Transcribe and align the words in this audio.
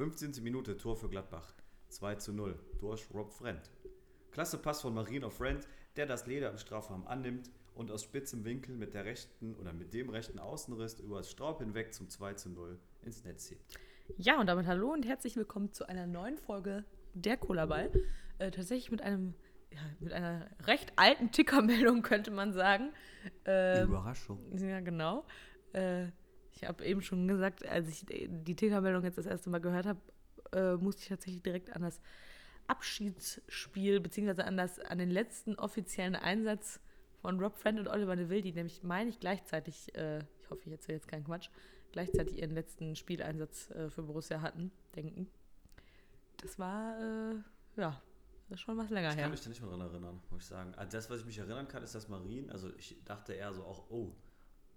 15. 0.00 0.42
Minute 0.42 0.78
Tor 0.78 0.96
für 0.96 1.10
Gladbach. 1.10 1.52
2 1.90 2.14
zu 2.14 2.32
0 2.32 2.58
durch 2.78 3.06
Rob 3.12 3.30
Friend. 3.30 3.60
Klasse 4.30 4.56
Pass 4.56 4.80
von 4.80 4.94
Marino 4.94 5.28
Friend, 5.28 5.68
der 5.94 6.06
das 6.06 6.26
Leder 6.26 6.48
im 6.50 6.56
Strafraum 6.56 7.06
annimmt 7.06 7.50
und 7.74 7.90
aus 7.90 8.04
spitzem 8.04 8.46
Winkel 8.46 8.76
mit 8.76 8.94
der 8.94 9.04
rechten 9.04 9.54
oder 9.56 9.74
mit 9.74 9.92
dem 9.92 10.08
rechten 10.08 10.38
Außenriss 10.38 11.00
über 11.00 11.18
das 11.18 11.30
Straub 11.30 11.58
hinweg 11.58 11.92
zum 11.92 12.08
2 12.08 12.32
zu 12.32 12.48
0 12.48 12.78
ins 13.02 13.24
Netz 13.24 13.50
hebt. 13.50 13.60
Ja, 14.16 14.40
und 14.40 14.46
damit 14.46 14.66
hallo 14.66 14.90
und 14.90 15.04
herzlich 15.04 15.36
willkommen 15.36 15.70
zu 15.74 15.86
einer 15.86 16.06
neuen 16.06 16.38
Folge 16.38 16.86
der 17.12 17.36
Cola-Ball. 17.36 17.92
Äh, 18.38 18.52
tatsächlich 18.52 18.90
mit 18.90 19.02
einem, 19.02 19.34
ja, 19.70 19.80
mit 19.98 20.14
einer 20.14 20.48
recht 20.64 20.94
alten 20.96 21.30
Tickermeldung, 21.30 22.00
könnte 22.02 22.30
man 22.30 22.54
sagen. 22.54 22.94
Ähm, 23.44 23.90
Überraschung. 23.90 24.40
Ja, 24.56 24.80
genau. 24.80 25.26
Äh, 25.74 26.06
ich 26.60 26.68
habe 26.68 26.84
eben 26.84 27.00
schon 27.00 27.26
gesagt, 27.26 27.66
als 27.66 27.88
ich 27.88 28.04
die 28.06 28.54
Tickermeldung 28.54 29.02
jetzt 29.02 29.16
das 29.16 29.26
erste 29.26 29.48
Mal 29.48 29.60
gehört 29.60 29.86
habe, 29.86 30.00
äh, 30.52 30.74
musste 30.74 31.02
ich 31.02 31.08
tatsächlich 31.08 31.42
direkt 31.42 31.74
an 31.74 31.82
das 31.82 32.00
Abschiedsspiel, 32.66 34.00
beziehungsweise 34.00 34.44
an, 34.44 34.56
das, 34.56 34.78
an 34.78 34.98
den 34.98 35.10
letzten 35.10 35.54
offiziellen 35.56 36.16
Einsatz 36.16 36.80
von 37.22 37.40
Rob 37.40 37.56
Friend 37.56 37.78
und 37.80 37.88
Oliver 37.88 38.14
Neville, 38.14 38.42
die 38.42 38.52
nämlich, 38.52 38.82
meine 38.82 39.08
ich, 39.10 39.20
gleichzeitig, 39.20 39.94
äh, 39.94 40.18
ich 40.18 40.50
hoffe, 40.50 40.62
ich 40.66 40.72
erzähle 40.72 40.96
jetzt 40.96 41.08
keinen 41.08 41.24
Quatsch, 41.24 41.48
gleichzeitig 41.92 42.38
ihren 42.38 42.52
letzten 42.52 42.94
Spieleinsatz 42.94 43.70
äh, 43.70 43.88
für 43.88 44.02
Borussia 44.02 44.42
hatten, 44.42 44.70
denken. 44.94 45.28
Das 46.42 46.58
war, 46.58 46.98
äh, 47.00 47.34
ja, 47.76 48.00
das 48.48 48.58
ist 48.58 48.60
schon 48.60 48.76
was 48.76 48.90
länger 48.90 49.10
Ich 49.10 49.16
her. 49.16 49.24
kann 49.24 49.30
mich 49.30 49.40
da 49.42 49.48
nicht 49.48 49.62
mehr 49.62 49.70
dran 49.70 49.80
erinnern, 49.80 50.20
muss 50.30 50.42
ich 50.42 50.48
sagen. 50.48 50.74
Also 50.74 50.96
das, 50.96 51.08
was 51.08 51.20
ich 51.20 51.26
mich 51.26 51.38
erinnern 51.38 51.68
kann, 51.68 51.82
ist 51.82 51.94
das 51.94 52.08
Marien. 52.08 52.50
Also 52.50 52.70
ich 52.76 53.02
dachte 53.04 53.32
eher 53.32 53.52
so 53.54 53.64
auch, 53.64 53.90
oh, 53.90 54.12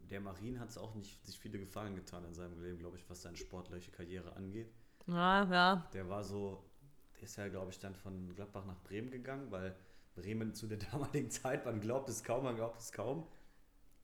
der 0.09 0.21
Marien 0.21 0.59
hat 0.59 0.69
es 0.69 0.77
auch 0.77 0.95
nicht 0.95 1.25
sich 1.25 1.39
viele 1.39 1.59
Gefallen 1.59 1.95
getan 1.95 2.23
in 2.25 2.33
seinem 2.33 2.61
Leben, 2.61 2.79
glaube 2.79 2.97
ich, 2.97 3.09
was 3.09 3.21
seine 3.21 3.37
sportliche 3.37 3.91
Karriere 3.91 4.35
angeht. 4.35 4.71
Ja, 5.07 5.43
ja. 5.51 5.89
Der 5.93 6.07
war 6.09 6.23
so, 6.23 6.63
der 7.15 7.23
ist 7.23 7.35
ja, 7.35 7.47
glaube 7.47 7.71
ich, 7.71 7.79
dann 7.79 7.95
von 7.95 8.33
Gladbach 8.35 8.65
nach 8.65 8.81
Bremen 8.83 9.11
gegangen, 9.11 9.51
weil 9.51 9.75
Bremen 10.15 10.53
zu 10.53 10.67
der 10.67 10.77
damaligen 10.91 11.29
Zeit, 11.31 11.65
man 11.65 11.79
glaubt 11.81 12.09
es 12.09 12.23
kaum, 12.23 12.43
man 12.43 12.55
glaubt 12.55 12.79
es 12.79 12.91
kaum, 12.91 13.27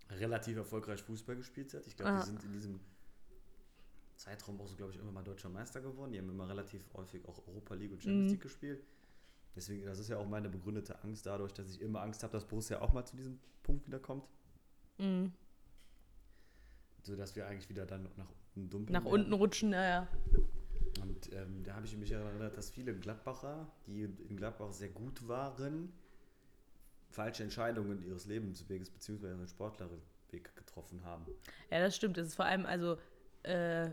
relativ 0.09 0.57
erfolgreich 0.57 1.01
Fußball 1.03 1.35
gespielt 1.35 1.73
hat. 1.73 1.85
Ich 1.87 1.95
glaube, 1.95 2.11
Ah. 2.13 2.19
die 2.19 2.25
sind 2.25 2.43
in 2.43 2.51
diesem 2.51 2.79
Zeitraum 4.15 4.59
auch 4.59 4.67
so, 4.67 4.75
glaube 4.75 4.91
ich, 4.91 4.99
immer 4.99 5.11
mal 5.11 5.23
deutscher 5.23 5.49
Meister 5.49 5.81
geworden. 5.81 6.11
Die 6.11 6.17
haben 6.19 6.29
immer 6.29 6.49
relativ 6.49 6.81
häufig 6.93 7.25
auch 7.25 7.47
Europa 7.47 7.73
League 7.75 7.91
und 7.93 8.01
Champions 8.03 8.25
Mhm. 8.25 8.31
League 8.31 8.41
gespielt. 8.41 8.83
Deswegen, 9.55 9.85
das 9.85 9.99
ist 9.99 10.09
ja 10.09 10.17
auch 10.17 10.27
meine 10.27 10.49
begründete 10.49 11.01
Angst 11.03 11.25
dadurch, 11.25 11.53
dass 11.53 11.69
ich 11.69 11.81
immer 11.81 12.01
Angst 12.01 12.21
habe, 12.23 12.33
dass 12.33 12.45
Borussia 12.45 12.81
auch 12.81 12.91
mal 12.93 13.05
zu 13.05 13.15
diesem 13.15 13.39
Punkt 13.63 13.87
wieder 13.87 13.99
kommt. 13.99 14.27
Mhm. 14.97 15.31
Sodass 17.03 17.35
wir 17.35 17.47
eigentlich 17.47 17.69
wieder 17.69 17.85
dann 17.85 18.03
nach 18.17 18.29
unten 18.55 18.69
dumpeln. 18.69 18.93
Nach 18.93 19.03
werden. 19.03 19.13
unten 19.13 19.33
rutschen, 19.33 19.71
ja, 19.71 19.83
ja. 19.83 20.07
Und 21.01 21.31
ähm, 21.33 21.63
da 21.63 21.75
habe 21.75 21.85
ich 21.85 21.95
mich 21.97 22.11
erinnert, 22.11 22.57
dass 22.57 22.69
viele 22.69 22.93
Gladbacher, 22.93 23.67
die 23.87 24.03
in 24.03 24.37
Gladbach 24.37 24.71
sehr 24.71 24.89
gut 24.89 25.27
waren, 25.27 25.93
falsche 27.09 27.43
Entscheidungen 27.43 28.03
ihres 28.05 28.25
Lebensweges 28.25 28.89
bzw. 28.89 29.27
ihren 29.27 29.47
Sportlerweg 29.47 30.55
getroffen 30.55 31.03
haben. 31.03 31.25
Ja, 31.71 31.79
das 31.79 31.95
stimmt. 31.95 32.17
Es 32.17 32.27
ist 32.27 32.35
vor 32.35 32.45
allem, 32.45 32.65
also, 32.65 32.97
äh, 33.43 33.89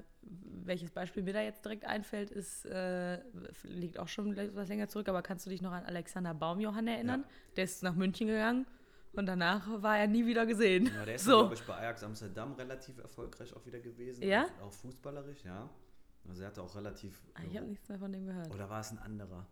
welches 0.65 0.91
Beispiel 0.91 1.23
mir 1.23 1.33
da 1.33 1.41
jetzt 1.41 1.65
direkt 1.65 1.84
einfällt, 1.84 2.31
ist, 2.31 2.67
äh, 2.67 3.21
liegt 3.62 3.99
auch 3.99 4.09
schon 4.09 4.37
etwas 4.37 4.69
länger 4.69 4.89
zurück, 4.89 5.09
aber 5.09 5.23
kannst 5.23 5.47
du 5.47 5.51
dich 5.51 5.62
noch 5.62 5.73
an 5.73 5.84
Alexander 5.84 6.34
Baumjohann 6.34 6.89
erinnern? 6.89 7.21
Ja. 7.23 7.29
Der 7.57 7.65
ist 7.65 7.83
nach 7.83 7.95
München 7.95 8.27
gegangen 8.27 8.67
und 9.19 9.27
danach 9.27 9.67
war 9.83 9.98
er 9.98 10.06
nie 10.06 10.27
wieder 10.27 10.47
gesehen. 10.47 10.86
Ja, 10.95 11.05
der 11.05 11.14
ist, 11.17 11.25
so. 11.25 11.39
glaube 11.39 11.55
ich, 11.55 11.62
bei 11.64 11.75
Ajax 11.77 12.03
Amsterdam 12.03 12.53
relativ 12.55 12.98
erfolgreich 12.98 13.55
auch 13.55 13.64
wieder 13.67 13.81
gewesen. 13.81 14.22
Ja? 14.22 14.47
Auch, 14.62 14.72
fußballerisch, 14.72 15.45
ja. 15.45 15.69
Also 16.28 16.42
er 16.42 16.48
hatte 16.48 16.62
auch 16.62 16.75
relativ. 16.75 17.22
Ah, 17.34 17.41
Ich 17.48 17.56
habe 17.56 17.67
nichts 17.67 17.89
mehr 17.89 17.98
von 17.98 18.12
dem 18.12 18.27
gehört. 18.27 18.53
Oder 18.53 18.69
war 18.69 18.81
es 18.81 18.91
ein 18.91 18.98
anderer? 18.98 19.47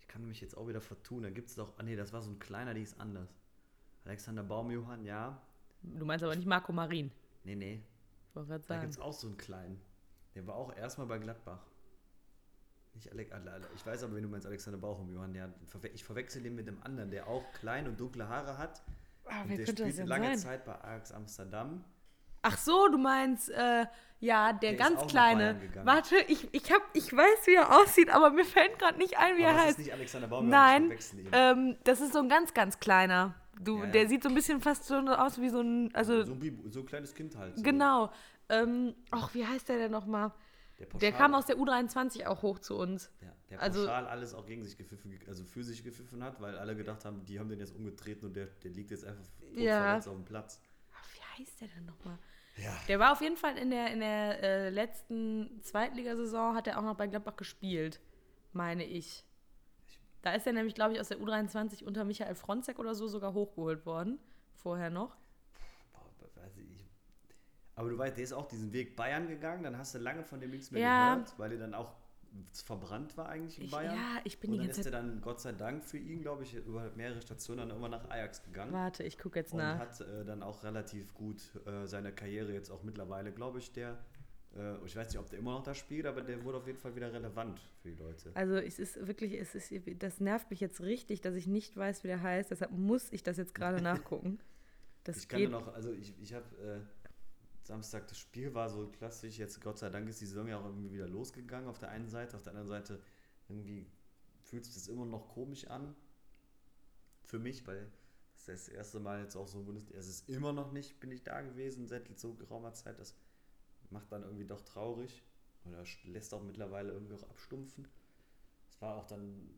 Ich 0.00 0.08
kann 0.08 0.26
mich 0.26 0.40
jetzt 0.40 0.56
auch 0.56 0.68
wieder 0.68 0.80
vertun. 0.80 1.22
Da 1.22 1.30
gibt 1.30 1.48
es 1.48 1.54
doch. 1.54 1.72
Ah, 1.78 1.82
nee, 1.82 1.96
das 1.96 2.12
war 2.12 2.20
so 2.22 2.30
ein 2.30 2.38
kleiner, 2.38 2.74
die 2.74 2.82
ist 2.82 3.00
anders. 3.00 3.28
Alexander 4.04 4.42
Baumjohann, 4.42 5.04
ja. 5.04 5.40
Du 5.82 6.04
meinst 6.04 6.22
aber 6.24 6.34
nicht 6.36 6.46
Marco 6.46 6.72
Marin. 6.72 7.10
Nee, 7.44 7.54
nee. 7.54 7.82
Ich 8.28 8.36
wollte 8.36 8.48
gerade 8.48 8.62
Da 8.62 8.68
sagen. 8.68 8.80
gibt 8.82 8.92
es 8.94 9.00
auch 9.00 9.12
so 9.12 9.26
einen 9.28 9.36
kleinen. 9.36 9.80
Der 10.34 10.46
war 10.46 10.54
auch 10.54 10.76
erstmal 10.76 11.06
bei 11.06 11.18
Gladbach. 11.18 11.64
Nicht 13.00 13.12
Alec, 13.12 13.32
Ale- 13.32 13.50
Ale- 13.50 13.66
ich 13.74 13.86
weiß 13.86 14.02
aber, 14.04 14.14
wenn 14.14 14.22
du 14.22 14.28
meinst, 14.28 14.46
Alexander 14.46 14.78
Bauchum, 14.78 15.10
Johann. 15.10 15.34
Verwe- 15.72 15.90
ich 15.94 16.04
verwechsel 16.04 16.42
den 16.42 16.54
mit 16.54 16.66
dem 16.66 16.82
anderen, 16.82 17.10
der 17.10 17.28
auch 17.28 17.42
klein 17.54 17.88
und 17.88 17.98
dunkle 17.98 18.28
Haare 18.28 18.58
hat. 18.58 18.82
Ah, 19.24 19.40
und 19.42 19.48
wer 19.48 19.56
der 19.56 19.64
könnte 19.66 19.84
das 19.86 19.96
denn 19.96 20.06
lange 20.06 20.26
sein? 20.26 20.38
Zeit 20.38 20.64
bei 20.66 20.74
Ajax 20.82 21.10
Amsterdam. 21.12 21.82
Ach 22.42 22.58
so, 22.58 22.88
du 22.88 22.98
meinst, 22.98 23.48
äh, 23.50 23.86
ja, 24.18 24.52
der, 24.52 24.72
Der 24.72 24.74
ganz 24.76 25.06
kleine. 25.06 25.58
Warte, 25.84 26.16
ich, 26.28 26.52
ich, 26.52 26.70
hab, 26.70 26.82
ich 26.92 27.10
weiß, 27.10 27.46
wie 27.46 27.54
er 27.54 27.74
aussieht, 27.80 28.10
aber 28.10 28.30
mir 28.30 28.44
fällt 28.44 28.78
gerade 28.78 28.98
nicht 28.98 29.16
ein, 29.18 29.36
wie 29.38 29.44
aber 29.44 29.52
er 29.52 29.54
das 29.54 29.62
heißt. 29.62 29.78
ist 29.78 29.84
nicht 29.86 29.92
Alexander 29.94 30.28
Baumjohann, 30.28 30.88
Nein, 30.88 30.98
ähm, 31.32 31.76
das 31.84 32.02
ist 32.02 32.12
so 32.12 32.18
ein 32.18 32.28
ganz, 32.28 32.52
ganz 32.52 32.78
kleiner. 32.80 33.34
Du, 33.58 33.78
Ja, 33.78 33.84
ja. 33.86 33.90
Der 33.92 34.08
sieht 34.08 34.22
so 34.22 34.28
ein 34.28 34.34
bisschen 34.34 34.60
fast 34.60 34.84
so 34.84 34.94
aus 34.96 35.40
wie 35.40 35.48
so 35.48 35.60
ein, 35.62 35.94
also 35.94 36.22
so, 36.22 36.32
ein 36.34 36.70
so 36.70 36.80
ein 36.80 36.86
kleines 36.86 37.14
Kind 37.14 37.34
halt. 37.36 37.56
So. 37.56 37.62
genau. 37.62 38.10
Ähm, 38.50 38.94
ach, 39.10 39.32
wie 39.34 39.46
heißt 39.46 39.68
der 39.70 39.76
denn 39.78 39.92
nochmal? 39.92 40.32
Der, 40.80 40.86
pauschal, 40.86 41.00
Der 41.10 41.12
kam 41.18 41.34
aus 41.34 41.46
der 41.46 41.56
U23 41.56 42.26
auch 42.26 42.42
hoch 42.42 42.58
zu 42.58 42.76
uns. 42.76 43.10
Ja, 43.20 43.32
der 43.50 43.60
also- 43.62 43.80
pauschal 43.84 44.06
alles 44.06 44.34
auch 44.34 44.46
gegen 44.46 44.64
sich 44.64 44.76
gepfiffen, 44.76 45.18
also 45.28 45.44
für 45.44 45.62
sich 45.62 45.84
gepfiffen 45.84 46.24
hat, 46.24 46.40
weil 46.40 46.58
alle 46.58 46.74
gedacht 46.74 47.04
haben, 47.04 47.24
die 47.26 47.38
haben 47.38 47.48
den 47.48 47.60
jetzt 47.60 47.74
umgetreten 47.76 48.26
und 48.26 48.34
der, 48.34 48.46
der 48.46 48.70
liegt 48.70 48.90
jetzt 48.90 49.04
einfach 49.04 49.24
Ja. 49.54 49.98
auf 49.98 50.04
dem 50.04 50.24
Platz. 50.24 50.60
Wie 51.14 51.42
heißt 51.42 51.60
der 51.60 51.68
denn 51.68 51.84
nochmal? 51.84 52.18
Ja. 52.56 52.74
Der 52.88 52.98
war 52.98 53.12
auf 53.12 53.20
jeden 53.20 53.36
Fall 53.36 53.56
in 53.56 53.70
der, 53.70 53.92
in 53.92 54.00
der 54.00 54.42
äh, 54.42 54.70
letzten 54.70 55.60
Zweitligasaison, 55.62 56.54
hat 56.54 56.66
er 56.66 56.78
auch 56.78 56.82
noch 56.82 56.96
bei 56.96 57.06
Gladbach 57.06 57.36
gespielt, 57.36 58.00
meine 58.52 58.84
ich. 58.84 59.24
Da 60.22 60.32
ist 60.34 60.46
er 60.46 60.52
nämlich, 60.52 60.74
glaube 60.74 60.92
ich, 60.94 61.00
aus 61.00 61.08
der 61.08 61.18
U23 61.18 61.84
unter 61.84 62.04
Michael 62.04 62.34
Fronzek 62.34 62.78
oder 62.78 62.94
so 62.94 63.06
sogar 63.06 63.32
hochgeholt 63.32 63.86
worden. 63.86 64.18
Vorher 64.54 64.90
noch. 64.90 65.16
Aber 67.80 67.88
du 67.88 67.96
weißt, 67.96 68.14
der 68.18 68.24
ist 68.24 68.34
auch 68.34 68.46
diesen 68.46 68.74
Weg 68.74 68.94
Bayern 68.94 69.26
gegangen, 69.26 69.62
dann 69.62 69.78
hast 69.78 69.94
du 69.94 69.98
lange 69.98 70.22
von 70.22 70.38
dem 70.38 70.50
nichts 70.50 70.70
mehr 70.70 70.82
Ja. 70.82 71.14
gehört, 71.14 71.34
weil 71.38 71.52
er 71.52 71.58
dann 71.58 71.72
auch 71.72 71.94
verbrannt 72.52 73.16
war 73.16 73.30
eigentlich 73.30 73.58
in 73.58 73.64
Ich, 73.64 73.70
Bayern. 73.70 73.94
ja, 73.96 74.20
ich 74.24 74.38
bin 74.38 74.50
und 74.50 74.54
die 74.54 74.58
dann 74.58 74.66
ganze 74.68 74.80
ist 74.82 74.86
er 74.86 74.92
Zeit. 74.92 75.00
dann, 75.02 75.20
Gott 75.22 75.40
sei 75.40 75.52
Dank 75.52 75.82
für 75.82 75.96
ihn, 75.96 76.20
glaube 76.20 76.42
ich, 76.42 76.54
über 76.54 76.90
mehrere 76.94 77.22
Stationen 77.22 77.68
dann 77.68 77.76
immer 77.76 77.88
nach 77.88 78.08
Ajax 78.10 78.42
gegangen. 78.44 78.70
Warte, 78.72 79.02
ich 79.02 79.16
gucke 79.18 79.38
jetzt 79.38 79.52
und 79.52 79.58
nach. 79.60 79.78
hat 79.78 79.98
äh, 80.02 80.24
dann 80.26 80.42
auch 80.42 80.62
relativ 80.62 81.14
gut 81.14 81.40
äh, 81.66 81.86
seine 81.86 82.12
Karriere 82.12 82.52
jetzt 82.52 82.70
auch 82.70 82.82
mittlerweile, 82.82 83.32
glaube 83.32 83.58
ich, 83.60 83.72
der, 83.72 83.96
äh, 84.54 84.76
ich 84.84 84.94
weiß 84.94 85.08
nicht, 85.08 85.18
ob 85.18 85.30
der 85.30 85.38
immer 85.38 85.52
noch 85.54 85.62
da 85.62 85.74
spielt, 85.74 86.04
aber 86.04 86.20
der 86.20 86.44
wurde 86.44 86.58
auf 86.58 86.66
jeden 86.66 86.78
Fall 86.78 86.94
wieder 86.94 87.10
relevant 87.12 87.58
für 87.82 87.88
die 87.90 87.96
Leute. 87.96 88.30
Also 88.34 88.56
es 88.56 88.78
ist 88.78 89.06
wirklich, 89.06 89.32
es 89.32 89.54
ist, 89.54 89.72
das 90.02 90.20
nervt 90.20 90.50
mich 90.50 90.60
jetzt 90.60 90.82
richtig, 90.82 91.22
dass 91.22 91.34
ich 91.34 91.46
nicht 91.46 91.76
weiß, 91.78 92.04
wie 92.04 92.08
der 92.08 92.22
heißt. 92.22 92.50
Deshalb 92.50 92.72
muss 92.72 93.10
ich 93.10 93.22
das 93.22 93.38
jetzt 93.38 93.54
gerade 93.54 93.80
nachgucken. 93.82 94.38
Das 95.04 95.16
ich 95.16 95.28
kann 95.28 95.40
geht. 95.40 95.50
noch, 95.50 95.72
also 95.74 95.90
ich, 95.92 96.14
ich 96.20 96.34
habe 96.34 96.44
äh, 96.62 96.99
Samstag, 97.70 98.08
das 98.08 98.18
Spiel 98.18 98.52
war 98.52 98.68
so 98.68 98.88
klassisch, 98.88 99.38
jetzt 99.38 99.60
Gott 99.60 99.78
sei 99.78 99.90
Dank 99.90 100.08
ist 100.08 100.20
die 100.20 100.26
Saison 100.26 100.48
ja 100.48 100.58
auch 100.58 100.64
irgendwie 100.64 100.90
wieder 100.90 101.06
losgegangen 101.06 101.68
auf 101.68 101.78
der 101.78 101.90
einen 101.90 102.08
Seite, 102.08 102.36
auf 102.36 102.42
der 102.42 102.50
anderen 102.50 102.66
Seite 102.66 103.00
irgendwie 103.48 103.86
fühlt 104.42 104.64
sich 104.64 104.74
das 104.74 104.88
immer 104.88 105.06
noch 105.06 105.28
komisch 105.28 105.68
an 105.68 105.94
für 107.22 107.38
mich, 107.38 107.64
weil 107.68 107.88
das 108.32 108.48
ist 108.48 108.66
das 108.66 108.74
erste 108.74 108.98
Mal 108.98 109.22
jetzt 109.22 109.36
auch 109.36 109.46
so 109.46 109.62
Bundesliga, 109.62 110.00
es 110.00 110.08
ist 110.08 110.28
immer 110.28 110.52
noch 110.52 110.72
nicht, 110.72 110.98
bin 110.98 111.12
ich 111.12 111.22
da 111.22 111.42
gewesen 111.42 111.86
seit 111.86 112.18
so 112.18 112.34
geraumer 112.34 112.72
Zeit, 112.72 112.98
das 112.98 113.14
macht 113.90 114.10
dann 114.10 114.24
irgendwie 114.24 114.46
doch 114.46 114.62
traurig 114.62 115.22
oder 115.64 115.84
lässt 116.06 116.34
auch 116.34 116.42
mittlerweile 116.42 116.90
irgendwie 116.92 117.14
auch 117.14 117.30
abstumpfen. 117.30 117.86
Es 118.68 118.80
war 118.82 118.96
auch 118.96 119.06
dann 119.06 119.48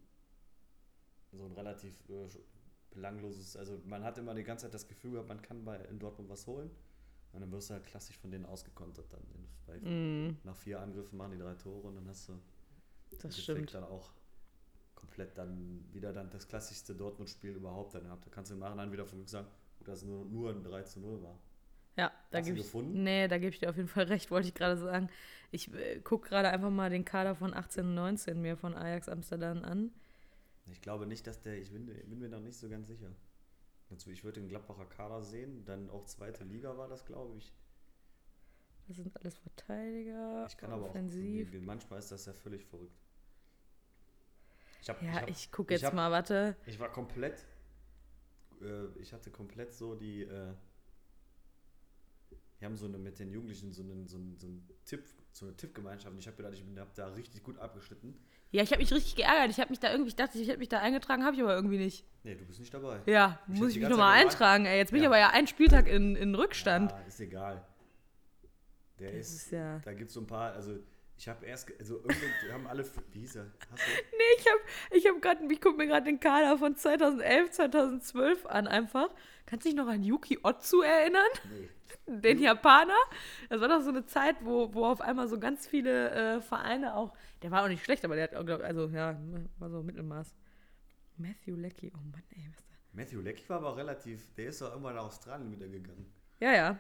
so 1.32 1.46
ein 1.46 1.52
relativ 1.52 1.94
äh, 2.10 2.28
belangloses, 2.90 3.56
also 3.56 3.80
man 3.86 4.04
hat 4.04 4.18
immer 4.18 4.34
die 4.34 4.44
ganze 4.44 4.66
Zeit 4.66 4.74
das 4.74 4.86
Gefühl 4.86 5.12
gehabt, 5.12 5.28
man 5.28 5.40
kann 5.40 5.64
bei 5.64 5.78
in 5.78 5.98
Dortmund 5.98 6.28
was 6.28 6.46
holen. 6.46 6.70
Und 7.32 7.40
dann 7.40 7.50
wirst 7.50 7.70
du 7.70 7.74
halt 7.74 7.86
klassisch 7.86 8.18
von 8.18 8.30
denen 8.30 8.44
ausgekontert 8.44 9.12
dann. 9.12 9.22
In, 9.34 9.48
Mm, 9.82 10.36
Nach 10.44 10.56
vier 10.56 10.80
Angriffen 10.80 11.16
machen 11.16 11.32
die 11.32 11.38
drei 11.38 11.54
Tore 11.54 11.88
und 11.88 11.94
dann 11.96 12.06
hast 12.08 12.28
du 12.28 12.34
das 13.22 13.40
stimmt. 13.40 13.72
dann 13.72 13.84
auch 13.84 14.12
komplett 14.94 15.36
dann 15.38 15.82
wieder 15.92 16.12
dann 16.12 16.30
das 16.30 16.46
klassischste 16.46 16.94
Dortmund-Spiel 16.94 17.52
überhaupt 17.52 17.94
dann 17.94 18.04
gehabt. 18.04 18.26
Da 18.26 18.30
kannst 18.30 18.50
du 18.50 18.54
im 18.54 18.60
Nachhinein 18.60 18.92
wieder 18.92 19.06
von 19.06 19.18
Glück 19.18 19.30
sagen, 19.30 19.46
dass 19.80 20.00
es 20.00 20.04
nur, 20.04 20.24
nur 20.26 20.50
ein 20.50 20.62
3 20.62 20.82
zu 20.82 21.00
0 21.00 21.22
war. 21.22 21.38
Ja, 21.96 22.10
da 22.30 22.40
gebe 22.40 22.58
ich. 22.58 22.64
gefunden? 22.64 23.02
Nee, 23.02 23.28
da 23.28 23.38
gebe 23.38 23.50
ich 23.50 23.58
dir 23.60 23.70
auf 23.70 23.76
jeden 23.76 23.88
Fall 23.88 24.04
recht, 24.08 24.30
wollte 24.30 24.48
ich 24.48 24.54
gerade 24.54 24.76
sagen. 24.76 25.08
Ich 25.50 25.72
äh, 25.74 26.00
gucke 26.00 26.28
gerade 26.28 26.48
einfach 26.50 26.70
mal 26.70 26.90
den 26.90 27.04
Kader 27.04 27.34
von 27.34 27.54
18 27.54 27.86
und 27.86 27.94
19 27.94 28.40
mir 28.40 28.56
von 28.56 28.74
Ajax 28.74 29.08
Amsterdam 29.08 29.64
an. 29.64 29.90
Ich 30.70 30.80
glaube 30.80 31.06
nicht, 31.06 31.26
dass 31.26 31.40
der, 31.42 31.58
ich 31.58 31.70
bin, 31.72 31.86
bin 31.86 32.18
mir 32.18 32.28
noch 32.28 32.40
nicht 32.40 32.56
so 32.58 32.68
ganz 32.68 32.88
sicher. 32.88 33.10
Also 33.92 34.10
ich 34.10 34.24
würde 34.24 34.40
den 34.40 34.48
Gladbacher 34.48 34.86
Kader 34.86 35.22
sehen, 35.22 35.64
dann 35.64 35.90
auch 35.90 36.04
zweite 36.06 36.44
Liga 36.44 36.76
war 36.78 36.88
das, 36.88 37.04
glaube 37.04 37.36
ich. 37.36 37.52
Das 38.88 38.96
sind 38.96 39.14
alles 39.16 39.38
Verteidiger, 39.38 40.46
Ich 40.48 40.56
kann 40.56 40.72
aber 40.72 40.86
auch, 40.86 40.90
offensiv. 40.90 41.52
manchmal 41.60 41.98
ist 41.98 42.10
das 42.10 42.24
ja 42.26 42.32
völlig 42.32 42.64
verrückt. 42.64 42.98
Ich 44.80 44.88
hab, 44.88 45.00
ja, 45.02 45.12
hab- 45.12 45.30
ich 45.30 45.52
gucke 45.52 45.74
jetzt 45.74 45.84
hab- 45.84 45.94
mal, 45.94 46.10
warte. 46.10 46.56
Ich 46.66 46.80
war 46.80 46.90
komplett, 46.90 47.44
äh, 48.60 48.86
ich 48.98 49.12
hatte 49.12 49.30
komplett 49.30 49.72
so 49.74 49.94
die, 49.94 50.22
äh, 50.22 50.54
die 52.60 52.64
haben 52.64 52.76
so 52.76 52.86
eine 52.86 52.98
mit 52.98 53.18
den 53.18 53.30
Jugendlichen 53.30 53.72
so 53.72 53.82
einen, 53.82 54.08
so 54.08 54.16
einen, 54.16 54.38
so 54.38 54.46
einen 54.48 54.68
Tipp, 54.84 55.04
so 55.32 55.46
eine 55.46 55.56
Tippgemeinschaft. 55.56 56.16
Ich 56.18 56.26
habe 56.26 56.36
gedacht, 56.36 56.54
ich 56.54 56.62
habe 56.78 56.90
da 56.94 57.06
richtig 57.08 57.42
gut 57.44 57.58
abgeschnitten. 57.58 58.18
Ja, 58.52 58.62
ich 58.62 58.70
habe 58.70 58.80
mich 58.82 58.92
richtig 58.92 59.16
geärgert. 59.16 59.50
Ich 59.50 59.58
habe 59.58 59.70
mich 59.70 59.80
da 59.80 59.90
irgendwie, 59.90 60.08
ich 60.10 60.16
dachte, 60.16 60.38
ich 60.38 60.46
hätte 60.48 60.58
mich 60.58 60.68
da 60.68 60.78
eingetragen, 60.78 61.24
habe 61.24 61.34
ich 61.34 61.42
aber 61.42 61.54
irgendwie 61.54 61.78
nicht. 61.78 62.04
Nee, 62.22 62.34
du 62.34 62.44
bist 62.44 62.60
nicht 62.60 62.72
dabei. 62.72 63.00
Ja, 63.06 63.38
Ich 63.52 63.58
muss 63.58 63.70
ich 63.74 63.80
mich 63.80 63.88
nochmal 63.88 64.20
eintragen, 64.20 64.66
ey. 64.66 64.76
Jetzt 64.76 64.90
bin 64.90 64.98
ich 64.98 65.04
Ja. 65.04 65.08
aber 65.08 65.18
ja 65.18 65.30
einen 65.30 65.46
Spieltag 65.46 65.88
in, 65.88 66.14
in 66.16 66.34
Rückstand. 66.34 66.90
Ja, 66.92 66.98
ist 67.08 67.18
egal. 67.20 67.64
Der 68.98 69.10
Das 69.12 69.20
ist, 69.28 69.34
ist 69.46 69.50
ja- 69.52 69.78
da 69.78 69.92
gibt 69.94 70.08
es 70.08 70.14
so 70.14 70.20
ein 70.20 70.26
paar, 70.26 70.52
also 70.52 70.78
ich 71.16 71.28
habe 71.28 71.46
erst, 71.46 71.70
also 71.78 71.96
irgendwie, 71.96 72.26
die 72.44 72.52
haben 72.52 72.66
alle, 72.66 72.84
wie 73.12 73.20
hieß 73.20 73.36
er? 73.36 73.52
Hast 73.70 73.82
du? 73.86 73.90
Nee, 74.18 74.38
ich 74.38 74.46
habe 74.46 74.60
ich 74.90 75.06
hab 75.06 75.22
gerade, 75.22 75.52
ich 75.52 75.60
gucke 75.60 75.76
mir 75.76 75.86
gerade 75.86 76.06
den 76.06 76.20
Kader 76.20 76.58
von 76.58 76.76
2011, 76.76 77.50
2012 77.50 78.46
an 78.46 78.66
einfach. 78.66 79.08
Kannst 79.46 79.66
du 79.66 79.70
dich 79.70 79.76
noch 79.76 79.88
an 79.88 80.02
Yuki 80.02 80.38
Otsu 80.42 80.80
erinnern? 80.82 81.22
Nee. 81.50 81.68
Den 82.06 82.38
Japaner? 82.40 82.96
Das 83.48 83.60
war 83.60 83.68
doch 83.68 83.82
so 83.82 83.90
eine 83.90 84.06
Zeit, 84.06 84.36
wo, 84.40 84.72
wo 84.74 84.86
auf 84.86 85.00
einmal 85.00 85.28
so 85.28 85.38
ganz 85.38 85.66
viele 85.66 86.10
äh, 86.10 86.40
Vereine 86.40 86.94
auch, 86.94 87.14
der 87.42 87.50
war 87.50 87.62
auch 87.64 87.68
nicht 87.68 87.84
schlecht, 87.84 88.04
aber 88.04 88.14
der 88.14 88.24
hat, 88.24 88.34
auch, 88.34 88.44
glaub, 88.44 88.62
also 88.62 88.88
ja, 88.88 89.20
war 89.58 89.70
so 89.70 89.82
Mittelmaß. 89.82 90.34
Matthew 91.16 91.56
Leckie, 91.56 91.92
oh 91.94 92.00
Mann, 92.10 92.22
ey, 92.30 92.48
was 92.50 92.64
da? 92.66 92.74
Matthew 92.92 93.20
Lecky 93.20 93.48
war 93.48 93.58
aber 93.58 93.76
relativ, 93.76 94.34
der 94.34 94.48
ist 94.48 94.60
doch 94.60 94.70
irgendwann 94.70 94.94
nach 94.94 95.04
Australien 95.04 95.52
wieder 95.52 95.68
gegangen. 95.68 96.12
Ja, 96.40 96.52
ja. 96.52 96.78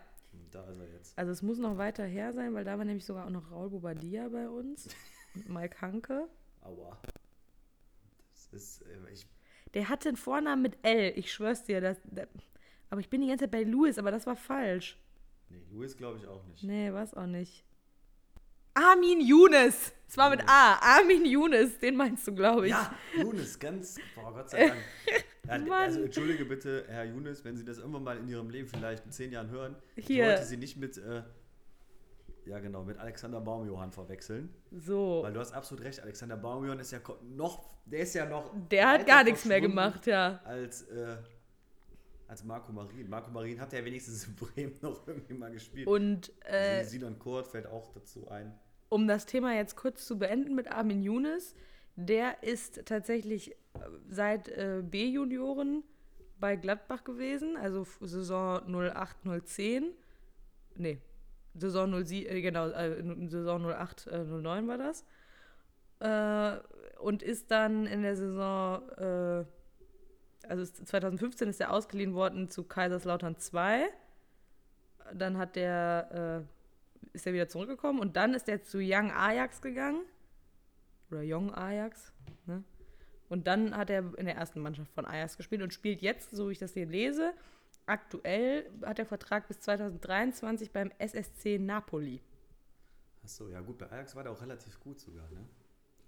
Da 0.50 0.64
ist 0.64 0.78
er 0.78 0.88
jetzt. 0.88 1.18
Also 1.18 1.32
es 1.32 1.42
muss 1.42 1.58
noch 1.58 1.78
weiter 1.78 2.04
her 2.04 2.32
sein, 2.32 2.52
weil 2.54 2.64
da 2.64 2.76
war 2.76 2.84
nämlich 2.84 3.04
sogar 3.06 3.26
auch 3.26 3.30
noch 3.30 3.50
Raul 3.50 3.70
Bobadilla 3.70 4.28
bei 4.28 4.48
uns. 4.48 4.88
Und 5.34 5.48
Mike 5.48 5.80
Hanke. 5.80 6.28
Aua. 6.60 7.00
Das 8.34 8.48
ist, 8.52 8.82
äh, 8.82 9.10
ich, 9.12 9.26
Der 9.72 9.88
hatte 9.88 10.08
einen 10.10 10.16
Vornamen 10.18 10.60
mit 10.62 10.78
L, 10.82 11.12
ich 11.16 11.32
schwör's 11.32 11.64
dir. 11.64 11.80
Das, 11.80 11.98
das, 12.04 12.28
aber 12.90 13.00
ich 13.00 13.08
bin 13.08 13.22
die 13.22 13.28
ganze 13.28 13.44
Zeit 13.44 13.50
bei 13.50 13.62
Louis, 13.62 13.96
aber 13.98 14.10
das 14.10 14.26
war 14.26 14.36
falsch. 14.36 14.98
nee, 15.48 15.62
Louis 15.70 15.96
glaube 15.96 16.18
ich 16.18 16.26
auch 16.26 16.44
nicht. 16.44 16.62
Nee, 16.62 16.92
war's 16.92 17.14
auch 17.14 17.26
nicht. 17.26 17.64
Armin 18.74 19.20
Younes. 19.20 19.92
Es 20.08 20.16
war 20.16 20.30
mit 20.30 20.40
A. 20.46 20.74
Armin 20.80 21.24
Younes, 21.24 21.78
den 21.78 21.96
meinst 21.96 22.26
du, 22.26 22.34
glaube 22.34 22.66
ich. 22.66 22.72
Ja, 22.72 22.94
Younes, 23.16 23.58
ganz, 23.58 23.96
boah, 24.14 24.32
Gott 24.32 24.50
sei 24.50 24.68
Dank. 24.68 24.80
Ja, 25.44 25.54
also 25.76 26.02
entschuldige 26.02 26.44
bitte, 26.44 26.84
Herr 26.86 27.04
Younes, 27.04 27.44
wenn 27.44 27.56
Sie 27.56 27.64
das 27.64 27.78
irgendwann 27.78 28.04
mal 28.04 28.16
in 28.16 28.28
Ihrem 28.28 28.48
Leben 28.48 28.68
vielleicht 28.68 29.04
in 29.04 29.10
zehn 29.10 29.32
Jahren 29.32 29.50
hören. 29.50 29.74
Ich 29.96 30.06
Hier. 30.06 30.26
wollte 30.26 30.44
Sie 30.44 30.56
nicht 30.56 30.76
mit, 30.76 30.96
äh, 30.98 31.22
ja 32.46 32.60
genau, 32.60 32.84
mit 32.84 32.96
Alexander 32.98 33.40
Baumjohann 33.40 33.90
verwechseln. 33.90 34.54
So. 34.70 35.20
Weil 35.24 35.32
du 35.32 35.40
hast 35.40 35.52
absolut 35.52 35.84
recht, 35.84 36.00
Alexander 36.00 36.36
Baumjohann 36.36 36.78
ist 36.78 36.92
ja 36.92 37.00
noch, 37.22 37.64
der 37.86 38.00
ist 38.00 38.14
ja 38.14 38.24
noch 38.24 38.52
Der 38.70 38.88
hat 38.88 39.06
gar 39.06 39.24
nichts 39.24 39.44
mehr 39.44 39.60
gemacht, 39.60 40.06
ja. 40.06 40.40
Als, 40.44 40.82
äh, 40.82 41.16
als 42.28 42.44
Marco 42.44 42.72
Marin. 42.72 43.08
Marco 43.10 43.30
Marin 43.30 43.60
hat 43.60 43.72
ja 43.72 43.84
wenigstens 43.84 44.24
in 44.26 44.36
Bremen 44.36 44.76
noch 44.80 45.06
irgendwie 45.06 45.34
mal 45.34 45.50
gespielt. 45.50 45.86
Und 45.86 46.32
äh, 46.44 46.78
also 46.78 46.90
Sinan 46.90 47.18
Kurt 47.18 47.48
fällt 47.48 47.66
auch 47.66 47.92
dazu 47.92 48.28
ein. 48.28 48.58
Um 48.92 49.08
das 49.08 49.24
Thema 49.24 49.54
jetzt 49.54 49.74
kurz 49.76 50.06
zu 50.06 50.18
beenden 50.18 50.54
mit 50.54 50.70
Armin 50.70 51.02
Younes, 51.02 51.54
der 51.96 52.42
ist 52.42 52.84
tatsächlich 52.84 53.52
äh, 53.52 53.54
seit 54.10 54.48
äh, 54.48 54.82
B-Junioren 54.84 55.82
bei 56.38 56.56
Gladbach 56.56 57.02
gewesen, 57.02 57.56
also 57.56 57.86
Saison 58.00 58.60
08, 58.70 59.16
010. 59.46 59.92
Nee, 60.76 60.98
Saison 61.54 62.04
07, 62.04 62.26
äh, 62.36 62.42
genau, 62.42 62.68
äh, 62.68 63.02
Saison 63.28 63.64
08, 63.64 64.06
äh, 64.08 64.24
09 64.24 64.68
war 64.68 64.76
das. 64.78 65.04
Äh, 66.00 66.60
und 66.98 67.22
ist 67.22 67.50
dann 67.50 67.86
in 67.86 68.02
der 68.02 68.16
Saison, 68.16 68.82
äh, 68.98 69.44
also 70.48 70.62
es- 70.64 70.74
2015 70.84 71.48
ist 71.48 71.60
er 71.62 71.72
ausgeliehen 71.72 72.12
worden 72.12 72.50
zu 72.50 72.64
Kaiserslautern 72.64 73.38
2. 73.38 73.84
Dann 75.14 75.38
hat 75.38 75.56
der, 75.56 76.44
äh, 76.44 76.61
ist 77.12 77.26
er 77.26 77.32
wieder 77.32 77.48
zurückgekommen 77.48 78.00
und 78.00 78.16
dann 78.16 78.34
ist 78.34 78.48
er 78.48 78.62
zu 78.62 78.78
Young 78.78 79.10
Ajax 79.10 79.60
gegangen. 79.60 80.02
Oder 81.10 81.22
Young 81.24 81.54
Ajax. 81.54 82.12
Ne? 82.46 82.64
Und 83.28 83.46
dann 83.46 83.76
hat 83.76 83.90
er 83.90 84.16
in 84.18 84.26
der 84.26 84.36
ersten 84.36 84.60
Mannschaft 84.60 84.92
von 84.92 85.06
Ajax 85.06 85.36
gespielt 85.36 85.62
und 85.62 85.72
spielt 85.72 86.02
jetzt, 86.02 86.30
so 86.30 86.48
wie 86.48 86.52
ich 86.52 86.58
das 86.58 86.74
hier 86.74 86.86
lese, 86.86 87.34
aktuell 87.86 88.70
hat 88.82 88.98
er 88.98 89.06
Vertrag 89.06 89.48
bis 89.48 89.60
2023 89.60 90.70
beim 90.70 90.90
SSC 90.98 91.58
Napoli. 91.58 92.22
Achso, 93.22 93.48
ja 93.48 93.60
gut, 93.60 93.78
bei 93.78 93.90
Ajax 93.90 94.16
war 94.16 94.22
der 94.22 94.32
auch 94.32 94.40
relativ 94.40 94.80
gut 94.80 95.00
sogar, 95.00 95.30
ne? 95.30 95.46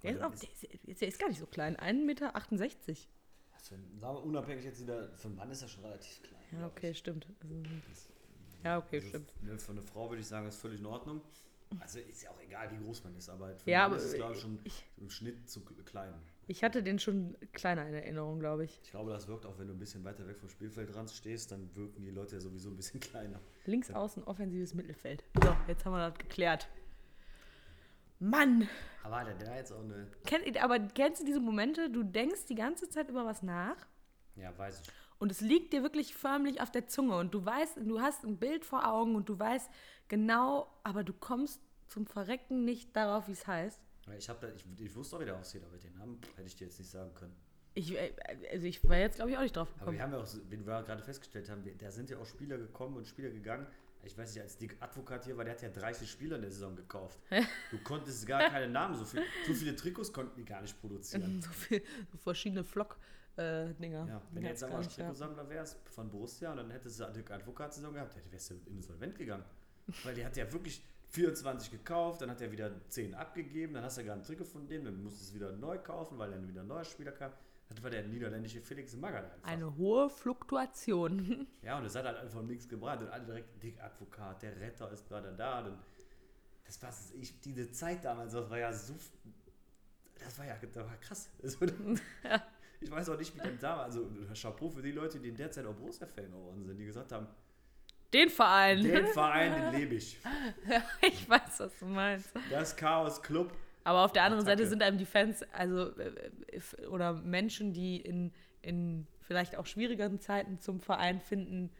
Der 0.02 0.12
ist, 0.12 0.22
auch, 0.22 0.34
der, 0.34 0.48
ist, 0.86 1.00
der 1.00 1.08
ist 1.08 1.18
gar 1.18 1.28
nicht 1.28 1.38
so 1.38 1.46
klein, 1.46 1.76
1,68 1.76 2.04
Meter. 2.04 2.34
Also, 2.34 3.76
sagen 4.00 4.00
wir 4.00 4.22
unabhängig 4.22 4.64
jetzt 4.64 4.80
wieder, 4.82 5.08
für 5.16 5.28
einen 5.28 5.36
Mann 5.36 5.50
ist 5.50 5.62
er 5.62 5.68
schon 5.68 5.84
relativ 5.84 6.22
klein. 6.22 6.42
Ja, 6.52 6.66
okay, 6.66 6.92
stimmt. 6.92 7.26
Also, 7.40 8.10
ja, 8.64 8.78
okay, 8.78 8.96
Also, 8.96 9.08
stimmt. 9.08 9.42
ne, 9.42 9.58
Für 9.58 9.72
eine 9.72 9.82
Frau 9.82 10.08
würde 10.10 10.20
ich 10.20 10.26
sagen, 10.26 10.46
ist 10.48 10.56
völlig 10.60 10.80
in 10.80 10.86
Ordnung. 10.86 11.20
Also 11.80 11.98
ist 11.98 12.22
ja 12.22 12.30
auch 12.30 12.40
egal, 12.40 12.70
wie 12.70 12.84
groß 12.84 13.02
man 13.04 13.16
ist, 13.16 13.28
aber 13.28 13.56
für 13.56 13.68
Ja, 13.70 13.86
aber 13.86 13.96
ist 13.96 14.04
es, 14.04 14.14
glaube 14.14 14.34
ich, 14.34 14.40
schon 14.40 14.58
ich- 14.64 14.84
im 14.96 15.10
Schnitt 15.10 15.48
zu 15.50 15.60
klein. 15.62 16.14
Ich 16.46 16.62
hatte 16.62 16.82
den 16.82 16.98
schon 17.00 17.36
kleiner 17.52 17.88
in 17.88 17.94
Erinnerung, 17.94 18.38
glaube 18.38 18.64
ich. 18.64 18.78
Ich 18.84 18.90
glaube, 18.90 19.10
das 19.10 19.26
wirkt 19.26 19.44
auch, 19.46 19.58
wenn 19.58 19.66
du 19.66 19.72
ein 19.72 19.78
bisschen 19.78 20.04
weiter 20.04 20.26
weg 20.28 20.38
vom 20.38 20.48
Spielfeldrand 20.50 21.10
stehst, 21.10 21.50
dann 21.50 21.74
wirken 21.74 22.04
die 22.04 22.10
Leute 22.10 22.36
ja 22.36 22.40
sowieso 22.40 22.68
ein 22.70 22.76
bisschen 22.76 23.00
kleiner. 23.00 23.40
Links 23.64 23.90
außen 23.90 24.22
offensives 24.24 24.74
Mittelfeld. 24.74 25.24
So, 25.42 25.56
jetzt 25.66 25.84
haben 25.84 25.92
wir 25.94 26.10
das 26.10 26.18
geklärt. 26.18 26.68
Mann! 28.20 28.68
Aber 29.02 29.20
hat 29.20 29.26
er 29.28 29.34
da 29.34 29.56
jetzt 29.56 29.72
auch 29.72 29.82
eine. 29.82 30.06
Kenn, 30.24 30.56
aber 30.58 30.78
kennst 30.78 31.22
du 31.22 31.26
diese 31.26 31.40
Momente, 31.40 31.90
du 31.90 32.02
denkst 32.04 32.46
die 32.48 32.54
ganze 32.54 32.88
Zeit 32.88 33.08
über 33.08 33.24
was 33.26 33.42
nach 33.42 33.76
Ja, 34.36 34.56
weiß 34.56 34.80
ich. 34.82 34.88
Und 35.18 35.30
es 35.30 35.40
liegt 35.40 35.72
dir 35.72 35.82
wirklich 35.82 36.14
förmlich 36.14 36.60
auf 36.60 36.70
der 36.70 36.86
Zunge 36.86 37.16
und 37.16 37.32
du 37.34 37.44
weißt, 37.44 37.78
du 37.78 38.00
hast 38.00 38.24
ein 38.24 38.36
Bild 38.38 38.64
vor 38.64 38.86
Augen 38.86 39.14
und 39.16 39.28
du 39.28 39.38
weißt 39.38 39.70
genau, 40.08 40.72
aber 40.82 41.04
du 41.04 41.12
kommst 41.12 41.60
zum 41.86 42.06
Verrecken 42.06 42.64
nicht 42.64 42.94
darauf, 42.96 43.28
wie 43.28 43.32
es 43.32 43.46
heißt. 43.46 43.80
Ich, 44.18 44.28
hab 44.28 44.40
da, 44.40 44.48
ich, 44.48 44.64
ich 44.78 44.94
wusste 44.94 45.16
auch, 45.16 45.20
wie 45.20 45.24
der 45.24 45.36
aussieht, 45.38 45.62
aber 45.64 45.78
den 45.78 45.94
Namen 45.94 46.20
hätte 46.36 46.46
ich 46.46 46.56
dir 46.56 46.64
jetzt 46.64 46.78
nicht 46.78 46.90
sagen 46.90 47.14
können. 47.14 47.34
Ich, 47.74 47.92
äh, 47.94 48.12
also 48.52 48.66
ich 48.66 48.86
war 48.88 48.98
jetzt, 48.98 49.16
glaube 49.16 49.30
ich, 49.30 49.36
auch 49.36 49.42
nicht 49.42 49.56
drauf 49.56 49.68
Aber 49.80 49.86
wir 49.86 49.98
gekommen. 49.98 50.02
haben 50.02 50.12
ja 50.12 50.18
auch, 50.18 50.50
wie 50.50 50.66
wir 50.66 50.82
gerade 50.82 51.02
festgestellt 51.02 51.48
haben, 51.50 51.64
da 51.78 51.90
sind 51.90 52.10
ja 52.10 52.18
auch 52.18 52.26
Spieler 52.26 52.58
gekommen 52.58 52.96
und 52.96 53.06
Spieler 53.06 53.30
gegangen. 53.30 53.66
Ich 54.04 54.16
weiß 54.18 54.34
nicht, 54.34 54.42
als 54.42 54.58
Dick 54.58 54.76
Advokat 54.80 55.24
hier 55.24 55.36
war, 55.36 55.44
der 55.44 55.54
hat 55.54 55.62
ja 55.62 55.70
30 55.70 56.10
Spieler 56.10 56.36
in 56.36 56.42
der 56.42 56.50
Saison 56.50 56.76
gekauft. 56.76 57.18
Du 57.70 57.78
konntest 57.78 58.26
gar 58.26 58.50
keine 58.50 58.68
Namen, 58.68 58.94
so, 58.94 59.04
viel, 59.06 59.22
so 59.46 59.54
viele 59.54 59.74
Trikots 59.74 60.12
konnten 60.12 60.36
die 60.36 60.44
gar 60.44 60.60
nicht 60.60 60.78
produzieren. 60.78 61.40
So, 61.42 61.50
viel, 61.50 61.82
so 62.12 62.18
verschiedene 62.18 62.64
Flock-Dinger. 63.34 64.06
Ja, 64.08 64.22
wenn 64.32 64.42
du 64.42 64.48
jetzt 64.48 64.64
aber 64.64 64.82
Trikotsammler 64.82 65.48
wärst 65.48 65.78
von 65.88 66.10
Borussia 66.10 66.50
und 66.52 66.58
dann 66.58 66.70
hättest 66.70 67.00
du 67.00 67.04
Dick 67.12 67.30
Advokat-Saison 67.30 67.94
gehabt, 67.94 68.16
dann 68.16 68.30
wärst 68.30 68.50
du 68.50 68.54
insolvent 68.66 69.16
gegangen. 69.16 69.44
Weil 70.04 70.14
der 70.14 70.26
hat 70.26 70.36
ja 70.36 70.50
wirklich 70.52 70.82
24 71.08 71.70
gekauft, 71.70 72.22
dann 72.22 72.30
hat 72.30 72.40
er 72.40 72.50
wieder 72.50 72.72
10 72.88 73.14
abgegeben, 73.14 73.74
dann 73.74 73.84
hast 73.84 73.98
du 73.98 74.04
gar 74.04 74.16
ein 74.16 74.22
Trikot 74.22 74.44
von 74.44 74.66
dem, 74.66 74.84
dann 74.84 75.02
musstest 75.02 75.26
du 75.26 75.28
es 75.28 75.34
wieder 75.34 75.52
neu 75.52 75.78
kaufen, 75.78 76.18
weil 76.18 76.30
dann 76.30 76.48
wieder 76.48 76.62
ein 76.62 76.66
neuer 76.66 76.84
Spieler 76.84 77.12
kam. 77.12 77.32
Das 77.68 77.82
war 77.82 77.90
der 77.90 78.02
niederländische 78.04 78.60
Felix 78.60 78.94
Magath 78.96 79.24
einfach. 79.24 79.48
Eine 79.48 79.76
hohe 79.76 80.10
Fluktuation. 80.10 81.46
Ja, 81.62 81.78
und 81.78 81.86
es 81.86 81.94
hat 81.94 82.04
halt 82.04 82.18
einfach 82.18 82.42
nichts 82.42 82.68
gebracht. 82.68 83.00
Und 83.00 83.08
alle 83.08 83.24
direkt, 83.24 83.62
Dick 83.62 83.80
Advokat, 83.82 84.42
der 84.42 84.60
Retter 84.60 84.90
ist 84.92 85.08
gerade 85.08 85.32
da. 85.32 85.60
Und 85.60 85.78
das 86.66 86.82
war, 86.82 86.92
ich, 87.18 87.40
diese 87.40 87.70
Zeit 87.72 88.04
damals, 88.04 88.32
das 88.34 88.50
war 88.50 88.58
ja 88.58 88.72
so, 88.72 88.94
das 90.18 90.38
war 90.38 90.46
ja, 90.46 90.56
das 90.56 90.76
war 90.76 90.96
krass. 90.98 91.30
Also, 91.42 91.66
Ich 92.84 92.90
weiß 92.90 93.08
auch 93.08 93.18
nicht, 93.18 93.34
wie 93.34 93.40
denn 93.40 93.58
da 93.60 93.76
war. 93.78 93.84
Also, 93.84 94.08
Chapeau 94.40 94.68
für 94.68 94.82
die 94.82 94.92
Leute, 94.92 95.18
die 95.18 95.28
in 95.30 95.36
der 95.36 95.50
Zeit 95.50 95.66
auch 95.66 95.74
Borussia-Fan 95.74 96.30
geworden 96.30 96.64
sind, 96.64 96.76
die 96.78 96.84
gesagt 96.84 97.10
haben, 97.12 97.26
Den 98.12 98.28
Verein. 98.28 98.82
den 98.82 99.06
Verein, 99.12 99.72
den 99.72 99.80
lebe 99.80 99.94
ich. 99.94 100.18
ich 101.02 101.28
weiß, 101.28 101.60
was 101.60 101.78
du 101.78 101.86
meinst. 101.86 102.28
Das 102.50 102.76
Chaos 102.76 103.22
Club. 103.22 103.52
Aber 103.84 104.04
auf 104.04 104.12
der 104.12 104.22
anderen 104.24 104.44
Attacke. 104.44 104.58
Seite 104.58 104.68
sind 104.70 104.82
einem 104.82 104.98
die 104.98 105.04
Fans, 105.06 105.42
also 105.52 105.90
äh, 105.98 106.86
oder 106.90 107.12
Menschen, 107.14 107.72
die 107.72 107.96
in, 108.00 108.32
in 108.62 109.06
vielleicht 109.20 109.56
auch 109.56 109.66
schwierigeren 109.66 110.20
Zeiten 110.20 110.58
zum 110.60 110.80
Verein 110.80 111.20
finden, 111.20 111.70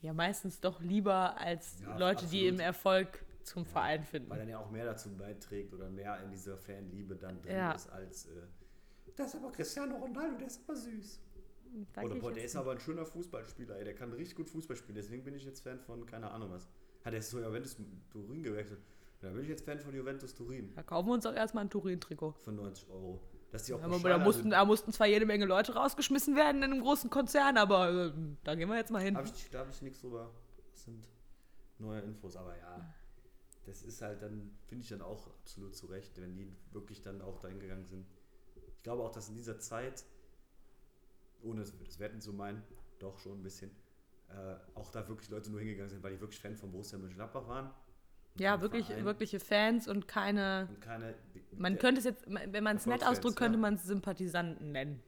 ja 0.00 0.12
meistens 0.12 0.60
doch 0.60 0.80
lieber 0.80 1.38
als 1.40 1.78
Ja, 1.82 1.96
Leute, 1.98 2.26
die 2.26 2.40
absolut. 2.40 2.54
im 2.54 2.60
Erfolg 2.60 3.24
zum 3.42 3.64
Verein 3.64 4.02
finden. 4.04 4.28
Weil 4.30 4.38
dann 4.40 4.48
ja 4.48 4.58
auch 4.58 4.70
mehr 4.70 4.84
dazu 4.84 5.16
beiträgt 5.16 5.72
oder 5.72 5.88
mehr 5.88 6.20
in 6.24 6.30
dieser 6.30 6.56
Fanliebe 6.58 7.14
dann 7.16 7.40
drin 7.42 7.56
Ja. 7.56 7.72
ist 7.72 7.88
als. 7.90 8.26
Äh, 8.26 8.30
das 9.16 9.34
ist 9.34 9.36
aber 9.42 9.52
Cristiano 9.52 9.96
Ronaldo, 9.96 10.36
der 10.38 10.46
ist 10.46 10.60
aber 10.66 10.76
süß. 10.76 11.20
Oder 12.02 12.14
ich 12.14 12.20
boah, 12.22 12.32
der 12.32 12.42
jetzt 12.42 12.52
ist 12.52 12.56
aber 12.56 12.72
ein 12.72 12.80
schöner 12.80 13.04
Fußballspieler, 13.04 13.76
ey. 13.78 13.84
Der 13.84 13.94
kann 13.94 14.12
richtig 14.12 14.36
gut 14.36 14.48
Fußball 14.48 14.76
spielen. 14.76 14.96
Deswegen 14.96 15.24
bin 15.24 15.34
ich 15.34 15.44
jetzt 15.44 15.60
Fan 15.60 15.78
von, 15.80 16.06
keine 16.06 16.30
Ahnung 16.30 16.50
was. 16.50 16.68
Hat 17.04 17.12
er 17.12 17.20
zu 17.20 17.38
Juventus 17.40 17.76
Turin 18.10 18.42
gewechselt? 18.42 18.80
Da 19.20 19.30
bin 19.30 19.42
ich 19.42 19.48
jetzt 19.48 19.64
Fan 19.64 19.80
von 19.80 19.94
Juventus 19.94 20.34
Turin. 20.34 20.72
Da 20.74 20.82
kaufen 20.82 21.08
wir 21.08 21.14
uns 21.14 21.24
doch 21.24 21.34
erstmal 21.34 21.64
ein 21.64 21.70
Turin-Trikot. 21.70 22.32
Für 22.40 22.52
90 22.52 22.88
Euro. 22.90 23.20
Dass 23.50 23.64
die 23.64 23.72
auch 23.74 23.82
Aber 23.82 23.96
pauschal- 23.96 24.08
da 24.10 24.18
mussten, 24.18 24.50
da 24.50 24.64
mussten 24.64 24.92
zwar 24.92 25.06
jede 25.06 25.24
Menge 25.26 25.44
Leute 25.46 25.74
rausgeschmissen 25.74 26.34
werden 26.36 26.62
in 26.62 26.72
einem 26.72 26.82
großen 26.82 27.10
Konzern, 27.10 27.56
aber 27.56 28.06
äh, 28.08 28.12
da 28.44 28.54
gehen 28.54 28.68
wir 28.68 28.76
jetzt 28.76 28.90
mal 28.90 29.02
hin. 29.02 29.16
Hab 29.16 29.24
ich, 29.24 29.50
da 29.50 29.60
habe 29.60 29.70
ich 29.70 29.80
nichts 29.82 30.00
drüber. 30.00 30.30
Das 30.72 30.84
sind 30.84 31.08
neue 31.78 32.00
Infos. 32.00 32.36
Aber 32.36 32.56
ja, 32.56 32.94
das 33.64 33.82
ist 33.82 34.02
halt 34.02 34.22
dann, 34.22 34.50
finde 34.66 34.82
ich 34.82 34.88
dann 34.90 35.02
auch 35.02 35.28
absolut 35.42 35.74
zu 35.74 35.86
Recht, 35.86 36.20
wenn 36.20 36.34
die 36.36 36.52
wirklich 36.72 37.00
dann 37.02 37.22
auch 37.22 37.38
dahin 37.38 37.60
gegangen 37.60 37.86
sind. 37.86 38.06
Ich 38.86 38.88
glaube 38.88 39.02
auch, 39.02 39.10
dass 39.10 39.28
in 39.28 39.34
dieser 39.34 39.58
Zeit, 39.58 40.04
ohne 41.42 41.62
das, 41.62 41.98
Wetten 41.98 42.20
zu 42.20 42.32
meinen, 42.32 42.62
doch 43.00 43.18
schon 43.18 43.40
ein 43.40 43.42
bisschen, 43.42 43.72
äh, 44.28 44.54
auch 44.76 44.92
da 44.92 45.08
wirklich 45.08 45.28
Leute 45.28 45.50
nur 45.50 45.58
hingegangen 45.58 45.90
sind, 45.90 46.04
weil 46.04 46.12
die 46.12 46.20
wirklich 46.20 46.38
Fan 46.38 46.56
von 46.56 46.70
Borussia 46.70 46.96
Mönchengladbach 46.96 47.48
waren. 47.48 47.74
Ja, 48.36 48.60
wirklich, 48.60 48.86
Verein. 48.86 49.04
wirkliche 49.04 49.40
Fans 49.40 49.88
und 49.88 50.06
keine. 50.06 50.68
Und 50.70 50.80
keine, 50.80 51.16
Man 51.58 51.78
könnte 51.78 51.98
es 51.98 52.04
jetzt, 52.04 52.26
wenn 52.28 52.62
man 52.62 52.76
es 52.76 52.86
nett 52.86 53.04
ausdrückt, 53.04 53.34
könnte 53.34 53.56
ja. 53.56 53.62
man 53.62 53.74
es 53.74 53.82
Sympathisanten 53.82 54.70
nennen. 54.70 55.02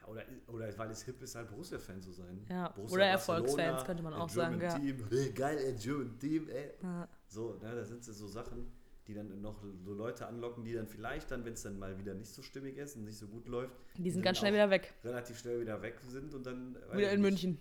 Ja, 0.00 0.08
oder, 0.08 0.24
oder 0.48 0.76
weil 0.76 0.90
es 0.90 1.04
hip 1.04 1.22
ist, 1.22 1.36
halt 1.36 1.48
Borussia-Fan 1.48 2.02
zu 2.02 2.10
sein. 2.10 2.44
Ja, 2.50 2.70
Borussia 2.70 2.96
oder 2.96 3.06
Erfolgsfans, 3.06 3.84
könnte 3.84 4.02
man 4.02 4.14
auch 4.14 4.28
sagen, 4.28 4.58
German 4.58 4.82
ja. 4.82 4.92
Team. 4.92 5.06
Hey, 5.08 5.30
geil, 5.36 5.58
ein 5.68 5.78
German 5.78 6.18
Team, 6.18 6.48
ey. 6.48 6.72
Ja. 6.82 7.08
So, 7.28 7.60
ne, 7.62 7.76
da 7.76 7.84
sind 7.84 8.02
so 8.02 8.26
Sachen, 8.26 8.72
die 9.08 9.14
dann 9.14 9.40
noch 9.40 9.62
so 9.84 9.94
Leute 9.94 10.26
anlocken, 10.26 10.64
die 10.64 10.74
dann 10.74 10.86
vielleicht 10.86 11.30
dann, 11.30 11.44
wenn 11.44 11.54
es 11.54 11.62
dann 11.62 11.78
mal 11.78 11.98
wieder 11.98 12.14
nicht 12.14 12.30
so 12.30 12.42
stimmig 12.42 12.76
ist 12.76 12.94
und 12.96 13.04
nicht 13.04 13.16
so 13.16 13.26
gut 13.26 13.48
läuft, 13.48 13.74
Die 13.96 14.10
sind 14.10 14.22
ganz 14.22 14.38
schnell 14.38 14.52
wieder 14.52 14.68
weg. 14.70 14.94
relativ 15.02 15.38
schnell 15.38 15.60
wieder 15.60 15.80
weg 15.82 15.98
sind 16.06 16.34
und 16.34 16.44
dann 16.46 16.76
Wieder 16.92 17.10
in 17.12 17.20
nicht, 17.22 17.30
München. 17.30 17.60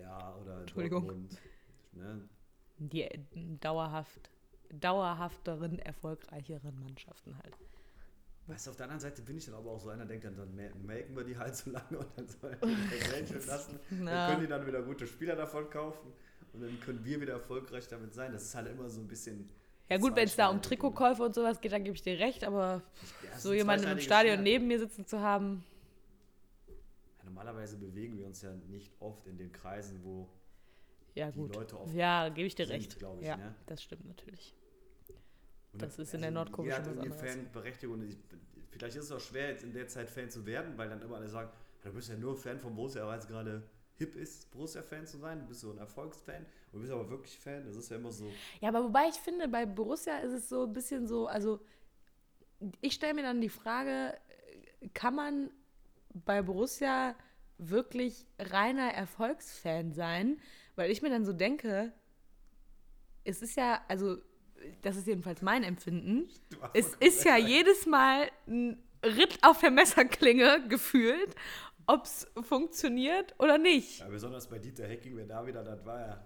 Ja, 0.00 0.34
oder 0.36 0.60
Entschuldigung. 0.60 1.04
Dortmund. 1.06 1.38
Ne? 1.92 2.28
Die 2.78 3.08
dauerhaft, 3.60 4.30
dauerhafteren, 4.70 5.78
erfolgreicheren 5.80 6.78
Mannschaften 6.78 7.36
halt. 7.42 7.56
Weißt 8.46 8.66
du, 8.66 8.70
auf 8.70 8.76
der 8.76 8.84
anderen 8.84 9.00
Seite 9.00 9.22
bin 9.22 9.36
ich 9.38 9.46
dann 9.46 9.56
aber 9.56 9.72
auch 9.72 9.80
so 9.80 9.88
einer, 9.88 10.06
denkt 10.06 10.24
dann, 10.24 10.36
dann 10.36 10.54
mel- 10.54 10.72
melken 10.76 11.16
wir 11.16 11.24
die 11.24 11.36
halt 11.36 11.56
so 11.56 11.70
lange 11.70 11.98
und 11.98 12.06
dann 12.16 12.28
sollen 12.28 12.56
wir 12.60 12.68
die 12.68 13.10
Geld 13.26 13.46
lassen. 13.46 13.80
Dann 13.90 14.30
können 14.30 14.40
die 14.42 14.46
dann 14.46 14.64
wieder 14.66 14.82
gute 14.82 15.06
Spieler 15.06 15.34
davon 15.34 15.68
kaufen 15.68 16.12
und 16.52 16.60
dann 16.62 16.78
können 16.80 17.04
wir 17.04 17.20
wieder 17.20 17.32
erfolgreich 17.32 17.88
damit 17.88 18.14
sein. 18.14 18.32
Das 18.32 18.44
ist 18.44 18.54
halt 18.54 18.68
immer 18.68 18.88
so 18.88 19.00
ein 19.00 19.08
bisschen. 19.08 19.48
Ja 19.88 19.98
gut, 19.98 20.16
wenn 20.16 20.24
es 20.24 20.34
da 20.36 20.48
um. 20.48 20.60
Trikotkäufe 20.60 21.22
und 21.22 21.34
sowas 21.34 21.60
geht, 21.60 21.72
dann 21.72 21.84
gebe 21.84 21.94
ich 21.94 22.02
dir 22.02 22.18
recht, 22.18 22.42
aber 22.44 22.82
Ja, 23.30 23.38
so 23.38 23.52
jemanden 23.52 23.86
im 23.88 24.00
Stadion 24.00 24.34
Schwert. 24.36 24.42
neben 24.44 24.66
mir 24.66 24.78
sitzen 24.80 25.06
zu 25.06 25.20
haben, 25.20 25.64
Ja, 27.18 27.24
normalerweise 27.24 27.76
bewegen 27.76 28.18
wir 28.18 28.26
uns 28.26 28.42
ja 28.42 28.52
nicht 28.68 28.92
oft 29.00 29.26
in 29.26 29.38
den 29.38 29.52
Kreisen, 29.52 30.00
wo 30.02 30.28
ja 31.14 31.30
Die 31.30 31.38
gut. 31.38 31.54
Leute 31.54 31.78
oft 31.78 31.94
Ja, 31.94 32.28
gebe 32.28 32.46
ich 32.48 32.54
dir 32.54 32.66
sind, 32.66 32.76
recht. 32.76 32.96
ich, 33.20 33.26
ja, 33.26 33.36
ne? 33.36 33.54
das 33.66 33.82
stimmt 33.82 34.06
natürlich. 34.06 34.54
Und 35.72 35.82
Das 35.82 35.98
ist 35.98 36.14
in 36.14 36.22
der 36.22 36.30
Nordkurve 36.30 36.70
schon 36.72 36.96
was 36.96 36.98
anderes. 36.98 37.20
Fanberechtigung. 37.32 38.08
Ich, 38.08 38.16
vielleicht 38.70 38.96
ist 38.96 39.04
es 39.04 39.12
auch 39.12 39.20
schwer, 39.20 39.50
jetzt 39.50 39.62
in 39.62 39.72
der 39.72 39.86
Zeit 39.88 40.10
Fan 40.10 40.28
zu 40.30 40.44
werden, 40.46 40.76
weil 40.76 40.88
dann 40.88 41.00
immer 41.02 41.16
alle 41.16 41.28
sagen, 41.28 41.50
du 41.84 41.92
bist 41.92 42.08
ja 42.08 42.16
nur 42.16 42.36
Fan 42.36 42.58
von 42.58 42.74
Borussia, 42.74 43.06
weil 43.06 43.18
es 43.18 43.28
gerade 43.28 43.62
hip 43.98 44.14
ist, 44.14 44.50
Borussia-Fan 44.50 45.06
zu 45.06 45.18
sein. 45.18 45.40
Du 45.40 45.46
bist 45.46 45.60
so 45.60 45.70
ein 45.70 45.78
Erfolgsfan 45.78 46.44
und 46.72 46.74
du 46.74 46.80
bist 46.80 46.92
aber 46.92 47.08
wirklich 47.10 47.38
Fan. 47.38 47.64
Das 47.64 47.76
ist 47.76 47.90
ja 47.90 47.96
immer 47.96 48.12
so. 48.12 48.30
Ja, 48.60 48.68
aber 48.68 48.84
wobei 48.84 49.08
ich 49.08 49.16
finde, 49.16 49.48
bei 49.48 49.66
Borussia 49.66 50.18
ist 50.18 50.32
es 50.32 50.48
so 50.48 50.64
ein 50.64 50.72
bisschen 50.72 51.06
so, 51.06 51.26
also 51.26 51.60
ich 52.80 52.94
stelle 52.94 53.14
mir 53.14 53.22
dann 53.22 53.40
die 53.40 53.48
Frage, 53.48 54.18
kann 54.94 55.14
man 55.14 55.50
bei 56.24 56.42
Borussia 56.42 57.14
wirklich 57.58 58.26
reiner 58.38 58.92
Erfolgsfan 58.92 59.92
sein? 59.92 60.40
Weil 60.74 60.90
ich 60.90 61.02
mir 61.02 61.10
dann 61.10 61.24
so 61.24 61.32
denke, 61.32 61.92
es 63.24 63.42
ist 63.42 63.56
ja, 63.56 63.82
also 63.88 64.18
das 64.82 64.96
ist 64.96 65.06
jedenfalls 65.06 65.42
mein 65.42 65.62
Empfinden, 65.62 66.28
es 66.74 66.94
ist 67.00 67.24
ja 67.24 67.36
jedes 67.36 67.86
Mal 67.86 68.30
ein 68.46 68.82
Ritt 69.04 69.38
auf 69.42 69.60
der 69.60 69.70
Messerklinge 69.70 70.66
gefühlt, 70.68 71.34
ob 71.86 72.04
es 72.04 72.26
funktioniert 72.42 73.34
oder 73.38 73.58
nicht. 73.58 74.00
Ja, 74.00 74.08
besonders 74.08 74.48
bei 74.48 74.58
Dieter 74.58 74.86
Hecking, 74.86 75.16
wer 75.16 75.26
da 75.26 75.46
wieder, 75.46 75.62
das 75.64 75.84
war 75.84 76.00
ja. 76.00 76.24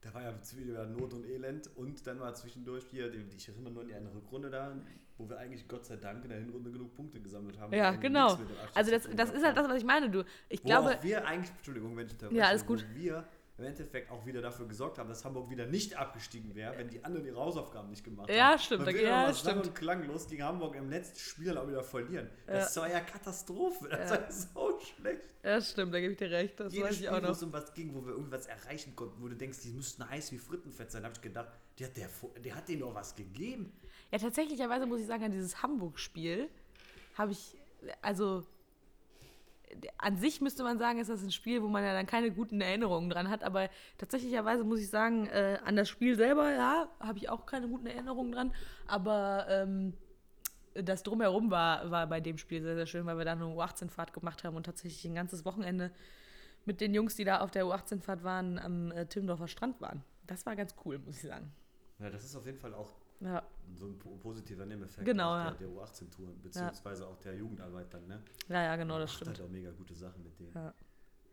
Da 0.00 0.12
war 0.12 0.20
ja 0.22 0.34
wieder 0.56 0.84
Not 0.84 1.14
und 1.14 1.24
Elend 1.24 1.70
und 1.76 2.06
dann 2.06 2.20
war 2.20 2.34
zwischendurch 2.34 2.84
hier, 2.90 3.10
ich 3.34 3.48
erinnere 3.48 3.72
nur 3.72 3.82
an 3.84 3.88
die 3.88 3.94
eine 3.94 4.14
Rückrunde 4.14 4.50
da, 4.50 4.76
wo 5.16 5.26
wir 5.30 5.38
eigentlich 5.38 5.66
Gott 5.66 5.86
sei 5.86 5.96
Dank 5.96 6.22
in 6.24 6.28
der 6.28 6.40
Hinrunde 6.40 6.70
genug 6.70 6.92
Punkte 6.92 7.20
gesammelt 7.20 7.58
haben. 7.58 7.72
Ja, 7.72 7.92
genau. 7.92 8.38
Also 8.74 8.90
das, 8.90 9.08
das 9.16 9.30
ist 9.30 9.42
halt 9.42 9.56
das, 9.56 9.66
was 9.66 9.78
ich 9.78 9.84
meine. 9.84 10.10
Du, 10.10 10.22
ich 10.50 10.62
Wo 10.62 10.68
glaube, 10.68 10.98
auch 10.98 11.02
wir 11.02 11.26
eigentlich, 11.26 11.50
Entschuldigung, 11.56 11.96
wenn 11.96 12.04
ich 12.04 12.12
unterbreche, 12.12 12.38
Ja, 12.38 12.48
alles 12.48 12.66
gut. 12.66 12.84
wo 12.90 12.94
wir 13.00 13.24
im 13.56 13.64
Endeffekt 13.64 14.10
auch 14.10 14.26
wieder 14.26 14.42
dafür 14.42 14.66
gesorgt 14.68 14.98
haben, 14.98 15.08
dass 15.08 15.24
Hamburg 15.24 15.48
wieder 15.48 15.64
nicht 15.64 15.96
abgestiegen 15.96 16.54
wäre, 16.54 16.76
wenn 16.76 16.88
die 16.88 17.02
anderen 17.02 17.24
ihre 17.24 17.40
Hausaufgaben 17.40 17.88
nicht 17.88 18.04
gemacht 18.04 18.28
haben. 18.28 18.36
Ja, 18.36 18.58
stimmt, 18.58 18.84
Weil 18.84 18.94
wir 18.96 19.02
ja, 19.04 19.26
dann 19.26 19.34
stimmt. 19.34 19.66
und 19.68 19.74
klanglos 19.74 20.28
gegen 20.28 20.42
Hamburg 20.42 20.74
im 20.74 20.90
letzten 20.90 21.18
Spiel 21.20 21.56
auch 21.56 21.66
wieder 21.66 21.82
verlieren. 21.84 22.28
Ja. 22.46 22.54
Das 22.54 22.76
war 22.76 22.90
ja 22.90 23.00
Katastrophe. 23.00 23.88
Das 23.88 24.10
Ja. 24.10 24.20
war 24.20 24.30
so 24.32 24.63
schlecht. 24.80 25.22
Ja, 25.42 25.60
stimmt, 25.60 25.92
da 25.94 26.00
gebe 26.00 26.12
ich 26.12 26.18
dir 26.18 26.30
recht. 26.30 26.58
Das 26.58 26.72
Jedes 26.72 26.88
weiß 26.88 26.92
ich 26.92 27.06
Spiel, 27.06 27.10
auch 27.10 27.22
wo 27.22 27.26
noch. 27.26 27.30
es 27.30 27.42
um 27.42 27.52
was 27.52 27.74
ging, 27.74 27.94
wo 27.94 28.04
wir 28.04 28.12
irgendwas 28.12 28.46
erreichen 28.46 28.94
konnten, 28.96 29.22
wo 29.22 29.28
du 29.28 29.36
denkst, 29.36 29.58
die 29.62 29.70
müssten 29.70 30.08
heiß 30.08 30.32
wie 30.32 30.38
Frittenfett 30.38 30.90
sein, 30.90 31.04
habe 31.04 31.14
ich 31.14 31.20
gedacht, 31.20 31.48
der, 31.78 31.88
hat 31.88 31.96
der, 31.96 32.08
der 32.42 32.54
hat 32.54 32.68
denen 32.68 32.80
doch 32.80 32.94
was 32.94 33.14
gegeben. 33.14 33.72
Ja, 34.10 34.18
tatsächlicherweise 34.18 34.86
muss 34.86 35.00
ich 35.00 35.06
sagen, 35.06 35.24
an 35.24 35.32
dieses 35.32 35.62
Hamburg-Spiel 35.62 36.48
habe 37.16 37.32
ich, 37.32 37.56
also 38.02 38.44
an 39.98 40.16
sich 40.18 40.40
müsste 40.40 40.62
man 40.62 40.78
sagen, 40.78 40.98
ist 40.98 41.10
das 41.10 41.22
ein 41.22 41.32
Spiel, 41.32 41.62
wo 41.62 41.68
man 41.68 41.82
ja 41.84 41.92
dann 41.92 42.06
keine 42.06 42.30
guten 42.30 42.60
Erinnerungen 42.60 43.10
dran 43.10 43.28
hat, 43.28 43.42
aber 43.42 43.68
tatsächlicherweise 43.98 44.64
muss 44.64 44.80
ich 44.80 44.88
sagen, 44.88 45.26
äh, 45.26 45.58
an 45.64 45.76
das 45.76 45.88
Spiel 45.88 46.16
selber, 46.16 46.52
ja, 46.52 46.88
habe 47.00 47.18
ich 47.18 47.28
auch 47.28 47.46
keine 47.46 47.68
guten 47.68 47.86
Erinnerungen 47.86 48.32
dran, 48.32 48.54
aber 48.86 49.46
ähm, 49.48 49.94
das 50.74 51.02
Drumherum 51.02 51.50
war, 51.50 51.90
war 51.90 52.06
bei 52.06 52.20
dem 52.20 52.38
Spiel 52.38 52.62
sehr, 52.62 52.74
sehr 52.74 52.86
schön, 52.86 53.06
weil 53.06 53.16
wir 53.18 53.24
da 53.24 53.32
eine 53.32 53.44
U18-Fahrt 53.44 54.12
gemacht 54.12 54.44
haben 54.44 54.56
und 54.56 54.64
tatsächlich 54.64 55.04
ein 55.04 55.14
ganzes 55.14 55.44
Wochenende 55.44 55.90
mit 56.64 56.80
den 56.80 56.94
Jungs, 56.94 57.14
die 57.14 57.24
da 57.24 57.40
auf 57.40 57.50
der 57.50 57.64
U18-Fahrt 57.64 58.24
waren, 58.24 58.58
am 58.58 58.90
äh, 58.92 59.06
Timmendorfer 59.06 59.48
Strand 59.48 59.80
waren. 59.80 60.02
Das 60.26 60.46
war 60.46 60.56
ganz 60.56 60.74
cool, 60.84 60.98
muss 60.98 61.16
ich 61.16 61.22
sagen. 61.28 61.52
Ja, 61.98 62.10
das 62.10 62.24
ist 62.24 62.34
auf 62.34 62.46
jeden 62.46 62.58
Fall 62.58 62.74
auch 62.74 62.96
Ja, 63.20 63.42
so 63.74 63.86
ein 63.86 63.98
po- 63.98 64.16
positiver 64.16 64.66
Nebeneffekt 64.66 65.04
Genau, 65.06 65.36
ja. 65.36 65.50
der, 65.50 65.68
der 65.68 65.68
U18-Touren, 65.68 66.40
beziehungsweise 66.42 67.06
auch 67.06 67.18
der 67.18 67.34
Jugendarbeit 67.36 67.92
dann, 67.94 68.06
ne? 68.06 68.22
ja, 68.48 68.62
ja 68.62 68.76
genau, 68.76 68.98
das 68.98 69.10
Macht 69.10 69.16
stimmt. 69.22 69.38
halt 69.38 69.48
auch 69.48 69.52
mega 69.52 69.70
gute 69.70 69.94
Sachen 69.94 70.22
mit 70.24 70.38
denen. 70.40 70.52
Ja. 70.54 70.74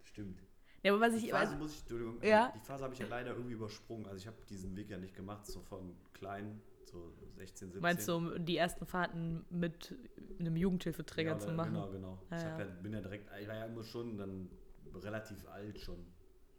Stimmt. 0.04 0.44
Ja, 0.84 0.92
aber 0.94 1.02
was 1.02 1.14
Die 1.14 1.26
ich, 1.26 1.32
Phase 1.32 1.52
also, 1.54 1.64
muss 1.64 1.74
ich, 1.74 1.80
Entschuldigung, 1.82 2.22
Ja. 2.24 2.52
die 2.56 2.60
Phase 2.60 2.84
habe 2.84 2.94
ich 2.94 3.00
ja 3.00 3.08
leider 3.08 3.32
irgendwie 3.32 3.54
übersprungen. 3.54 4.06
Also 4.08 4.18
ich 4.18 4.28
habe 4.28 4.38
diesen 4.50 4.76
Weg 4.76 4.90
ja 4.90 4.98
nicht 4.98 5.16
gemacht, 5.16 5.46
so 5.46 5.62
von 5.62 5.96
klein, 6.14 6.60
so 6.92 7.12
16, 7.38 7.70
17. 7.70 7.82
meinst 7.82 8.08
du, 8.08 8.16
um 8.16 8.46
die 8.46 8.58
ersten 8.58 8.86
Fahrten 8.86 9.46
mit 9.50 9.96
einem 10.40 10.56
Jugendhilfeträger 10.56 11.32
ja, 11.32 11.40
zu 11.40 11.52
machen? 11.52 11.74
Genau, 11.74 11.92
genau. 11.92 12.20
Ja, 12.30 12.38
ich 12.38 12.44
ja, 12.44 12.66
bin 12.82 12.94
ja 12.94 13.02
direkt, 13.02 13.30
ich 13.40 13.48
war 13.48 13.56
ja 13.56 13.66
immer 13.66 13.84
schon 13.84 14.18
dann 14.18 14.50
relativ 14.96 15.48
alt 15.48 15.80
schon. 15.80 16.06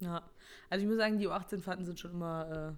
Ja. 0.01 0.23
Also 0.71 0.83
ich 0.83 0.89
muss 0.89 0.99
sagen, 0.99 1.19
die 1.19 1.29
U18-Fahrten 1.29 1.85
sind 1.85 2.01
schon 2.01 2.12
immer 2.12 2.77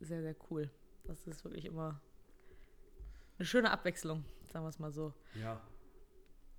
äh, 0.00 0.04
sehr, 0.04 0.22
sehr 0.22 0.36
cool. 0.50 0.70
Das 1.04 1.26
ist 1.26 1.44
wirklich 1.44 1.64
immer 1.64 2.00
eine 3.38 3.46
schöne 3.46 3.70
Abwechslung, 3.70 4.24
sagen 4.52 4.64
wir 4.64 4.68
es 4.68 4.78
mal 4.78 4.92
so. 4.92 5.12
Ja. 5.34 5.60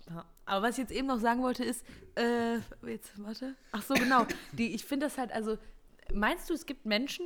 Ja. 0.09 0.25
Aber 0.45 0.67
was 0.67 0.71
ich 0.71 0.79
jetzt 0.79 0.91
eben 0.91 1.07
noch 1.07 1.19
sagen 1.19 1.41
wollte 1.41 1.63
ist, 1.63 1.85
äh, 2.15 2.57
jetzt, 2.85 3.21
warte. 3.23 3.55
Ach 3.71 3.81
so, 3.81 3.93
genau. 3.93 4.25
Die, 4.51 4.75
ich 4.75 4.83
finde 4.83 5.05
das 5.05 5.17
halt, 5.17 5.31
also, 5.31 5.57
meinst 6.13 6.49
du, 6.49 6.53
es 6.53 6.65
gibt 6.65 6.85
Menschen, 6.85 7.25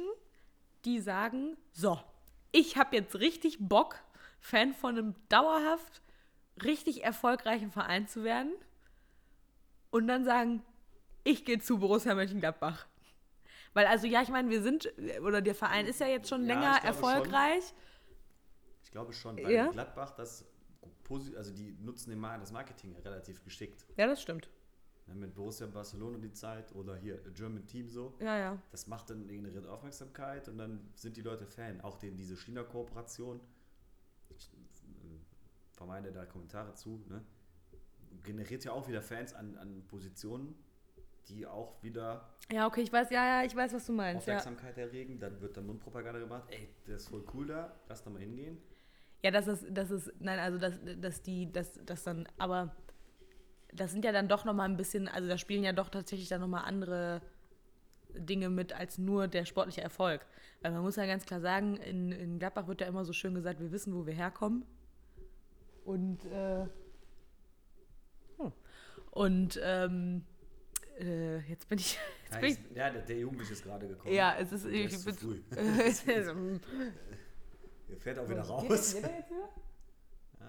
die 0.87 0.99
sagen, 0.99 1.57
so, 1.73 1.99
ich 2.51 2.77
habe 2.77 2.95
jetzt 2.95 3.15
richtig 3.19 3.57
Bock, 3.59 3.97
Fan 4.39 4.73
von 4.73 4.97
einem 4.97 5.15
dauerhaft 5.29 6.01
richtig 6.63 7.03
erfolgreichen 7.03 7.71
Verein 7.71 8.07
zu 8.07 8.23
werden 8.23 8.53
und 9.91 10.07
dann 10.07 10.23
sagen, 10.23 10.63
ich 11.23 11.43
gehe 11.43 11.59
zu 11.59 11.79
Borussia 11.79 12.15
Mönchengladbach. 12.15 12.87
Weil, 13.73 13.85
also, 13.87 14.07
ja, 14.07 14.21
ich 14.21 14.29
meine, 14.29 14.49
wir 14.49 14.61
sind, 14.63 14.91
oder 15.21 15.41
der 15.41 15.53
Verein 15.55 15.85
ist 15.85 15.99
ja 15.99 16.07
jetzt 16.07 16.29
schon 16.29 16.47
Ja, 16.47 16.47
länger 16.47 16.73
ich 16.75 16.81
glaube 16.81 16.97
schon. 16.99 17.09
erfolgreich. 17.09 17.73
Ich 18.83 18.91
glaube 18.91 19.13
schon, 19.13 19.37
weil 19.37 19.51
Ja. 19.51 19.67
Gladbach 19.67 20.11
das 20.11 20.45
also 21.37 21.53
die 21.53 21.71
nutzen 21.79 22.21
das 22.21 22.51
Marketing 22.51 22.95
relativ 22.97 23.43
geschickt. 23.43 23.85
Ja, 23.97 24.07
das 24.07 24.21
stimmt. 24.21 24.49
Ne, 25.07 25.15
mit 25.15 25.33
Borussia 25.33 25.67
Barcelona 25.67 26.17
die 26.17 26.33
Zeit 26.33 26.73
oder 26.75 26.95
hier 26.95 27.17
German 27.33 27.65
Team 27.65 27.87
so. 27.87 28.13
Ja, 28.19 28.37
ja. 28.37 28.61
Das 28.71 28.87
macht 28.87 29.09
dann 29.09 29.29
eine 29.29 29.69
Aufmerksamkeit 29.69 30.49
und 30.49 30.57
dann 30.57 30.91
sind 30.95 31.15
die 31.15 31.21
Leute 31.21 31.45
Fan. 31.45 31.79
Auch 31.81 31.97
den, 31.97 32.17
diese 32.17 32.35
China-Kooperation, 32.35 33.39
ich 34.29 34.51
äh, 34.53 35.19
vermeide 35.71 36.11
da 36.11 36.25
Kommentare 36.25 36.73
zu, 36.73 37.03
ne? 37.07 37.23
generiert 38.23 38.65
ja 38.65 38.73
auch 38.73 38.87
wieder 38.87 39.01
Fans 39.01 39.33
an, 39.33 39.57
an 39.57 39.85
Positionen, 39.87 40.55
die 41.29 41.45
auch 41.45 41.81
wieder 41.81 42.29
Ja, 42.51 42.67
okay, 42.67 42.81
ich 42.81 42.91
weiß, 42.91 43.09
ja, 43.09 43.25
ja, 43.25 43.45
ich 43.45 43.55
weiß, 43.55 43.73
was 43.73 43.85
du 43.85 43.93
meinst. 43.93 44.27
Ja. 44.27 44.37
Aufmerksamkeit 44.37 44.77
erregen. 44.77 45.19
Dann 45.19 45.39
wird 45.39 45.55
dann 45.55 45.65
Mundpropaganda 45.67 46.19
gemacht. 46.19 46.49
Ey, 46.51 46.69
der 46.85 46.97
ist 46.97 47.07
voll 47.07 47.23
cool 47.33 47.47
da, 47.47 47.73
lass 47.87 48.03
da 48.03 48.09
mal 48.09 48.21
hingehen. 48.21 48.57
Ja, 49.23 49.31
das 49.31 49.47
ist, 49.47 49.65
das 49.69 49.89
ist, 49.89 50.11
nein, 50.19 50.39
also 50.39 50.57
dass, 50.57 50.79
dass 50.99 51.21
die, 51.21 51.51
dass, 51.51 51.79
das 51.85 52.03
dann, 52.03 52.27
aber 52.37 52.75
das 53.79 53.91
sind 53.91 54.03
ja 54.05 54.11
dann 54.11 54.27
doch 54.27 54.43
nochmal 54.45 54.67
ein 54.69 54.77
bisschen, 54.77 55.07
also 55.07 55.27
da 55.27 55.37
spielen 55.37 55.63
ja 55.63 55.73
doch 55.73 55.89
tatsächlich 55.89 56.27
dann 56.29 56.41
nochmal 56.41 56.65
andere 56.65 57.21
Dinge 58.15 58.49
mit 58.49 58.73
als 58.73 58.97
nur 58.97 59.27
der 59.27 59.45
sportliche 59.45 59.81
Erfolg. 59.81 60.25
Weil 60.61 60.71
man 60.71 60.81
muss 60.81 60.95
ja 60.95 61.05
ganz 61.05 61.25
klar 61.25 61.39
sagen, 61.39 61.77
in, 61.77 62.11
in 62.11 62.39
Gladbach 62.39 62.67
wird 62.67 62.81
ja 62.81 62.87
immer 62.87 63.05
so 63.05 63.13
schön 63.13 63.35
gesagt, 63.35 63.59
wir 63.59 63.71
wissen, 63.71 63.93
wo 63.95 64.05
wir 64.05 64.13
herkommen. 64.13 64.65
Und, 65.85 66.25
äh, 66.25 66.65
hm. 68.37 68.51
und, 69.11 69.59
ähm, 69.63 70.23
äh, 70.99 71.37
jetzt 71.49 71.69
bin 71.69 71.77
ich, 71.79 71.97
jetzt 72.23 72.33
Ja, 72.33 72.39
bin 72.39 72.49
ich, 72.49 72.57
ja 72.75 72.89
der, 72.89 73.01
der 73.03 73.19
Jugendliche 73.19 73.53
ist 73.53 73.63
gerade 73.63 73.87
gekommen. 73.87 74.13
ja, 74.13 74.35
es 74.39 74.51
ist, 74.51 74.65
der 74.65 74.71
ich 74.73 74.85
ist 74.93 74.99
zu 75.03 75.05
bin 75.05 75.15
früh. 75.15 75.41
ist- 75.83 76.07
Er 77.89 77.97
fährt 78.01 78.19
auch 78.19 78.27
wieder 78.27 78.41
Geht- 78.41 78.49
raus. 78.49 78.93
geht 78.95 79.03
er 79.03 79.17
jetzt 79.17 79.29
wieder? 79.31 79.49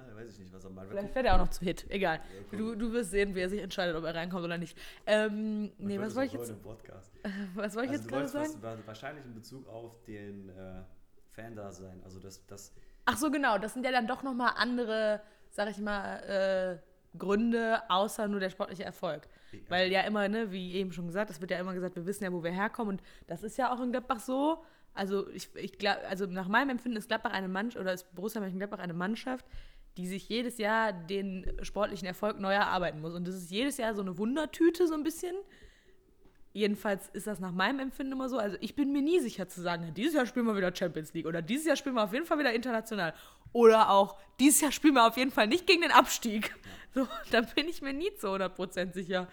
Ja, 0.09 0.17
weiß 0.17 0.33
ich 0.33 0.39
nicht, 0.41 0.53
was 0.53 0.65
er 0.65 0.71
mal. 0.71 0.87
Vielleicht 0.87 1.13
fährt 1.13 1.27
er 1.27 1.35
auch 1.35 1.39
noch 1.39 1.49
zu 1.49 1.65
Hit. 1.65 1.87
Egal. 1.91 2.21
Du, 2.51 2.75
du 2.75 2.93
wirst 2.93 3.11
sehen, 3.11 3.35
wie 3.35 3.41
er 3.41 3.49
sich 3.49 3.61
entscheidet, 3.61 3.95
ob 3.97 4.05
er 4.05 4.15
reinkommt 4.15 4.45
oder 4.45 4.59
nicht. 4.59 4.77
Ähm, 5.07 5.73
nee, 5.79 5.99
was 5.99 6.15
wollte 6.15 6.35
ich 6.37 6.41
jetzt? 6.49 6.63
Podcast. 6.63 7.13
Was 7.55 7.75
wollte 7.75 7.87
ich 7.87 7.93
Also 7.93 8.03
jetzt 8.03 8.09
gerade 8.09 8.29
sagen? 8.29 8.55
was, 8.61 8.87
wahrscheinlich 8.87 9.25
in 9.25 9.35
Bezug 9.35 9.69
auf 9.69 10.03
den 10.05 10.49
äh, 10.49 10.83
Fan-Dasein. 11.31 12.01
Also 12.05 12.21
das, 12.21 12.45
das 12.47 12.73
Ach 13.05 13.17
so, 13.17 13.31
genau. 13.31 13.59
Das 13.59 13.75
sind 13.75 13.85
ja 13.85 13.93
dann 13.93 14.07
doch 14.07 14.23
nochmal 14.23 14.53
andere, 14.57 15.21
sag 15.51 15.71
ich 15.71 15.79
mal, 15.79 16.19
äh, 16.25 16.79
Gründe, 17.17 17.83
außer 17.89 18.29
nur 18.29 18.39
der 18.41 18.51
sportliche 18.51 18.85
Erfolg. 18.85 19.29
Weil 19.69 19.91
ja 19.91 20.03
immer, 20.03 20.29
ne, 20.29 20.53
wie 20.53 20.75
eben 20.75 20.93
schon 20.93 21.07
gesagt, 21.07 21.31
es 21.31 21.41
wird 21.41 21.51
ja 21.51 21.59
immer 21.59 21.73
gesagt, 21.75 21.97
wir 21.97 22.05
wissen 22.07 22.25
ja, 22.25 22.33
wo 22.33 22.43
wir 22.45 22.51
herkommen. 22.51 22.99
Und 22.99 23.03
das 23.27 23.43
ist 23.43 23.57
ja 23.57 23.73
auch 23.73 23.81
in 23.81 23.91
Gladbach 23.91 24.21
so. 24.21 24.63
Also 24.95 25.29
ich, 25.31 25.55
ich 25.55 25.79
glaube, 25.79 26.01
also 26.09 26.27
nach 26.27 26.49
meinem 26.49 26.71
Empfinden 26.71 26.99
ist 26.99 27.09
Gladbach 27.09 27.33
eine 27.33 27.49
Mannschaft 27.49 27.81
oder 27.81 27.93
ist 27.93 28.15
Borussia 28.15 28.41
Mönchengladbach 28.41 28.79
eine 28.81 28.95
Mannschaft, 28.95 29.47
die 29.99 30.07
sich 30.07 30.29
jedes 30.29 30.57
Jahr 30.59 30.93
den 30.93 31.45
sportlichen 31.63 32.07
Erfolg 32.07 32.39
neu 32.41 32.53
erarbeiten 32.55 33.01
muss. 33.01 33.15
Und 33.15 33.27
das 33.29 33.35
ist 33.35 33.51
jedes 33.51 33.77
Jahr 33.77 33.95
so 33.95 34.01
eine 34.01 34.17
Wundertüte, 34.17 34.87
so 34.87 34.95
ein 34.95 35.03
bisschen. 35.03 35.35
Jedenfalls 36.55 37.09
ist 37.13 37.27
das 37.27 37.41
nach 37.41 37.53
meinem 37.53 37.79
Empfinden 37.81 38.13
immer 38.15 38.29
so. 38.29 38.39
Also 38.39 38.57
ich 38.61 38.75
bin 38.75 38.91
mir 38.93 39.03
nie 39.03 39.21
sicher 39.21 39.49
zu 39.49 39.61
sagen, 39.61 39.93
dieses 39.95 40.15
Jahr 40.15 40.25
spielen 40.27 40.47
wir 40.47 40.57
wieder 40.57 40.75
Champions 40.75 41.13
League 41.13 41.27
oder 41.27 41.43
dieses 41.43 41.67
Jahr 41.67 41.77
spielen 41.77 41.95
wir 41.95 42.05
auf 42.05 42.13
jeden 42.13 42.25
Fall 42.27 42.39
wieder 42.39 42.53
international. 42.53 43.13
Oder 43.53 43.91
auch, 43.91 44.19
dieses 44.41 44.61
Jahr 44.61 44.73
spielen 44.73 44.95
wir 44.95 45.07
auf 45.07 45.17
jeden 45.17 45.31
Fall 45.31 45.47
nicht 45.47 45.67
gegen 45.67 45.83
den 45.83 45.91
Abstieg. 45.91 46.55
So, 46.95 47.07
da 47.31 47.43
bin 47.43 47.69
ich 47.69 47.83
mir 47.83 47.93
nie 47.93 48.15
zu 48.15 48.29
100% 48.29 48.93
sicher. 48.95 49.29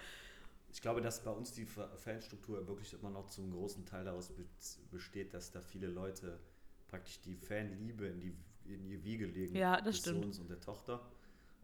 Ich 0.70 0.82
glaube, 0.82 1.00
dass 1.00 1.22
bei 1.24 1.30
uns 1.30 1.52
die 1.52 1.64
Fa- 1.64 1.88
Fanstruktur 1.96 2.66
wirklich 2.68 2.92
immer 2.92 3.10
noch 3.10 3.28
zum 3.28 3.50
großen 3.50 3.86
Teil 3.86 4.04
daraus 4.04 4.28
be- 4.28 4.44
besteht, 4.90 5.32
dass 5.32 5.50
da 5.50 5.60
viele 5.62 5.86
Leute 5.86 6.38
praktisch 6.88 7.20
die 7.22 7.34
Fanliebe 7.34 8.06
in 8.06 8.20
die, 8.20 8.36
in 8.68 8.88
die 8.88 9.02
Wiege 9.04 9.26
legen 9.26 9.56
Ja, 9.56 9.76
das 9.76 9.84
des 9.96 9.98
stimmt. 9.98 10.22
Sohns 10.24 10.38
und 10.40 10.48
der 10.50 10.60
Tochter 10.60 11.00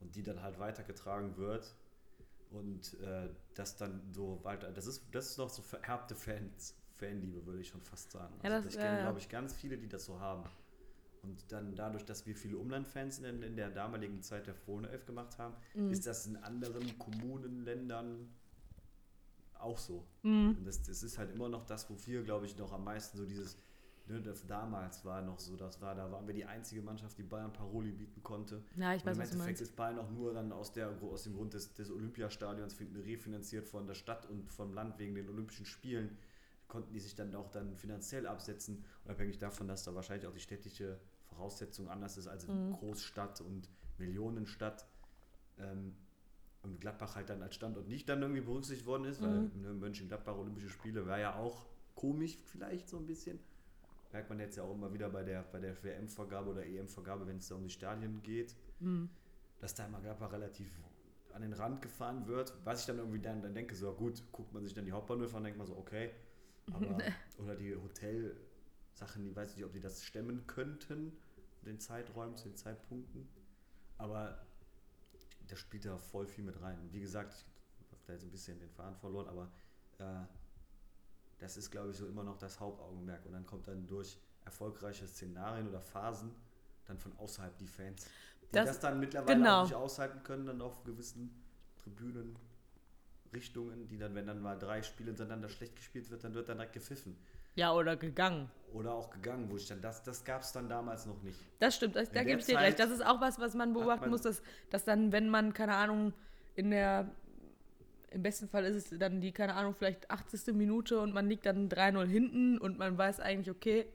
und 0.01 0.15
die 0.17 0.23
dann 0.23 0.43
halt 0.43 0.59
weitergetragen 0.59 1.37
wird 1.37 1.75
und 2.51 2.99
äh, 3.01 3.29
das 3.55 3.77
dann 3.77 4.13
so 4.13 4.41
weiter, 4.43 4.71
das 4.73 4.87
ist, 4.87 5.05
das 5.13 5.31
ist 5.31 5.39
noch 5.39 5.49
so 5.51 5.63
vererbte 5.63 6.15
Fans, 6.15 6.77
Fanliebe, 6.95 7.45
würde 7.47 7.61
ich 7.61 7.69
schon 7.69 7.81
fast 7.83 8.11
sagen. 8.13 8.35
Ja, 8.43 8.51
Also 8.51 8.65
das- 8.67 8.75
ich 8.75 8.81
kenne, 8.81 8.97
ja. 8.99 9.03
glaube 9.03 9.19
ich, 9.19 9.29
ganz 9.29 9.55
viele, 9.55 9.79
die 9.79 9.89
das 9.89 10.05
so 10.05 10.21
haben. 10.21 10.45
Und 11.23 11.53
dann 11.53 11.75
dadurch, 11.77 12.05
dass 12.05 12.27
wir 12.27 12.35
viele 12.35 12.59
Umlandfans 12.59 13.21
in, 13.21 13.43
in 13.43 13.55
der 13.57 13.71
damaligen 13.71 14.23
Zeit 14.23 14.49
der 14.49 14.55
11 14.91 15.07
gemacht 15.07 15.39
haben, 15.39 15.55
Mhm. 15.75 15.93
ist 15.93 16.05
das 16.07 16.27
in 16.27 16.37
anderen 16.37 16.99
Kommunen, 16.99 17.65
Ländern 17.65 18.29
auch 19.55 19.79
so. 19.79 20.05
Mhm. 20.23 20.57
Und 20.59 20.65
das, 20.67 20.83
das 20.83 21.03
ist 21.05 21.19
halt 21.19 21.31
immer 21.31 21.49
noch 21.49 21.65
das, 21.65 21.89
wofür, 21.89 22.23
glaube 22.25 22.47
ich, 22.47 22.57
noch 22.57 22.73
am 22.73 22.83
meisten 22.85 23.17
so 23.17 23.25
dieses, 23.25 23.57
ne, 24.07 24.21
das 24.23 24.47
damals 24.47 25.05
war 25.05 25.23
noch 25.23 25.39
so, 25.39 25.57
das 25.57 25.81
war, 25.81 25.95
da 25.95 26.11
waren 26.11 26.27
wir 26.27 26.35
die 26.35 26.45
einzige 26.45 26.83
Mannschaft, 26.83 27.19
die 27.19 27.23
Bayern 27.23 27.53
Paroli 27.53 27.93
bieten 27.93 28.23
konnte. 28.23 28.63
Ja, 28.77 28.95
ich 28.95 29.05
Und 29.05 29.07
weiß, 29.07 29.17
im 29.17 29.23
was 29.23 29.31
du 29.31 29.35
Endeffekt 29.35 29.61
ist 29.61 29.77
Bayern 29.77 29.99
auch 29.99 30.11
nur 30.11 30.33
dann 30.35 30.53
aus, 30.53 30.73
der, 30.73 30.91
aus 31.03 31.25
dem 31.25 31.35
Grund 31.35 31.55
des, 31.55 31.73
des 31.75 31.91
Olympiastadions 31.91 32.75
fin- 32.75 32.95
refinanziert 32.97 33.69
von 33.69 33.87
der 33.87 33.95
Stadt 33.95 34.27
und 34.27 34.51
vom 34.53 34.73
Land 34.75 34.99
wegen 34.99 35.15
den 35.15 35.29
Olympischen 35.29 35.67
Spielen. 35.67 36.17
Konnten 36.69 36.93
die 36.95 37.01
sich 37.01 37.15
dann 37.15 37.35
auch 37.35 37.51
dann 37.51 37.77
finanziell 37.77 38.27
absetzen, 38.27 38.85
unabhängig 39.05 39.39
davon, 39.39 39.69
dass 39.69 39.85
da 39.85 39.95
wahrscheinlich 39.95 40.27
auch 40.27 40.33
die 40.33 40.41
städtische 40.41 40.99
Voraussetzung 41.29 41.89
anders 41.89 42.17
ist 42.17 42.29
als 42.29 42.47
Mhm. 42.47 42.73
Großstadt 42.73 43.41
und 43.43 43.69
Millionenstadt. 43.99 44.87
Ähm, 45.59 45.95
und 46.63 46.81
Gladbach 46.81 47.17
halt 47.17 47.29
dann 47.29 47.43
als 47.43 47.55
Standort 47.57 47.89
nicht 47.89 48.09
dann 48.09 48.23
irgendwie 48.23 48.41
berücksichtigt 48.41 48.87
worden 48.87 49.05
ist, 49.05 49.21
weil 49.21 49.49
Mhm. 49.53 49.63
ne, 49.63 49.73
Mönchengladbach 49.75 50.37
Olympische 50.37 50.69
Spiele 50.71 51.07
wäre 51.07 51.21
ja 51.21 51.35
auch 51.37 51.67
komisch 51.95 52.39
vielleicht 52.47 52.89
so 52.89 52.97
ein 52.99 53.07
bisschen. 53.07 53.41
Merkt 54.13 54.29
man 54.29 54.39
jetzt 54.41 54.57
ja 54.57 54.63
auch 54.63 54.75
immer 54.75 54.93
wieder 54.93 55.09
bei 55.09 55.23
der, 55.23 55.43
bei 55.43 55.59
der 55.59 55.83
WM-Vergabe 55.83 56.51
oder 56.51 56.67
EM-Vergabe, 56.67 57.27
wenn 57.27 57.39
es 57.39 57.49
da 57.49 57.55
um 57.55 57.63
die 57.63 57.71
Stadien 57.71 58.23
geht, 58.23 58.55
Mhm. 58.81 59.09
dass 59.61 59.75
da 59.75 59.87
immer 59.87 60.01
Gladbach 60.01 60.33
relativ 60.33 60.71
an 61.33 61.41
den 61.43 61.53
Rand 61.55 61.81
gefahren 61.81 62.27
wird. 62.27 62.53
Was 62.65 62.81
ich 62.81 62.87
dann 62.87 62.99
irgendwie 62.99 63.21
dann, 63.21 63.41
dann 63.43 63.55
denke, 63.55 63.75
so 63.75 63.93
gut, 63.95 64.23
guckt 64.33 64.53
man 64.53 64.63
sich 64.65 64.75
dann 64.75 64.85
die 64.85 64.93
Hauptbahnhöfe 64.93 65.37
an, 65.37 65.45
denkt 65.45 65.57
man 65.59 65.67
so, 65.67 65.77
okay. 65.77 66.11
Aber, 66.73 66.99
oder 67.39 67.57
die 67.57 67.75
Hotelsachen, 67.75 69.25
die 69.25 69.35
weiß 69.35 69.51
ich 69.53 69.57
nicht, 69.57 69.65
ob 69.65 69.73
die 69.73 69.81
das 69.81 70.05
stemmen 70.05 70.47
könnten, 70.47 71.17
den 71.65 71.79
Zeiträumen, 71.79 72.37
zu 72.37 72.49
den 72.49 72.57
Zeitpunkten. 72.57 73.29
Aber 73.99 74.45
das 75.49 75.59
spielt 75.59 75.85
da 75.87 75.97
voll 75.97 76.27
viel 76.27 76.45
mit 76.45 76.61
rein. 76.61 76.79
Wie 76.93 77.01
gesagt, 77.01 77.47
ich 77.81 77.93
habe 77.93 78.03
da 78.07 78.13
jetzt 78.13 78.25
ein 78.25 78.31
bisschen 78.31 78.59
den 78.59 78.71
Faden 78.71 78.97
verloren, 78.97 79.29
aber 79.29 79.51
äh, 79.99 80.25
das 81.43 81.57
ist, 81.57 81.71
glaube 81.71 81.91
ich, 81.91 81.97
so 81.97 82.07
immer 82.07 82.23
noch 82.23 82.39
das 82.39 82.61
Hauptaugenmerk. 82.61 83.27
Und 83.27 83.33
dann 83.33 83.45
kommt 83.45 83.67
dann 83.69 83.87
durch 83.87 84.17
erfolgreiche 84.45 85.07
Szenarien 85.07 85.69
oder 85.69 85.81
Phasen 85.81 86.31
dann 86.87 86.99
von 86.99 87.13
außerhalb 87.19 87.57
die 87.59 87.67
Fans, 87.67 88.07
die 88.43 88.53
das, 88.53 88.67
Das- 88.69 88.81
dann 88.81 89.01
mittlerweile 89.01 89.37
genau. 89.39 89.61
auch 89.61 89.65
nicht 89.65 89.75
aushalten 89.75 90.23
können, 90.23 90.47
dann 90.47 90.61
auf 90.63 90.83
gewissen 90.85 91.43
Tribünen. 91.83 92.37
Richtungen, 93.35 93.89
die 93.89 93.97
dann, 93.97 94.15
wenn 94.15 94.27
dann 94.27 94.43
mal 94.43 94.59
drei 94.59 94.83
Spiele 94.83 95.09
hintereinander 95.09 95.49
schlecht 95.49 95.75
gespielt 95.75 96.11
wird, 96.11 96.23
dann 96.23 96.35
wird 96.35 96.51
dann 96.51 96.59
direkt 96.59 96.75
gepfiffen. 96.75 97.17
Ja, 97.55 97.73
oder 97.73 97.97
gegangen. 97.97 98.51
Oder 98.75 98.93
auch 98.93 99.09
gegangen, 99.11 99.51
wo 99.51 99.57
ich 99.57 99.67
dann, 99.67 99.81
das, 99.81 100.03
das 100.03 100.23
gab 100.23 100.43
es 100.43 100.53
dann 100.53 100.69
damals 100.69 101.07
noch 101.07 101.23
nicht. 101.23 101.39
Das 101.59 101.77
stimmt, 101.77 101.97
das, 101.97 102.11
da 102.11 102.25
gebe 102.25 102.41
ich 102.41 102.47
dir 102.47 102.59
recht. 102.59 102.79
Das 102.79 102.91
ist 102.91 103.05
auch 103.05 103.23
was, 103.23 103.39
was 103.39 103.55
man 103.55 103.73
beobachten 103.73 104.03
man- 104.03 104.11
muss, 104.11 104.21
dass, 104.21 104.43
dass 104.69 104.85
dann, 104.85 105.13
wenn 105.13 105.31
man, 105.31 105.55
keine 105.55 105.75
Ahnung, 105.77 106.13
in 106.57 106.71
der, 106.71 107.11
im 108.15 108.23
besten 108.23 108.49
Fall 108.49 108.65
ist 108.65 108.93
es 108.93 108.99
dann 108.99 109.21
die, 109.21 109.33
keine 109.33 109.55
Ahnung, 109.55 109.75
vielleicht 109.75 110.11
80. 110.11 110.55
Minute 110.55 111.01
und 111.01 111.13
man 111.15 111.29
liegt 111.29 111.47
dann 111.47 111.69
3-0 111.69 112.07
hinten 112.07 112.59
und 112.59 112.79
man 112.79 112.97
weiß 112.99 113.21
eigentlich, 113.21 113.51
okay, 113.51 113.87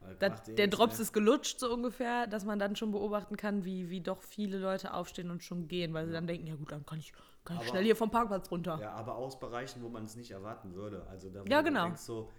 Weil 0.00 0.16
da, 0.16 0.28
macht 0.30 0.48
eh 0.48 0.54
der 0.54 0.68
Drops 0.68 0.98
ist 1.00 1.12
gelutscht, 1.12 1.58
so 1.60 1.72
ungefähr, 1.72 2.26
dass 2.26 2.44
man 2.44 2.58
dann 2.58 2.76
schon 2.76 2.92
beobachten 2.92 3.36
kann, 3.36 3.64
wie, 3.64 3.90
wie 3.90 4.00
doch 4.00 4.22
viele 4.22 4.58
Leute 4.58 4.92
aufstehen 4.94 5.30
und 5.30 5.42
schon 5.42 5.68
gehen, 5.68 5.94
weil 5.94 6.06
sie 6.06 6.12
dann 6.12 6.26
denken, 6.26 6.46
ja 6.46 6.54
gut, 6.56 6.70
dann 6.72 6.84
kann 6.86 6.98
ich, 6.98 7.12
kann 7.44 7.56
ich 7.56 7.62
Aber- 7.62 7.70
schnell 7.70 7.84
hier 7.84 7.96
vom 7.96 8.10
Parkplatz 8.10 8.50
runter. 8.50 8.78
Ja, 8.80 8.92
aber 8.92 9.16
aus 9.16 9.38
Bereichen, 9.38 9.82
wo 9.82 9.88
man 9.88 10.04
es 10.04 10.16
nicht 10.16 10.30
erwarten 10.30 10.74
würde. 10.74 11.06
Also 11.08 11.30
da 11.30 11.42
Ja, 11.48 11.62
genau. 11.62 11.84
denkst 11.84 12.02
so 12.02 12.30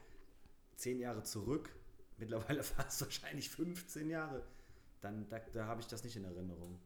zehn 0.75 0.99
Jahre 0.99 1.23
zurück, 1.23 1.69
mittlerweile 2.17 2.63
fast 2.63 3.01
wahrscheinlich 3.01 3.49
15 3.49 4.09
Jahre, 4.09 4.43
dann 5.01 5.27
da, 5.29 5.39
da 5.53 5.65
habe 5.67 5.81
ich 5.81 5.87
das 5.87 6.03
nicht 6.03 6.15
in 6.15 6.23
Erinnerung, 6.25 6.79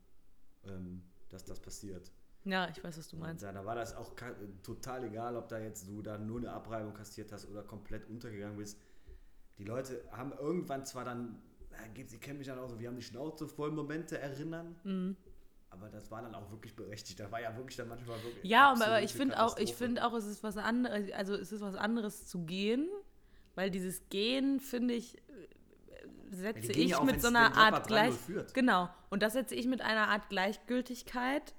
ähm, 0.68 1.02
dass 1.30 1.46
das 1.46 1.60
passiert. 1.60 2.12
Ja, 2.44 2.68
ich 2.70 2.84
weiß, 2.84 2.98
was 2.98 3.08
du 3.08 3.18
meinst. 3.18 3.44
Da, 3.44 3.52
da 3.52 3.64
war 3.66 3.76
das 3.76 3.96
auch 3.96 4.12
total 4.64 5.04
egal, 5.04 5.36
ob 5.36 5.48
da 5.50 5.60
jetzt 5.60 5.88
du 5.88 6.02
da 6.02 6.18
nur 6.18 6.40
eine 6.40 6.52
Abreibung 6.52 6.94
kassiert 6.94 7.32
hast 7.32 7.48
oder 7.50 7.62
komplett 7.64 8.10
untergegangen 8.10 8.58
bist. 8.58 8.80
Die 9.58 9.64
Leute 9.64 10.04
haben 10.12 10.34
irgendwann 10.34 10.86
zwar 10.86 11.06
dann, 11.06 11.40
sie 12.08 12.18
kennen 12.18 12.40
mich 12.40 12.48
dann 12.48 12.58
auch 12.58 12.68
so, 12.68 12.80
wir 12.80 12.88
haben 12.88 12.96
die 12.96 13.04
Schnauze 13.04 13.48
voll 13.48 13.72
Momente 13.72 14.18
erinnern, 14.18 14.76
Mhm. 14.84 15.16
aber 15.70 15.90
das 15.90 16.10
war 16.10 16.24
dann 16.24 16.34
auch 16.34 16.50
wirklich 16.50 16.76
berechtigt. 16.76 17.20
Da 17.20 17.32
war 17.32 17.42
ja 17.42 17.56
wirklich 17.56 17.78
dann 17.78 17.88
manchmal 17.90 18.22
wirklich. 18.24 18.44
Ja, 18.44 18.72
aber 18.74 19.04
ich 19.04 19.14
finde 19.14 19.40
auch, 19.40 19.58
ich 19.60 19.76
finde 19.76 20.04
auch, 20.06 20.14
es 20.14 20.26
ist 20.26 20.42
was 20.42 20.58
anderes, 20.58 21.12
also 21.12 21.36
es 21.36 21.52
ist 21.52 21.62
was 21.62 21.76
anderes 21.76 22.26
zu 22.26 22.44
gehen, 22.46 22.90
weil 23.54 23.70
dieses 23.70 24.10
Gehen, 24.10 24.60
finde 24.60 24.96
ich, 24.96 25.22
setze 26.32 26.70
gehen 26.72 26.82
ich 26.86 26.92
ja 26.92 27.04
mit 27.04 27.22
so 27.22 27.28
einer 27.28 27.56
Art 27.56 27.86
3-0 27.86 27.88
gleich, 27.88 28.14
genau, 28.54 28.90
und 29.12 29.22
das 29.22 29.34
setze 29.34 29.54
ich 29.54 29.68
mit 29.68 29.82
einer 29.82 30.08
Art 30.08 30.30
Gleichgültigkeit 30.30 31.54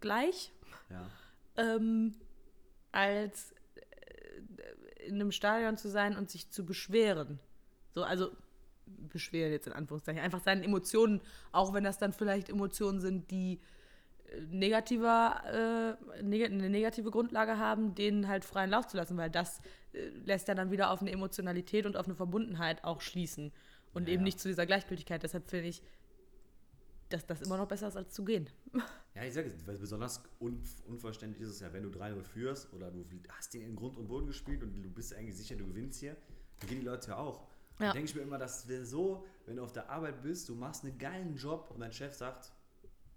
gleich, 0.00 0.52
Ja. 0.90 1.08
ähm, 1.56 2.14
als 2.92 3.52
äh, 3.74 5.06
in 5.06 5.14
einem 5.16 5.32
Stadion 5.32 5.76
zu 5.76 5.88
sein 5.88 6.16
und 6.16 6.30
sich 6.30 6.50
zu 6.50 6.64
beschweren. 6.64 7.38
So, 7.94 8.02
also 8.04 8.30
beschweren 8.86 9.52
jetzt 9.52 9.66
in 9.66 9.72
Anführungszeichen, 9.72 10.20
einfach 10.22 10.42
seinen 10.42 10.62
Emotionen, 10.62 11.20
auch 11.52 11.74
wenn 11.74 11.84
das 11.84 11.98
dann 11.98 12.12
vielleicht 12.12 12.48
Emotionen 12.48 13.00
sind, 13.00 13.30
die 13.30 13.60
äh, 14.28 14.40
negativer, 14.50 15.96
äh, 16.18 16.22
neg 16.22 16.44
eine 16.46 16.70
negative 16.70 17.10
Grundlage 17.10 17.58
haben, 17.58 17.94
denen 17.94 18.28
halt 18.28 18.44
freien 18.44 18.70
Lauf 18.70 18.86
zu 18.86 18.96
lassen, 18.96 19.16
weil 19.16 19.30
das 19.30 19.60
äh, 19.92 20.08
lässt 20.24 20.48
ja 20.48 20.54
dann 20.54 20.70
wieder 20.70 20.90
auf 20.90 21.00
eine 21.00 21.10
Emotionalität 21.10 21.86
und 21.86 21.96
auf 21.96 22.06
eine 22.06 22.14
Verbundenheit 22.14 22.84
auch 22.84 23.00
schließen 23.00 23.52
und 23.94 24.06
Ja, 24.08 24.14
eben 24.14 24.22
ja. 24.22 24.24
nicht 24.26 24.40
zu 24.40 24.48
dieser 24.48 24.66
Gleichgültigkeit. 24.66 25.22
Deshalb 25.22 25.48
finde 25.48 25.68
ich, 25.68 25.82
dass 27.08 27.26
das 27.26 27.42
immer 27.42 27.56
noch 27.56 27.68
besser 27.68 27.88
ist, 27.88 27.96
als 27.96 28.12
zu 28.12 28.24
gehen. 28.24 28.48
Ja, 29.14 29.24
ich 29.24 29.32
sage 29.32 29.48
es, 29.48 29.66
weil 29.66 29.78
besonders 29.78 30.22
un 30.40 30.62
unverständlich 30.86 31.40
ist 31.40 31.48
es 31.48 31.60
ja, 31.60 31.72
wenn 31.72 31.84
du 31.84 31.88
3-0 31.88 32.22
führst 32.22 32.70
oder 32.74 32.90
du 32.90 33.02
hast 33.30 33.54
den 33.54 33.62
in 33.62 33.74
Grund 33.74 33.96
und 33.96 34.08
Boden 34.08 34.26
gespielt 34.26 34.62
und 34.62 34.74
du 34.74 34.90
bist 34.90 35.14
eigentlich 35.14 35.38
sicher, 35.38 35.56
du 35.56 35.66
gewinnst 35.66 36.00
hier, 36.00 36.18
dann 36.60 36.68
gehen 36.68 36.80
die 36.80 36.84
Leute 36.84 37.12
ja 37.12 37.16
auch. 37.16 37.48
Ja. 37.78 37.86
Da 37.86 37.92
denke 37.92 38.10
ich 38.10 38.14
mir 38.14 38.20
immer, 38.20 38.36
das 38.36 38.68
wäre 38.68 38.84
so, 38.84 39.24
wenn 39.46 39.56
du 39.56 39.62
auf 39.62 39.72
der 39.72 39.88
Arbeit 39.88 40.20
bist, 40.20 40.50
du 40.50 40.54
machst 40.54 40.84
einen 40.84 40.98
geilen 40.98 41.34
Job 41.34 41.70
und 41.72 41.80
dein 41.80 41.92
Chef 41.92 42.12
sagt, 42.14 42.52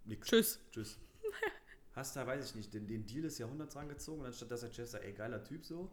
nix. 0.06 0.26
Tschüss. 0.26 0.62
Tschüss. 0.72 0.98
Hast 1.94 2.16
da, 2.16 2.26
weiß 2.26 2.46
ich 2.46 2.56
nicht, 2.56 2.74
den, 2.74 2.88
den 2.88 3.06
Deal 3.06 3.24
des 3.24 3.38
Jahrhunderts 3.38 3.76
rangezogen 3.76 4.22
und 4.22 4.28
anstatt 4.28 4.52
dass 4.52 4.62
der 4.62 4.72
Chef 4.72 4.90
sagt, 4.90 5.04
ey, 5.04 5.12
geiler 5.12 5.44
Typ 5.44 5.66
so, 5.66 5.90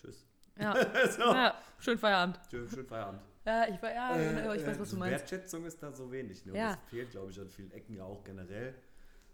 tschüss. 0.00 0.26
Ja, 0.58 0.74
so. 1.10 1.22
ja 1.22 1.62
schön 1.78 1.96
Feierabend. 1.96 2.40
Schön, 2.50 2.68
schön 2.68 2.86
Feierabend. 2.86 3.22
Ja, 3.44 3.68
ich, 3.68 3.80
war, 3.82 3.92
ja, 3.94 4.16
Äh, 4.16 4.56
ich 4.56 4.66
weiß, 4.66 4.78
was 4.80 4.90
du 4.90 4.96
meinst. 4.96 5.20
Wertschätzung 5.20 5.64
ist 5.66 5.82
da 5.82 5.92
so 5.92 6.10
wenig. 6.10 6.44
Ne? 6.46 6.52
Und 6.52 6.58
Ja. 6.58 6.76
Das 6.76 6.90
fehlt, 6.90 7.10
glaube 7.10 7.30
ich, 7.30 7.40
an 7.40 7.48
vielen 7.50 7.70
Ecken 7.72 7.94
ja 7.96 8.04
auch 8.04 8.24
generell. 8.24 8.74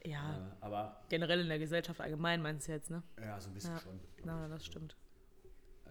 Ja, 0.05 0.37
Äh, 0.61 0.65
aber 0.65 1.05
generell 1.09 1.41
in 1.41 1.49
der 1.49 1.59
Gesellschaft 1.59 2.01
allgemein 2.01 2.41
meinst 2.43 2.67
du 2.69 2.73
jetzt, 2.73 2.91
ne? 2.91 3.03
ja, 3.21 3.39
so 3.41 3.51
ein 3.51 3.55
bisschen 3.55 3.73
Ja. 3.75 3.79
schon. 3.81 4.01
Na, 4.25 4.49
das 4.49 4.65
stimmt. 4.67 4.97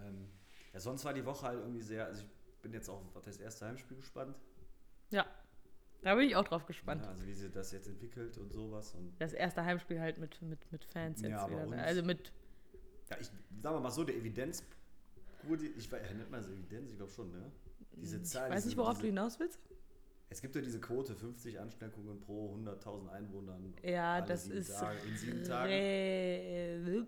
Ähm, 0.03 0.27
ja, 0.73 0.79
sonst 0.79 1.05
war 1.05 1.13
die 1.13 1.25
Woche 1.25 1.45
halt 1.47 1.59
irgendwie 1.59 1.81
sehr, 1.81 2.05
also 2.07 2.23
ich 2.23 2.61
bin 2.61 2.73
jetzt 2.73 2.89
auch 2.89 3.01
auf 3.15 3.23
das 3.23 3.37
erste 3.37 3.67
Heimspiel 3.67 3.97
gespannt. 3.97 4.35
Ja. 5.11 5.25
Da 6.01 6.15
bin 6.15 6.27
ich 6.27 6.35
auch 6.35 6.45
drauf 6.45 6.65
gespannt. 6.65 7.03
Ja, 7.03 7.09
also 7.09 7.25
wie 7.25 7.33
sie 7.33 7.49
das 7.49 7.71
jetzt 7.71 7.87
entwickelt 7.87 8.37
und 8.37 8.51
sowas. 8.53 8.93
Und 8.95 9.13
Das 9.19 9.33
erste 9.33 9.63
Heimspiel 9.63 9.99
halt 9.99 10.17
mit, 10.17 10.41
mit, 10.41 10.71
mit 10.71 10.83
Fans 10.85 11.21
jetzt 11.21 11.31
Ja, 11.31 11.39
aber 11.39 11.51
wieder. 11.51 11.61
uns- 11.63 11.71
ne? 11.75 11.83
Also 11.83 12.03
mit, 12.03 12.31
ja, 13.09 13.17
ich 13.19 13.29
wir 13.61 13.79
mal 13.79 13.91
so, 13.91 14.03
der 14.03 14.15
Evidenz. 14.15 14.63
Ich 15.77 15.91
weiß, 15.91 16.01
nennt 16.15 16.31
man 16.31 16.41
das 16.41 16.49
Evidenz? 16.49 16.91
Ich 16.91 16.97
glaube 16.97 17.11
schon, 17.11 17.31
ne? 17.31 17.51
Diese 18.01 18.17
ich 18.17 18.25
Zahl. 18.25 18.49
weiß 18.49 18.55
diese, 18.57 18.67
nicht, 18.69 18.77
worauf 18.77 18.93
diese, 18.97 19.01
du 19.03 19.07
hinaus 19.07 19.39
willst. 19.39 19.59
Es 20.31 20.41
gibt 20.41 20.55
ja 20.55 20.61
diese 20.61 20.79
Quote, 20.79 21.15
50 21.15 21.59
Ansteckungen 21.59 22.19
pro 22.19 22.55
100.000 22.55 23.09
Einwohnern. 23.09 23.73
Ja, 23.81 24.21
das 24.21 24.47
ist 24.47 24.71
Tage, 24.71 24.99
in 25.07 25.17
sieben 25.17 25.43
Tagen. 25.43 27.07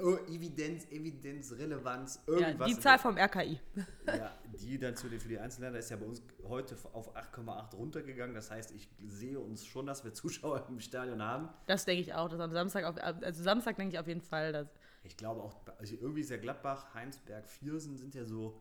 Oh, 0.00 0.16
Evidenz, 0.28 0.86
Evidenz, 0.92 1.52
Relevanz, 1.58 2.22
ja, 2.28 2.34
irgendwas. 2.34 2.68
die 2.68 2.78
Zahl 2.78 3.00
vom 3.00 3.18
RKI. 3.18 3.58
Ja, 4.06 4.32
die 4.60 4.78
dann 4.78 4.94
zu 4.94 5.08
den, 5.08 5.18
für 5.18 5.28
die 5.28 5.40
Einzelländer 5.40 5.80
ist 5.80 5.90
ja 5.90 5.96
bei 5.96 6.06
uns 6.06 6.22
heute 6.44 6.76
auf 6.92 7.16
8,8 7.16 7.74
runtergegangen. 7.74 8.34
Das 8.34 8.52
heißt, 8.52 8.70
ich 8.70 8.88
sehe 9.08 9.40
uns 9.40 9.66
schon, 9.66 9.86
dass 9.86 10.04
wir 10.04 10.14
Zuschauer 10.14 10.64
im 10.68 10.78
Stadion 10.78 11.20
haben. 11.20 11.48
Das 11.66 11.84
denke 11.84 12.02
ich 12.02 12.14
auch, 12.14 12.28
dass 12.28 12.38
am 12.38 12.52
Samstag, 12.52 12.84
auf, 12.84 12.96
also 12.96 13.42
Samstag 13.42 13.74
denke 13.74 13.94
ich 13.94 13.98
auf 13.98 14.06
jeden 14.06 14.22
Fall, 14.22 14.52
dass, 14.52 14.68
Ich 15.02 15.16
glaube 15.16 15.42
auch, 15.42 15.56
also 15.78 15.96
irgendwie 15.96 16.20
ist 16.20 16.30
ja 16.30 16.36
Gladbach, 16.36 16.94
Heinsberg, 16.94 17.48
Viersen 17.48 17.96
sind 17.96 18.14
ja 18.14 18.24
so 18.24 18.60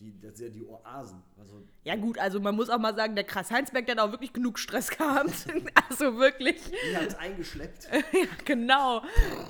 die, 0.00 0.18
das 0.20 0.38
sind 0.38 0.48
ja 0.48 0.52
die 0.52 0.64
Oasen. 0.64 1.22
Also 1.38 1.62
ja 1.84 1.96
gut, 1.96 2.18
also 2.18 2.40
man 2.40 2.54
muss 2.54 2.70
auch 2.70 2.78
mal 2.78 2.94
sagen, 2.94 3.14
der 3.14 3.24
Krass 3.24 3.50
Heinsberg, 3.50 3.86
der 3.86 3.96
hat 3.96 4.02
auch 4.02 4.12
wirklich 4.12 4.32
genug 4.32 4.58
Stress 4.58 4.90
gehabt. 4.90 5.46
also 5.90 6.18
wirklich. 6.18 6.60
ihr 6.90 6.96
habt 6.96 7.08
es 7.08 7.14
eingeschleppt. 7.16 7.88
ja, 7.92 8.26
genau. 8.44 9.02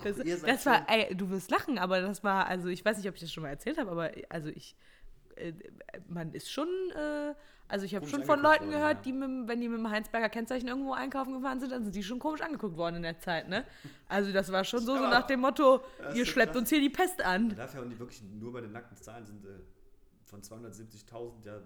Das, 0.04 0.16
das 0.16 0.66
war, 0.66 0.86
ey, 0.88 1.14
du 1.14 1.28
wirst 1.30 1.50
lachen, 1.50 1.78
aber 1.78 2.00
das 2.00 2.24
war, 2.24 2.46
also 2.46 2.68
ich 2.68 2.84
weiß 2.84 2.96
nicht, 2.96 3.08
ob 3.08 3.14
ich 3.14 3.20
das 3.20 3.32
schon 3.32 3.42
mal 3.42 3.50
erzählt 3.50 3.78
habe, 3.78 3.90
aber 3.90 4.10
also 4.30 4.48
ich, 4.48 4.74
äh, 5.36 5.52
man 6.08 6.32
ist 6.32 6.50
schon, 6.50 6.68
äh, 6.94 7.34
also 7.68 7.84
ich 7.84 7.94
habe 7.94 8.06
schon 8.06 8.24
von 8.24 8.40
Leuten 8.40 8.70
gehört, 8.70 8.96
ja. 8.96 9.02
die, 9.02 9.12
mit, 9.12 9.48
wenn 9.48 9.60
die 9.60 9.68
mit 9.68 9.78
dem 9.78 9.90
Heinsberger 9.90 10.30
Kennzeichen 10.30 10.68
irgendwo 10.68 10.94
einkaufen 10.94 11.34
gefahren 11.34 11.60
sind, 11.60 11.72
dann 11.72 11.84
sind 11.84 11.94
die 11.94 12.02
schon 12.02 12.18
komisch 12.18 12.40
angeguckt 12.40 12.78
worden 12.78 12.96
in 12.96 13.02
der 13.02 13.18
Zeit, 13.18 13.50
ne? 13.50 13.66
Also 14.08 14.32
das 14.32 14.50
war 14.50 14.64
schon 14.64 14.80
so, 14.86 14.96
so 14.96 15.02
nach 15.02 15.26
dem 15.26 15.40
Motto, 15.40 15.82
ihr 16.14 16.24
schleppt 16.24 16.52
krass. 16.52 16.62
uns 16.62 16.70
hier 16.70 16.80
die 16.80 16.88
Pest 16.88 17.22
an. 17.22 17.54
Ja 17.54 17.66
auch 17.66 17.84
nicht 17.84 17.98
wirklich 18.00 18.22
nur 18.22 18.54
bei 18.54 18.62
den 18.62 18.72
nackten 18.72 18.96
Zahlen 18.96 19.26
sind 19.26 19.44
äh, 19.44 19.48
von 20.28 20.42
270.000 20.42 21.44
ja 21.44 21.62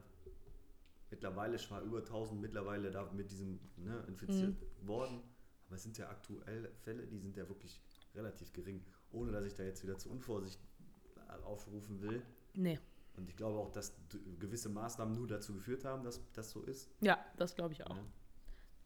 mittlerweile 1.11 1.59
schon 1.59 1.77
mal 1.77 1.85
über 1.87 1.99
1000 1.99 2.41
mittlerweile 2.41 2.91
da 2.91 3.11
mit 3.13 3.31
diesem 3.31 3.61
ne, 3.77 4.03
infiziert 4.09 4.55
Mhm. 4.81 4.87
worden. 4.89 5.23
Aber 5.67 5.77
es 5.77 5.83
sind 5.83 5.99
ja 5.99 6.09
aktuell 6.09 6.71
Fälle, 6.83 7.07
die 7.07 7.19
sind 7.19 7.37
ja 7.37 7.49
wirklich 7.49 7.81
relativ 8.15 8.53
gering. 8.53 8.83
Ohne 9.11 9.33
dass 9.33 9.45
ich 9.45 9.55
da 9.55 9.63
jetzt 9.63 9.83
wieder 9.83 9.99
zur 9.99 10.13
Unvorsicht 10.13 10.61
äh, 11.29 11.43
aufrufen 11.45 12.01
will. 12.01 12.23
Nee. 12.55 12.79
Und 13.17 13.29
ich 13.29 13.37
glaube 13.37 13.59
auch, 13.59 13.71
dass 13.71 13.95
gewisse 14.39 14.71
Maßnahmen 14.71 15.15
nur 15.15 15.27
dazu 15.27 15.53
geführt 15.53 15.85
haben, 15.85 16.03
dass 16.03 16.21
das 16.33 16.51
so 16.51 16.63
ist. 16.63 16.89
Ja, 17.01 17.19
das 17.37 17.55
glaube 17.55 17.75
ich 17.75 17.85
auch. 17.87 17.95
Ne? 17.95 18.05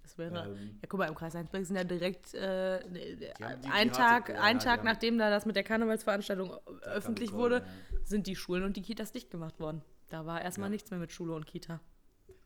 Das 0.06 0.16
wäre, 0.18 0.54
Ähm, 0.54 0.78
ja 0.80 0.88
guck 0.88 0.98
mal, 1.00 1.08
im 1.08 1.16
Kreis 1.16 1.34
Heinsberg 1.34 1.66
sind 1.66 1.74
ja 1.74 1.82
direkt 1.82 2.32
äh, 2.32 2.78
die- 2.88 3.28
ein 3.68 3.90
Tag, 3.90 4.30
ein 4.30 4.60
Tag 4.60 4.78
haben- 4.78 4.84
nachdem 4.84 5.18
da 5.18 5.30
das 5.30 5.46
mit 5.46 5.56
der 5.56 5.64
Karnevalsveranstaltung 5.64 6.50
kam 6.50 6.78
öffentlich 6.82 7.32
wurde, 7.32 7.56
ja. 7.56 7.98
sind 8.04 8.28
die 8.28 8.36
Schulen 8.36 8.62
und 8.62 8.76
die 8.76 8.82
Kitas 8.82 9.10
dicht 9.10 9.30
gemacht 9.32 9.58
worden. 9.58 9.82
Da 10.08 10.24
war 10.24 10.40
erstmal 10.40 10.68
Ja. 10.68 10.70
nichts 10.74 10.92
mehr 10.92 11.00
mit 11.00 11.10
Schule 11.10 11.34
und 11.34 11.44
Kita. 11.44 11.80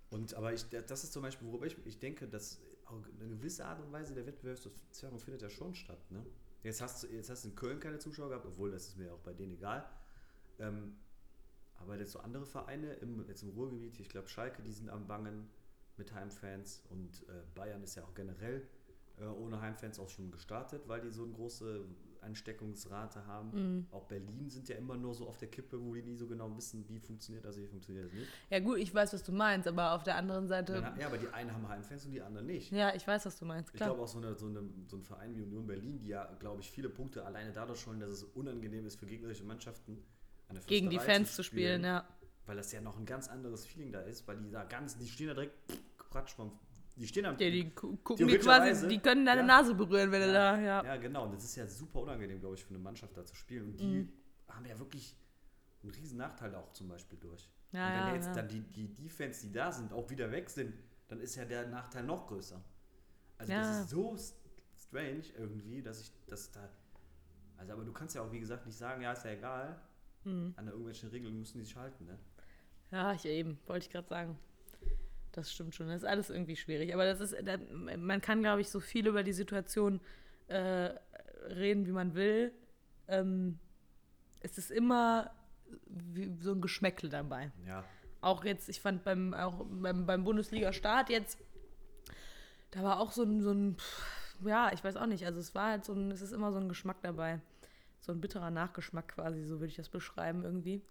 Und 0.09 0.33
aber 0.33 0.55
ich, 0.55 0.65
das 0.71 1.05
ist 1.05 1.13
zum 1.13 1.21
Beispiel, 1.23 1.47
worüber 1.49 1.67
ich, 1.67 1.77
ich 1.85 1.99
denke, 1.99 2.27
dass 2.27 2.63
eine 2.89 3.29
gewisse 3.29 3.67
Art 3.67 3.79
und 3.81 3.93
Weise 3.93 4.15
der 4.15 4.25
Wettbewerbsverzerrung 4.27 5.19
findet 5.19 5.43
ja 5.43 5.51
schon 5.51 5.75
statt. 5.75 5.99
Ne? 6.11 6.25
Jetzt, 6.63 6.81
hast 6.81 7.03
du, 7.03 7.09
jetzt 7.09 7.29
hast 7.29 7.45
du 7.45 7.51
in 7.51 7.57
Köln 7.57 7.79
keine 7.79 7.99
Zuschauer 7.99 8.31
gehabt, 8.31 8.47
obwohl 8.47 8.71
das 8.71 8.87
ist 8.89 8.97
mir 8.97 9.13
auch 9.13 9.21
bei 9.21 9.35
denen 9.35 9.53
egal. 9.53 9.85
Ähm, 10.59 10.97
aber 11.77 11.99
jetzt 11.99 12.13
so 12.13 12.21
andere 12.21 12.47
Vereine, 12.47 12.95
im, 12.95 13.27
jetzt 13.29 13.43
im 13.43 13.51
Ruhrgebiet, 13.51 14.01
ich 14.01 14.09
glaube 14.09 14.29
Schalke, 14.29 14.63
die 14.63 14.73
sind 14.73 14.89
am 14.89 15.07
Bangen 15.07 15.49
mit 16.01 16.13
Heimfans 16.15 16.83
und 16.91 17.23
äh, 17.29 17.43
Bayern 17.55 17.83
ist 17.83 17.95
ja 17.95 18.03
auch 18.03 18.15
generell 18.15 18.67
äh, 19.21 19.25
ohne 19.25 19.61
Heimfans 19.61 20.01
auch 20.01 20.09
schon 20.09 20.31
gestartet, 20.31 20.83
weil 20.89 21.01
die 21.03 21.11
so 21.11 21.25
eine 21.25 21.33
große 21.33 21.85
Ansteckungsrate 22.23 23.27
haben. 23.27 23.51
Mhm. 23.53 23.87
Auch 23.93 24.05
Berlin 24.05 24.49
sind 24.49 24.69
ja 24.69 24.77
immer 24.77 24.97
nur 24.97 25.15
so 25.15 25.27
auf 25.29 25.37
der 25.37 25.49
Kippe, 25.49 25.83
wo 25.83 25.95
die 25.95 26.03
nie 26.03 26.17
so 26.17 26.27
genau 26.27 26.55
wissen, 26.57 26.87
wie 26.89 26.99
funktioniert 26.99 27.45
das, 27.45 27.59
wie 27.59 27.67
funktioniert 27.67 28.07
das 28.07 28.13
nicht. 28.13 28.29
Ja 28.51 28.61
gut, 28.61 28.79
ich 28.79 28.95
weiß, 28.95 29.13
was 29.13 29.23
du 29.23 29.33
meinst, 29.33 29.69
aber 29.69 29.93
auf 29.93 30.03
der 30.03 30.17
anderen 30.17 30.49
Seite, 30.49 30.81
Dann, 30.81 30.99
ja, 30.99 31.07
aber 31.07 31.19
die 31.19 31.29
einen 31.29 31.53
haben 31.53 31.69
Heimfans 31.69 32.07
und 32.07 32.13
die 32.13 32.23
anderen 32.23 32.47
nicht. 32.47 32.73
ja, 32.73 32.95
ich 32.95 33.07
weiß, 33.07 33.27
was 33.27 33.39
du 33.39 33.45
meinst, 33.45 33.71
Ich 33.71 33.77
klar. 33.77 33.91
glaube 33.91 34.03
auch 34.03 34.09
so, 34.09 34.19
eine, 34.19 34.35
so, 34.35 34.47
eine, 34.47 34.63
so 34.87 34.97
ein 34.97 35.03
Verein 35.03 35.37
wie 35.37 35.43
Union 35.43 35.67
Berlin, 35.67 35.99
die 35.99 36.09
ja, 36.09 36.25
glaube 36.39 36.61
ich, 36.61 36.71
viele 36.71 36.89
Punkte 36.89 37.25
alleine 37.25 37.53
dadurch 37.53 37.87
holen, 37.87 38.01
dass 38.01 38.11
es 38.11 38.25
unangenehm 38.25 38.87
ist 38.87 38.97
für 38.97 39.07
gegnerische 39.07 39.45
Mannschaften, 39.45 40.03
Gegen 40.67 40.91
die 40.91 40.99
Fans 40.99 41.37
zu 41.37 41.45
spielen, 41.45 41.85
ja. 41.85 42.05
Weil 42.47 42.57
das 42.57 42.73
ja 42.73 42.81
noch 42.81 42.99
ein 42.99 43.07
ganz 43.07 43.29
anderes 43.29 43.65
Feeling 43.65 43.93
da 43.93 44.01
ist, 44.01 44.27
weil 44.27 44.37
die 44.39 44.51
da 44.51 44.65
ganz, 44.65 44.99
die 44.99 45.07
stehen 45.07 45.29
da 45.29 45.35
direkt 45.35 45.55
Quatsch 46.11 46.33
vom. 46.35 46.59
Die 46.97 47.07
stehen 47.07 47.25
am. 47.25 47.39
Ja, 47.39 47.49
die 47.51 47.75
gu- 47.75 47.97
gucken 47.99 48.27
die 48.27 48.33
Theoretischerweise, 48.35 48.71
quasi, 48.83 48.89
die 48.89 48.99
können 48.99 49.25
deine 49.25 49.41
ja. 49.43 49.47
Nase 49.47 49.75
berühren, 49.75 50.11
wenn 50.13 50.21
du 50.21 50.27
ja, 50.27 50.33
da, 50.57 50.61
ja. 50.61 50.85
ja, 50.85 50.97
genau. 50.97 51.25
Und 51.25 51.35
das 51.35 51.45
ist 51.45 51.57
ja 51.57 51.67
super 51.67 52.01
unangenehm, 52.01 52.41
glaube 52.41 52.57
ich, 52.57 52.65
für 52.65 52.71
eine 52.71 52.79
Mannschaft 52.79 53.17
da 53.17 53.25
zu 53.25 53.35
spielen. 53.37 53.67
Und 53.71 53.81
die 53.81 53.85
Mhm. 53.87 54.13
haben 54.49 54.67
ja 54.67 54.79
wirklich 54.79 55.17
einen 55.83 55.93
riesen 55.93 56.19
Nachteil 56.19 56.55
auch 56.55 56.73
zum 56.73 56.89
Beispiel 56.89 57.19
durch. 57.19 57.49
Ja, 57.73 57.87
und 57.87 57.95
wenn 57.95 58.07
ja, 58.09 58.15
jetzt 58.17 58.37
dann 58.37 58.49
die, 58.49 58.61
die 58.61 58.93
Defense, 58.95 59.47
die 59.47 59.53
da 59.53 59.71
sind, 59.73 59.93
auch 59.93 60.11
wieder 60.11 60.31
weg 60.31 60.51
sind, 60.51 60.75
dann 61.09 61.21
ist 61.21 61.37
ja 61.37 61.45
der 61.45 61.69
Nachteil 61.69 62.03
noch 62.05 62.27
größer. 62.27 62.61
Also 63.39 63.53
das 63.53 63.81
ist 63.81 63.91
so 63.91 64.17
strange 64.77 65.23
irgendwie, 65.39 65.81
dass 65.83 66.01
ich 66.01 66.13
das 66.27 66.51
da. 66.51 66.69
Also 67.57 67.73
aber 67.73 67.85
du 67.85 67.93
kannst 67.93 68.15
ja 68.15 68.23
auch, 68.23 68.33
wie 68.33 68.41
gesagt, 68.41 68.67
nicht 68.67 68.77
sagen, 68.77 69.01
ja, 69.03 69.13
ist 69.13 69.25
ja 69.25 69.31
egal. 69.31 69.81
Mhm. 70.25 70.53
An 70.57 70.67
irgendwelchen 70.67 71.09
Regeln 71.11 71.39
müssen 71.39 71.59
die 71.59 71.65
sich 71.65 71.77
halten, 71.77 72.05
ne? 72.07 72.19
Ja, 72.91 73.13
ich 73.15 73.25
eben, 73.25 73.59
wollte 73.67 73.87
ich 73.87 73.91
gerade 73.91 74.09
sagen. 74.09 74.39
Das 75.33 75.53
stimmt 75.53 75.75
schon. 75.75 75.89
Das 75.89 76.03
ist 76.03 76.09
alles 76.09 76.31
irgendwie 76.31 76.57
schwierig. 76.57 76.93
Aber 76.93 77.05
das 77.05 77.21
ist, 77.21 77.37
da, 77.45 77.57
man 77.97 78.21
kann, 78.21 78.43
glaube 78.43 78.61
ich, 78.61 78.69
so 78.69 78.81
viel 78.81 79.07
über 79.07 79.23
die 79.23 79.33
Situation 79.33 80.01
äh, 80.49 80.91
reden, 81.49 81.87
wie 81.87 81.93
man 81.93 82.15
will. 82.15 82.53
Ähm, 83.09 83.59
es 84.41 84.59
ist 84.59 84.71
immer 84.71 85.31
wie, 85.87 86.35
so 86.41 86.53
ein 86.53 86.61
Geschmäckle 86.61 87.09
dabei. 87.09 87.53
Ja. 87.67 87.85
Auch 88.21 88.45
jetzt, 88.45 88.69
ich 88.69 88.81
fand 88.81 89.05
beim, 89.05 89.35
auch 89.35 89.65
beim, 89.71 90.07
beim 90.07 90.25
Bundesliga-Start 90.25 91.11
jetzt, 91.11 91.39
da 92.73 92.83
war 92.83 93.01
auch 93.01 93.13
so 93.13 93.23
ein, 93.23 93.41
so 93.41 93.53
ein, 93.53 93.77
ja, 94.45 94.73
ich 94.73 94.83
weiß 94.83 94.97
auch 94.97 95.07
nicht. 95.07 95.27
Also 95.27 95.39
es 95.41 95.55
war 95.55 95.71
halt 95.71 95.85
so 95.85 95.93
ein, 95.93 96.11
es 96.11 96.23
ist 96.23 96.33
immer 96.33 96.53
so 96.53 96.59
ein 96.59 96.69
Geschmack 96.69 96.99
dabei. 97.03 97.41
So 98.01 98.13
ein 98.13 98.21
bitterer 98.21 98.51
Nachgeschmack 98.51 99.09
quasi, 99.09 99.45
so 99.45 99.61
würde 99.61 99.67
ich 99.67 99.77
das 99.77 99.89
beschreiben 99.89 100.43
irgendwie. 100.43 100.83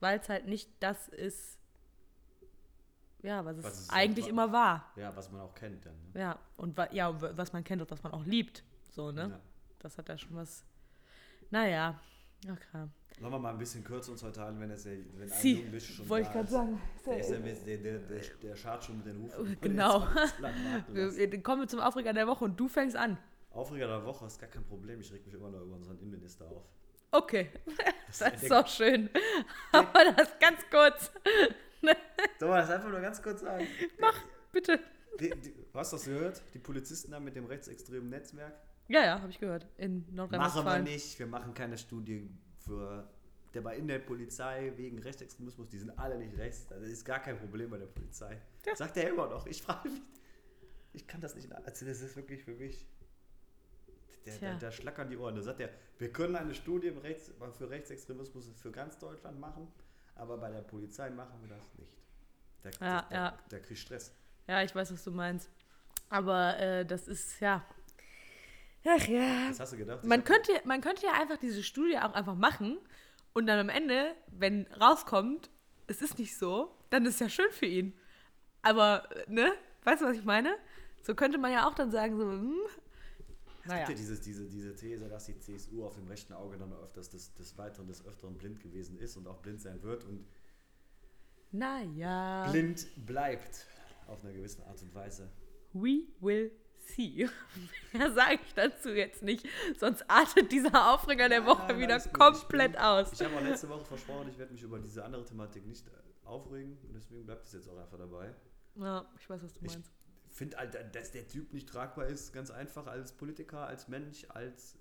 Weil 0.00 0.18
es 0.18 0.28
halt 0.28 0.46
nicht 0.46 0.70
das 0.80 1.08
ist, 1.08 1.58
ja, 3.24 3.44
was 3.44 3.56
es 3.56 3.64
Was 3.64 3.80
es 3.80 3.90
eigentlich 3.90 4.28
immer 4.28 4.52
war. 4.52 4.92
Ja, 4.96 5.14
was 5.16 5.30
man 5.32 5.40
auch 5.40 5.54
kennt 5.54 5.84
dann. 5.86 5.94
Ne? 6.12 6.20
Ja, 6.20 6.38
und 6.56 6.78
ja, 6.92 7.36
was 7.36 7.52
man 7.52 7.64
kennt 7.64 7.82
und 7.82 7.90
was 7.90 8.02
man 8.02 8.12
auch 8.12 8.24
liebt. 8.24 8.62
So, 8.90 9.10
ne? 9.10 9.28
Ja. 9.30 9.40
Das 9.78 9.98
hat 9.98 10.08
ja 10.08 10.16
schon 10.16 10.36
was. 10.36 10.64
Naja, 11.50 12.00
okay. 12.44 12.88
Sollen 13.20 13.32
wir 13.32 13.38
mal 13.38 13.50
ein 13.50 13.58
bisschen 13.58 13.84
kürzer 13.84 14.12
uns 14.12 14.22
heute 14.22 14.40
halten, 14.40 14.58
wenn, 14.60 14.70
es, 14.70 14.84
wenn 14.84 15.22
ein 15.22 15.28
Sie, 15.28 15.54
Jugendlicher 15.54 15.92
schon 15.92 16.08
wollte 16.08 16.26
ich 16.26 16.32
gerade 16.32 16.50
sagen. 16.50 16.80
Der, 17.06 17.18
ist 17.18 17.30
der, 17.66 17.78
der, 17.78 17.98
der, 17.98 18.20
der 18.42 18.56
schart 18.56 18.84
schon 18.84 18.96
mit 18.98 19.06
den 19.06 19.22
Hufen. 19.22 19.56
Genau. 19.60 20.00
Warten 20.00 20.42
lassen. 20.94 21.16
Wir, 21.16 21.42
kommen 21.42 21.62
wir 21.62 21.68
zum 21.68 21.80
Aufreger 21.80 22.12
der 22.12 22.26
Woche 22.26 22.44
und 22.44 22.58
du 22.58 22.68
fängst 22.68 22.96
an. 22.96 23.16
Aufreger 23.50 23.86
der 23.86 24.04
Woche 24.04 24.26
ist 24.26 24.40
gar 24.40 24.50
kein 24.50 24.64
Problem. 24.64 25.00
Ich 25.00 25.12
reg 25.12 25.24
mich 25.24 25.34
immer 25.34 25.48
noch 25.48 25.62
über 25.62 25.76
unseren 25.76 25.98
Innenminister 26.00 26.46
auf. 26.46 26.64
Okay, 27.12 27.50
Das 28.08 28.18
das 28.18 28.42
ist 28.42 28.52
auch 28.52 28.66
schön. 28.66 29.08
Aber 29.72 30.12
das 30.16 30.36
ganz 30.40 30.60
kurz. 30.68 31.12
Soll 32.38 32.48
man 32.48 32.58
das 32.58 32.70
einfach 32.70 32.90
nur 32.90 33.00
ganz 33.00 33.22
kurz 33.22 33.40
sagen? 33.40 33.66
Bitte. 34.52 34.80
Die, 35.20 35.30
die, 35.30 35.54
hast 35.72 35.92
du 35.92 35.96
das 35.96 36.04
gehört? 36.04 36.42
Die 36.54 36.58
Polizisten 36.58 37.12
da 37.12 37.20
mit 37.20 37.36
dem 37.36 37.46
rechtsextremen 37.46 38.08
Netzwerk? 38.10 38.54
Ja, 38.88 39.04
ja, 39.04 39.20
habe 39.20 39.30
ich 39.30 39.38
gehört. 39.38 39.66
In 39.78 39.98
Machen 39.98 40.06
wir 40.08 40.14
Nordrhein-Westfalen. 40.16 40.84
nicht. 40.84 41.18
Wir 41.18 41.26
machen 41.26 41.54
keine 41.54 41.78
Studie 41.78 42.28
für. 42.58 43.08
Der 43.54 43.62
war 43.62 43.74
in 43.74 43.86
der 43.86 44.00
Polizei 44.00 44.72
wegen 44.76 44.98
Rechtsextremismus. 44.98 45.68
Die 45.68 45.78
sind 45.78 45.96
alle 45.98 46.18
nicht 46.18 46.36
rechts. 46.36 46.66
Das 46.66 46.82
ist 46.82 47.04
gar 47.04 47.20
kein 47.20 47.38
Problem 47.38 47.70
bei 47.70 47.78
der 47.78 47.86
Polizei. 47.86 48.40
Ja. 48.66 48.74
Sagt 48.74 48.96
er 48.96 49.08
immer 49.08 49.28
noch. 49.28 49.46
Ich 49.46 49.62
frage 49.62 49.88
mich. 49.88 50.02
Ich 50.92 51.06
kann 51.06 51.20
das 51.20 51.34
nicht. 51.36 51.50
Also, 51.52 51.86
das 51.86 52.00
ist 52.00 52.16
wirklich 52.16 52.42
für 52.42 52.54
mich. 52.54 52.86
Der 54.26 54.70
schlackern 54.70 55.10
die 55.10 55.16
Ohren. 55.16 55.36
Da 55.36 55.42
sagt 55.42 55.60
er, 55.60 55.70
wir 55.98 56.12
können 56.12 56.34
eine 56.34 56.54
Studie 56.54 56.92
für 57.52 57.70
Rechtsextremismus 57.70 58.50
für 58.56 58.70
ganz 58.72 58.98
Deutschland 58.98 59.38
machen, 59.38 59.68
aber 60.14 60.38
bei 60.38 60.50
der 60.50 60.62
Polizei 60.62 61.10
machen 61.10 61.40
wir 61.40 61.56
das 61.56 61.74
nicht. 61.78 61.92
Der, 62.62 62.72
Ja, 62.72 63.02
der, 63.02 63.16
ja. 63.16 63.30
der, 63.30 63.38
der 63.50 63.60
kriegt 63.62 63.80
Stress. 63.80 64.12
Ja, 64.46 64.62
ich 64.62 64.74
weiß, 64.74 64.92
was 64.92 65.04
du 65.04 65.10
meinst. 65.10 65.50
Aber 66.08 66.58
äh, 66.58 66.84
das 66.84 67.08
ist, 67.08 67.40
ja. 67.40 67.64
Ach 68.86 69.06
ja. 69.08 69.48
Was 69.48 69.60
hast 69.60 69.72
du 69.72 69.78
gedacht? 69.78 70.04
Man 70.04 70.24
könnte, 70.24 70.52
man 70.64 70.80
könnte 70.80 71.06
ja 71.06 71.12
einfach 71.12 71.38
diese 71.38 71.62
Studie 71.62 71.98
auch 71.98 72.12
einfach 72.12 72.34
machen 72.34 72.78
und 73.32 73.46
dann 73.46 73.58
am 73.58 73.68
Ende, 73.68 74.14
wenn 74.26 74.66
rauskommt, 74.80 75.50
es 75.86 76.02
ist 76.02 76.18
nicht 76.18 76.36
so, 76.38 76.74
dann 76.90 77.06
ist 77.06 77.20
ja 77.20 77.28
schön 77.28 77.50
für 77.50 77.66
ihn. 77.66 77.94
Aber, 78.62 79.08
äh, 79.16 79.30
ne? 79.30 79.52
Weißt 79.84 80.02
du, 80.02 80.06
was 80.06 80.16
ich 80.16 80.24
meine? 80.24 80.56
So 81.02 81.14
könnte 81.14 81.38
man 81.38 81.52
ja 81.52 81.68
auch 81.68 81.74
dann 81.74 81.90
sagen, 81.90 82.16
so, 82.16 82.30
hm. 82.30 82.60
Es 83.64 83.68
Naja. 83.70 83.86
gibt 83.86 83.90
ja 83.90 83.94
dieses, 83.96 84.20
diese, 84.20 84.44
diese 84.46 84.74
These, 84.76 85.08
dass 85.08 85.24
die 85.24 85.38
CSU 85.40 85.84
auf 85.86 85.94
dem 85.94 86.06
rechten 86.06 86.34
Auge 86.34 86.58
dann 86.58 86.70
öfters 86.74 87.08
des, 87.08 87.32
des 87.34 87.56
Weiteren 87.56 87.86
des 87.88 88.04
Öfteren 88.04 88.36
blind 88.36 88.60
gewesen 88.60 88.98
ist 88.98 89.16
und 89.16 89.26
auch 89.26 89.38
blind 89.38 89.60
sein 89.60 89.82
wird 89.82 90.04
und 90.04 90.26
Naja. 91.52 92.50
blind 92.50 92.86
bleibt. 93.06 93.66
Auf 94.06 94.22
eine 94.22 94.34
gewisse 94.34 94.64
Art 94.66 94.80
und 94.82 94.94
Weise. 94.94 95.30
We 95.72 96.02
will 96.20 96.52
see. 96.76 97.26
Mehr 97.94 98.12
sage 98.12 98.38
ich 98.44 98.52
dazu 98.54 98.90
jetzt 98.90 99.22
nicht, 99.22 99.46
sonst 99.80 100.04
artet 100.10 100.52
dieser 100.52 100.92
Aufreger 100.92 101.30
der 101.30 101.46
Woche 101.46 101.68
Nein, 101.72 101.78
wieder 101.80 101.98
komplett 102.00 102.72
bin, 102.72 102.80
aus. 102.82 103.12
Ich 103.14 103.22
habe 103.22 103.34
auch 103.36 103.40
letzte 103.42 103.68
Woche 103.70 103.84
versprochen, 103.86 104.28
ich 104.28 104.36
werde 104.38 104.52
mich 104.52 104.62
über 104.62 104.78
diese 104.78 105.02
andere 105.04 105.24
Thematik 105.24 105.64
nicht 105.66 105.86
aufregen. 106.24 106.76
Und 106.86 106.92
deswegen 106.94 107.24
bleibt 107.24 107.46
es 107.46 107.52
jetzt 107.54 107.68
auch 107.68 107.78
einfach 107.78 107.96
dabei. 107.96 108.34
Ja, 108.76 109.06
ich 109.18 109.30
weiß, 109.30 109.42
was 109.42 109.54
du 109.54 109.64
Ich- 109.64 109.72
meinst. 109.72 109.90
Finde, 110.34 110.58
Alter, 110.58 110.82
dass 110.84 111.12
der 111.12 111.26
Typ 111.28 111.52
nicht 111.52 111.68
tragbar 111.68 112.06
ist, 112.06 112.32
ganz 112.32 112.50
einfach 112.50 112.86
als 112.86 113.12
Politiker, 113.12 113.66
als 113.66 113.88
Mensch, 113.88 114.26
als 114.28 114.76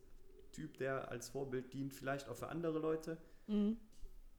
Typ, 0.51 0.77
der 0.77 1.09
als 1.09 1.29
Vorbild 1.29 1.71
dient, 1.73 1.93
vielleicht 1.93 2.27
auch 2.27 2.35
für 2.35 2.47
andere 2.49 2.79
Leute. 2.79 3.17
Mhm. 3.47 3.77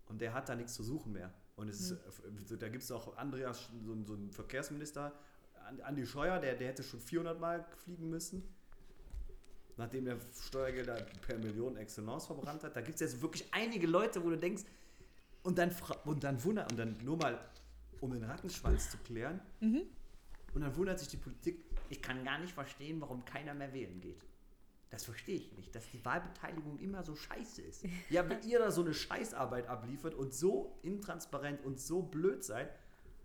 Und 0.07 0.21
der 0.21 0.35
hat 0.35 0.49
da 0.49 0.55
nichts 0.55 0.75
zu 0.75 0.83
suchen 0.83 1.13
mehr. 1.13 1.33
Und 1.57 1.69
es 1.69 1.81
ist, 1.81 1.93
äh, 1.93 2.57
da 2.57 2.69
gibt 2.69 2.83
es 2.83 2.91
auch 2.91 3.17
Andreas, 3.17 3.69
so, 3.85 3.97
so 4.05 4.15
einen 4.15 4.33
Verkehrsminister, 4.33 5.13
An- 5.67 5.81
Andi 5.81 6.05
Scheuer, 6.07 6.41
der, 6.41 6.57
der 6.57 6.69
hätte 6.69 6.83
schon 6.83 7.01
400 7.01 7.41
Mal 7.41 7.65
fliegen 7.85 8.11
müssen. 8.11 8.43
Nachdem 9.77 10.07
er 10.07 10.19
Steuergelder 10.41 11.05
per 11.27 11.39
Million 11.39 11.77
Excellence 11.77 12.27
verbrannt 12.27 12.63
hat. 12.63 12.77
Da 12.77 12.81
gibt 12.81 12.95
es 12.97 13.01
jetzt 13.01 13.23
wirklich 13.23 13.47
einige 13.53 13.87
Leute, 13.87 14.23
wo 14.25 14.31
du 14.31 14.37
denkst, 14.39 14.63
und 15.43 15.59
dann, 15.59 15.75
und 16.05 16.23
dann 16.25 16.43
wundert, 16.45 16.71
und 16.71 16.79
dann 16.79 16.97
nur 17.05 17.17
mal, 17.17 17.39
um 18.01 18.13
den 18.13 18.25
Rattenschwanz 18.25 18.91
zu 18.91 18.99
klären, 18.99 19.41
und 20.55 20.61
dann 20.63 20.77
wundert 20.77 20.99
sich 20.99 21.09
die 21.09 21.17
Politik, 21.17 21.65
ich 21.91 22.01
kann 22.01 22.25
gar 22.25 22.39
nicht 22.39 22.53
verstehen, 22.55 23.01
warum 23.01 23.25
keiner 23.25 23.55
mehr 23.55 23.73
wählen 23.73 24.01
geht. 24.01 24.25
Das 24.91 25.05
verstehe 25.05 25.37
ich 25.37 25.53
nicht, 25.55 25.75
dass 25.75 25.91
die 25.91 26.05
Wahlbeteiligung 26.05 26.79
immer 26.79 27.03
so 27.03 27.17
scheiße 27.17 27.63
ist. 27.63 27.85
Ja, 28.11 28.29
wenn 28.29 28.43
ihr 28.45 28.61
da 28.61 28.71
so 28.71 28.83
eine 28.83 28.95
Scheißarbeit 28.95 29.67
abliefert 29.67 30.15
und 30.15 30.33
so 30.33 30.79
intransparent 30.83 31.65
und 31.65 31.81
so 31.81 32.03
blöd 32.03 32.45
seid, 32.45 32.71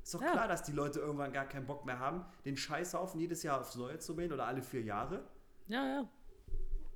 ist 0.01 0.15
doch 0.15 0.21
Ja. 0.21 0.31
klar, 0.31 0.47
dass 0.47 0.63
die 0.63 0.71
Leute 0.71 0.99
irgendwann 0.99 1.31
gar 1.31 1.45
keinen 1.45 1.67
Bock 1.67 1.85
mehr 1.85 1.99
haben, 1.99 2.25
den 2.45 2.57
Scheißhaufen 2.57 3.19
jedes 3.19 3.43
Jahr 3.43 3.59
aufs 3.61 3.75
Neue 3.75 3.99
zu 3.99 4.17
wählen 4.17 4.31
oder 4.33 4.47
alle 4.47 4.63
vier 4.63 4.81
Jahre 4.81 5.23
Ja, 5.67 5.85
ja. 5.85 6.09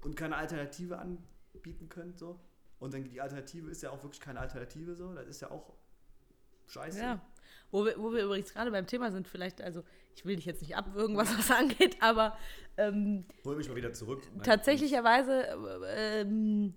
und 0.02 0.16
keine 0.16 0.38
Alternative 0.38 0.98
anbieten 0.98 1.88
können. 1.90 2.18
So. 2.18 2.40
Und 2.80 2.96
dann 2.96 3.04
die 3.04 3.22
Alternative 3.22 3.70
ist 3.70 3.84
ja 3.84 3.92
auch 3.92 4.02
wirklich 4.02 4.22
keine 4.22 4.40
Alternative 4.40 4.96
so. 4.96 5.14
Das 5.14 5.28
ist 5.28 5.42
ja 5.42 5.52
auch 5.52 5.72
scheiße. 6.66 7.00
Ja. 7.00 7.22
Wo 7.74 7.84
wir, 7.86 7.98
wo 7.98 8.14
wir 8.14 8.24
übrigens 8.24 8.54
gerade 8.54 8.70
beim 8.72 8.86
Thema 8.88 9.12
sind, 9.12 9.28
vielleicht, 9.28 9.60
also 9.62 9.84
ich 10.16 10.24
will 10.26 10.36
dich 10.36 10.46
jetzt 10.46 10.62
nicht 10.62 10.76
abwürgen, 10.78 11.18
was 11.18 11.36
das 11.36 11.50
angeht, 11.60 11.98
aber 12.02 12.38
ähm, 12.78 13.26
Hol 13.44 13.56
mich 13.56 13.68
mal 13.68 13.76
wieder 13.76 13.92
zurück. 13.92 14.22
Tatsächlicherweise, 14.44 15.48
äh, 15.88 16.22
ähm, 16.22 16.76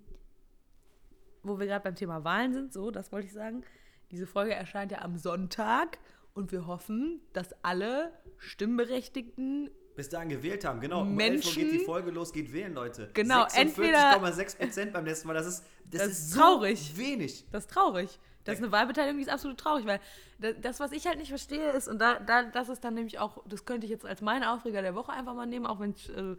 wo 1.43 1.59
wir 1.59 1.67
gerade 1.67 1.83
beim 1.85 1.95
Thema 1.95 2.25
Wahlen 2.25 2.53
sind, 2.55 2.73
so, 2.73 2.91
das 2.91 3.13
wollte 3.13 3.27
ich 3.27 3.33
sagen. 3.35 3.63
Diese 4.11 4.27
Folge 4.27 4.55
erscheint 4.55 4.91
ja 4.91 5.03
am 5.03 5.17
Sonntag 5.19 5.99
und 6.35 6.51
wir 6.51 6.67
hoffen, 6.67 7.21
dass 7.35 7.55
alle 7.63 8.13
Stimmberechtigten 8.39 9.71
bis 9.97 10.09
dahin 10.11 10.29
gewählt 10.29 10.65
haben. 10.65 10.81
Genau, 10.81 11.03
um 11.03 11.09
11 11.09 11.13
Uhr 11.13 11.19
Menschen- 11.19 11.63
geht 11.63 11.73
die 11.73 11.85
Folge 11.85 12.11
los, 12.11 12.33
geht 12.33 12.53
wählen, 12.53 12.75
Leute. 12.75 13.11
Genau, 13.15 13.47
entweder- 13.55 14.13
46,6 14.21 14.59
Prozent 14.59 14.93
beim 14.93 15.05
letzten 15.07 15.29
Mal, 15.29 15.35
das 15.35 15.47
ist, 15.47 15.65
das 15.91 16.01
Das 16.03 16.07
ist 16.13 16.19
ist 16.19 16.31
so 16.33 16.41
traurig. 16.41 16.97
wenig. 16.97 17.45
Das 17.51 17.65
ist 17.65 17.71
traurig. 17.71 18.19
Das 18.47 18.55
ist 18.59 18.63
eine 18.63 18.73
Wahlbeteiligung, 18.73 19.17
die 19.19 19.25
ist 19.25 19.31
absolut 19.33 19.59
traurig, 19.59 19.85
weil 19.87 20.01
da- 20.39 20.53
das, 20.53 20.81
was 20.81 20.93
ich 20.93 21.07
halt 21.07 21.19
nicht 21.19 21.29
verstehe, 21.29 21.71
ist, 21.73 21.89
und 21.89 21.99
da, 21.99 22.19
da, 22.21 22.45
das 22.45 22.69
ist 22.69 22.85
dann 22.85 22.95
nämlich 22.95 23.19
auch, 23.19 23.45
das 23.47 23.65
könnte 23.65 23.85
ich 23.87 23.91
jetzt 23.91 24.07
als 24.07 24.21
meinen 24.23 24.45
Aufreger 24.45 24.83
der 24.83 24.95
Woche 24.95 25.13
einfach 25.13 25.35
mal 25.35 25.47
nehmen, 25.47 25.67
auch 25.67 25.81
wenn 25.81 25.91
es 25.91 26.09
äh, 26.09 26.37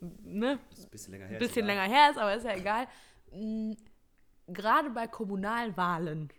ne, 0.00 0.58
ein 0.58 0.90
bisschen 0.90 1.12
länger 1.12 1.26
her. 1.26 1.38
bisschen 1.38 1.66
länger 1.66 1.82
her 1.82 2.10
ist, 2.10 2.18
aber 2.18 2.34
ist 2.34 2.44
ja 2.44 2.54
egal. 2.56 2.86
Mm, 3.32 3.72
Gerade 4.48 4.90
bei 4.90 5.06
Kommunalwahlen, 5.06 6.30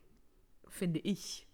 finde 0.68 1.00
ich, 1.00 1.48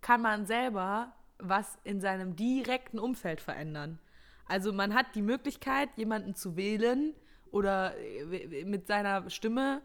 kann 0.00 0.22
man 0.22 0.46
selber 0.46 1.12
was 1.38 1.76
in 1.84 2.00
seinem 2.00 2.36
direkten 2.36 2.98
Umfeld 2.98 3.40
verändern. 3.40 3.98
Also 4.46 4.72
man 4.72 4.94
hat 4.94 5.14
die 5.14 5.22
Möglichkeit, 5.22 5.88
jemanden 5.96 6.34
zu 6.34 6.56
wählen 6.56 7.14
oder 7.50 7.96
äh, 7.98 8.64
mit 8.64 8.86
seiner 8.86 9.28
Stimme 9.28 9.82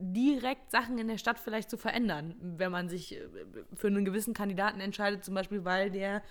direkt 0.00 0.70
Sachen 0.70 0.98
in 0.98 1.08
der 1.08 1.18
Stadt 1.18 1.38
vielleicht 1.38 1.70
zu 1.70 1.76
verändern, 1.76 2.34
wenn 2.40 2.72
man 2.72 2.88
sich 2.88 3.16
äh, 3.16 3.20
für 3.74 3.86
einen 3.88 4.04
gewissen 4.04 4.34
Kandidaten 4.34 4.80
entscheidet, 4.80 5.24
zum 5.24 5.34
Beispiel, 5.34 5.64
weil 5.64 5.90
der 5.90 6.22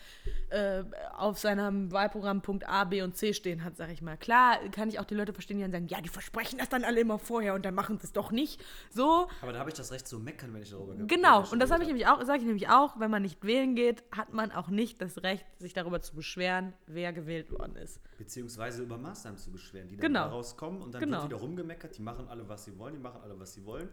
äh, 0.49 0.83
auf 1.15 1.37
seinem 1.39 1.91
Wahlprogramm 1.91 2.41
Punkt 2.41 2.67
A, 2.67 2.83
B 2.83 3.01
und 3.01 3.15
C 3.15 3.33
stehen 3.33 3.63
hat, 3.63 3.77
sag 3.77 3.91
ich 3.91 4.01
mal. 4.01 4.17
Klar 4.17 4.57
kann 4.71 4.89
ich 4.89 4.99
auch 4.99 5.05
die 5.05 5.15
Leute 5.15 5.33
verstehen, 5.33 5.57
die 5.57 5.63
dann 5.63 5.71
sagen, 5.71 5.87
ja, 5.87 6.01
die 6.01 6.09
versprechen 6.09 6.57
das 6.59 6.69
dann 6.69 6.83
alle 6.83 6.99
immer 6.99 7.19
vorher 7.19 7.53
und 7.53 7.63
dann 7.65 7.75
machen 7.75 7.97
sie 7.99 8.05
es 8.05 8.13
doch 8.13 8.31
nicht. 8.31 8.61
So, 8.89 9.27
Aber 9.41 9.53
da 9.53 9.59
habe 9.59 9.69
ich 9.69 9.75
das 9.75 9.91
Recht 9.91 10.07
zu 10.07 10.19
meckern, 10.19 10.53
wenn 10.53 10.61
ich 10.63 10.71
darüber 10.71 10.95
ge- 10.95 11.05
Genau, 11.07 11.47
und 11.51 11.59
das 11.59 11.71
habe 11.71 11.83
ich 11.83 11.87
nämlich 11.87 12.07
auch, 12.07 12.21
sage 12.23 12.39
ich 12.39 12.45
nämlich 12.45 12.69
auch, 12.69 12.99
wenn 12.99 13.11
man 13.11 13.21
nicht 13.21 13.43
wählen 13.43 13.75
geht, 13.75 14.03
hat 14.15 14.33
man 14.33 14.51
auch 14.51 14.69
nicht 14.69 15.01
das 15.01 15.21
Recht, 15.23 15.45
sich 15.59 15.73
darüber 15.73 16.01
zu 16.01 16.15
beschweren, 16.15 16.73
wer 16.87 17.13
gewählt 17.13 17.51
worden 17.51 17.75
ist. 17.75 17.99
Beziehungsweise 18.17 18.83
über 18.83 18.97
Maßnahmen 18.97 19.37
zu 19.37 19.51
beschweren, 19.51 19.87
die 19.87 19.95
dann 19.97 20.07
Genau. 20.07 20.23
daraus 20.25 20.57
kommen 20.57 20.81
und 20.81 20.93
dann 20.93 21.01
Genau. 21.01 21.17
wird 21.21 21.31
wieder 21.31 21.37
rumgemeckert, 21.39 21.97
die 21.97 22.01
machen 22.01 22.27
alle, 22.27 22.47
was 22.49 22.65
sie 22.65 22.77
wollen, 22.77 22.93
die 22.95 22.99
machen 22.99 23.21
alle, 23.23 23.39
was 23.39 23.53
sie 23.53 23.58
wollen. 23.65 23.89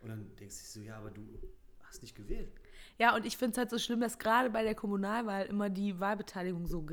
Und 0.00 0.08
dann 0.10 0.30
denkst 0.38 0.56
du 0.58 0.80
so, 0.80 0.86
ja, 0.86 0.96
aber 0.96 1.10
du 1.10 1.22
hast 1.82 2.02
nicht 2.02 2.14
gewählt. 2.14 2.50
Ja, 2.98 3.14
und 3.14 3.24
ich 3.24 3.36
finde 3.36 3.52
es 3.52 3.58
halt 3.58 3.70
so 3.70 3.78
schlimm, 3.78 4.00
dass 4.00 4.18
gerade 4.18 4.50
bei 4.50 4.64
der 4.64 4.74
Kommunalwahl 4.74 5.46
immer 5.46 5.70
die 5.70 6.00
Wahlbeteiligung 6.00 6.66
so. 6.66 6.84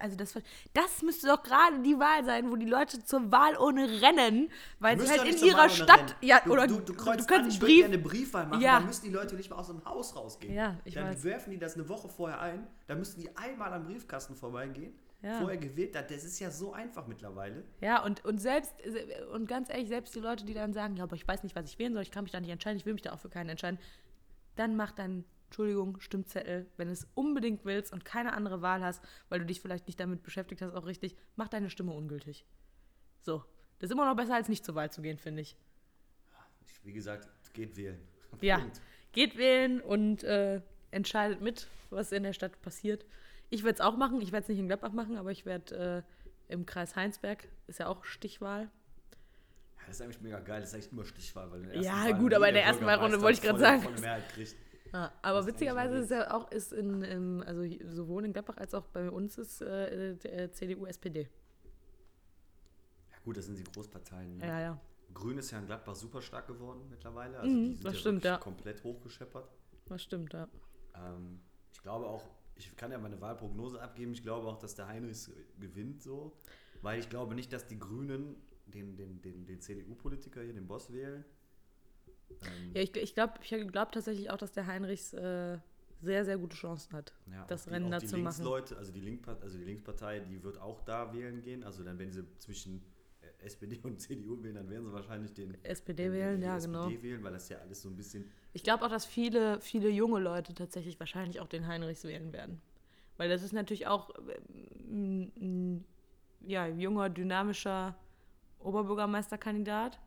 Also, 0.00 0.16
das, 0.16 0.34
das 0.72 1.02
müsste 1.02 1.28
doch 1.28 1.42
gerade 1.44 1.80
die 1.80 1.96
Wahl 1.96 2.24
sein, 2.24 2.50
wo 2.50 2.56
die 2.56 2.66
Leute 2.66 3.04
zur 3.04 3.30
Wahl 3.30 3.56
ohne 3.58 4.02
rennen, 4.02 4.50
weil 4.80 4.96
Du 4.96 5.04
sie 5.04 5.10
halt 5.10 5.24
in 5.24 5.46
ihrer 5.46 5.68
Stadt. 5.68 6.16
Ja, 6.20 6.40
du, 6.44 6.52
oder 6.52 6.66
du, 6.66 6.80
du, 6.80 6.92
kreuzt 6.94 7.28
kannst 7.28 7.44
an, 7.44 7.48
ich 7.50 7.60
Brief. 7.60 7.80
gerne 7.82 7.94
eine 7.94 8.02
Briefwahl 8.02 8.46
machen, 8.48 8.62
Ja. 8.62 8.78
dann 8.78 8.86
müssen 8.86 9.04
die 9.04 9.12
Leute 9.12 9.36
nicht 9.36 9.48
mal 9.50 9.56
aus 9.56 9.68
dem 9.68 9.84
Haus 9.84 10.16
rausgehen. 10.16 10.54
Ja, 10.54 10.76
ich 10.84 10.94
dann 10.94 11.08
weiß. 11.10 11.22
werfen 11.22 11.52
die 11.52 11.58
das 11.58 11.74
eine 11.74 11.88
Woche 11.88 12.08
vorher 12.08 12.40
ein, 12.40 12.66
dann 12.88 12.98
müssen 12.98 13.20
die 13.20 13.36
einmal 13.36 13.72
am 13.72 13.84
Briefkasten 13.84 14.34
vorbeigehen, 14.34 14.92
Ja. 15.24 15.38
vorher 15.38 15.56
gewählt, 15.56 15.94
das 15.94 16.06
das 16.08 16.22
ist 16.22 16.38
ja 16.38 16.50
so 16.50 16.74
einfach 16.74 17.06
mittlerweile. 17.06 17.64
Ja, 17.80 18.04
und, 18.04 18.22
und 18.26 18.38
selbst, 18.38 18.74
und 19.32 19.48
ganz 19.48 19.70
ehrlich, 19.70 19.88
selbst 19.88 20.14
die 20.14 20.20
Leute, 20.20 20.44
die 20.44 20.52
dann 20.52 20.74
sagen, 20.74 20.96
ja, 20.96 21.04
aber 21.04 21.16
ich 21.16 21.26
weiß 21.26 21.42
nicht, 21.42 21.56
was 21.56 21.64
ich 21.64 21.78
wählen 21.78 21.94
soll, 21.94 22.02
ich 22.02 22.10
kann 22.10 22.24
mich 22.24 22.32
da 22.32 22.40
nicht 22.40 22.50
entscheiden, 22.50 22.76
ich 22.76 22.84
will 22.84 22.92
mich 22.92 23.02
da 23.02 23.12
auch 23.12 23.18
für 23.18 23.30
keinen 23.30 23.48
entscheiden, 23.48 23.78
dann 24.54 24.76
mach 24.76 24.92
deinen, 24.92 25.24
Entschuldigung, 25.46 25.98
Stimmzettel, 26.00 26.66
wenn 26.76 26.88
du 26.88 26.92
es 26.92 27.06
unbedingt 27.14 27.64
willst 27.64 27.92
und 27.92 28.04
keine 28.04 28.34
andere 28.34 28.60
Wahl 28.60 28.84
hast, 28.84 29.02
weil 29.30 29.38
du 29.38 29.46
dich 29.46 29.62
vielleicht 29.62 29.86
nicht 29.86 29.98
damit 29.98 30.22
beschäftigt 30.22 30.60
hast, 30.60 30.74
auch 30.74 30.84
richtig, 30.84 31.16
mach 31.36 31.48
deine 31.48 31.70
Stimme 31.70 31.92
ungültig. 31.92 32.44
So. 33.22 33.44
Das 33.78 33.88
ist 33.88 33.92
immer 33.92 34.06
noch 34.06 34.16
besser, 34.16 34.34
als 34.34 34.48
nicht 34.48 34.64
zur 34.64 34.74
Wahl 34.74 34.90
zu 34.90 35.00
gehen, 35.00 35.18
finde 35.18 35.42
ich. 35.42 35.56
Ich, 36.66 36.84
wie 36.84 36.92
gesagt, 36.92 37.28
geht 37.54 37.76
wählen. 37.76 38.00
Ja. 38.40 38.58
Punkt. 38.58 38.80
Geht 39.12 39.36
wählen 39.36 39.80
und 39.80 40.22
äh, 40.24 40.60
entscheidet 40.90 41.40
mit, 41.40 41.68
was 41.90 42.12
in 42.12 42.24
der 42.24 42.32
Stadt 42.32 42.60
passiert. 42.62 43.04
Ich 43.50 43.62
werde 43.64 43.74
es 43.74 43.80
auch 43.80 43.96
machen, 43.96 44.20
ich 44.20 44.32
werde 44.32 44.44
es 44.44 44.48
nicht 44.48 44.58
in 44.58 44.66
Gladbach 44.66 44.92
machen, 44.92 45.16
aber 45.16 45.30
ich 45.30 45.46
werde 45.46 46.04
äh, 46.48 46.52
im 46.52 46.66
Kreis 46.66 46.96
Heinsberg, 46.96 47.48
ist 47.66 47.78
ja 47.78 47.86
auch 47.88 48.04
Stichwahl, 48.04 48.62
Ja, 49.78 49.86
das 49.86 49.96
ist 49.96 50.02
eigentlich 50.02 50.20
mega 50.20 50.40
geil, 50.40 50.60
das 50.60 50.70
ist 50.70 50.74
eigentlich 50.74 50.92
immer 50.92 51.04
Stichwahl. 51.04 51.50
Weil 51.50 51.62
in 51.62 51.68
der 51.68 51.80
Ja, 51.82 52.04
Wahl 52.04 52.14
gut, 52.18 52.34
aber 52.34 52.48
in 52.48 52.54
der 52.54 52.64
ersten 52.64 52.84
Wahlrunde 52.86 53.20
wollte 53.20 53.38
ich 53.38 53.42
gerade 53.42 53.58
sagen. 53.58 53.82
volle 53.82 54.00
Mehrheit 54.00 54.28
kriegt. 54.30 54.56
Ja, 54.92 55.12
aber 55.22 55.44
witzigerweise 55.46 55.96
ist 55.98 56.10
ja 56.10 56.32
auch 56.32 56.50
ist 56.52 56.72
in, 56.72 57.02
im, 57.02 57.42
also 57.44 57.62
sowohl 57.90 58.24
in 58.24 58.32
Gladbach 58.32 58.58
als 58.58 58.74
auch 58.74 58.86
bei 58.86 59.10
uns 59.10 59.38
ist 59.38 59.60
äh, 59.60 60.14
der 60.16 60.52
CDU, 60.52 60.86
SPD. 60.86 61.28
Ja 63.10 63.18
gut, 63.24 63.36
das 63.36 63.46
sind 63.46 63.58
die 63.58 63.64
Großparteien. 63.64 64.36
Ne? 64.38 64.46
Ja, 64.46 64.60
ja. 64.60 64.80
Grün 65.12 65.38
ist 65.38 65.50
ja 65.50 65.58
in 65.58 65.66
Gladbach 65.66 65.94
super 65.96 66.22
stark 66.22 66.46
geworden 66.46 66.86
mittlerweile. 66.90 67.38
Also 67.40 67.50
Mhm, 67.50 67.64
die 67.64 67.74
sind 67.74 67.84
das 67.84 67.94
ja 67.94 67.98
stimmt, 68.00 68.24
ja. 68.24 68.36
komplett 68.38 68.82
hochgescheppert. 68.84 69.48
Das 69.86 70.02
stimmt, 70.02 70.32
ja. 70.32 70.48
Ähm, 70.94 71.40
ich 71.72 71.82
glaube 71.82 72.06
auch, 72.06 72.24
ich 72.56 72.74
kann 72.76 72.90
ja 72.92 72.98
meine 72.98 73.20
Wahlprognose 73.20 73.80
abgeben, 73.80 74.12
ich 74.12 74.22
glaube 74.22 74.46
auch, 74.48 74.58
dass 74.58 74.74
der 74.74 74.88
Heinrichs 74.88 75.30
gewinnt 75.58 76.02
so. 76.02 76.32
Weil 76.82 77.00
ich 77.00 77.08
glaube 77.08 77.34
nicht, 77.34 77.52
dass 77.52 77.66
die 77.66 77.78
Grünen 77.78 78.36
den, 78.66 78.96
den, 78.96 79.22
den, 79.22 79.46
den 79.46 79.60
CDU-Politiker 79.60 80.42
hier, 80.42 80.52
den 80.52 80.66
Boss 80.66 80.92
wählen. 80.92 81.24
Ähm, 82.30 82.72
Ja, 82.74 82.82
ich, 82.82 82.94
ich 82.96 83.14
glaube 83.14 83.34
ich 83.42 83.48
glaub 83.72 83.92
tatsächlich 83.92 84.30
auch, 84.30 84.36
dass 84.36 84.52
der 84.52 84.66
Heinrichs 84.66 85.12
äh, 85.12 85.58
sehr, 86.02 86.24
sehr 86.24 86.36
gute 86.36 86.56
Chancen 86.56 86.92
hat, 86.92 87.14
Ja, 87.30 87.46
das 87.46 87.64
die, 87.64 87.70
Rennen 87.70 87.90
da 87.90 87.98
zu 88.00 88.18
machen. 88.18 88.44
Linksleute, 88.44 88.76
also 88.76 88.92
die, 88.92 89.18
also 89.40 89.58
die 89.58 89.64
Linkspartei, 89.64 90.20
die 90.20 90.42
wird 90.42 90.58
auch 90.60 90.82
da 90.82 91.12
wählen 91.14 91.42
gehen. 91.42 91.64
Also 91.64 91.82
dann, 91.82 91.98
wenn 91.98 92.12
sie 92.12 92.24
zwischen 92.38 92.82
SPD 93.38 93.80
und 93.82 93.98
CDU 94.00 94.42
wählen, 94.42 94.56
dann 94.56 94.68
werden 94.68 94.84
sie 94.84 94.92
wahrscheinlich 94.92 95.32
den 95.32 95.54
SPD 95.64 96.04
den- 96.04 96.12
wählen, 96.12 96.40
die 96.40 96.46
ja, 96.46 96.56
SPD 96.56 96.72
genau. 96.72 97.02
wählen, 97.02 97.22
weil 97.24 97.32
das 97.32 97.48
ja 97.48 97.58
alles 97.58 97.80
so 97.82 97.88
ein 97.88 97.96
bisschen. 97.96 98.30
Ich 98.54 98.62
glaube 98.64 98.84
auch, 98.86 98.90
dass 98.90 99.04
viele, 99.04 99.60
viele 99.60 99.90
junge 99.90 100.20
Leute 100.20 100.54
tatsächlich 100.54 100.98
wahrscheinlich 101.00 101.40
auch 101.40 101.48
den 101.48 101.66
Heinrichs 101.66 102.04
wählen 102.04 102.32
werden. 102.32 102.62
Weil 103.18 103.28
das 103.28 103.42
ist 103.42 103.52
natürlich 103.52 103.86
auch 103.88 104.10
äh, 104.28 104.38
ein, 104.88 105.32
ein 105.36 105.86
ja, 106.40 106.66
junger, 106.66 107.10
dynamischer 107.10 107.96
Oberbürgermeisterkandidat, 108.60 110.00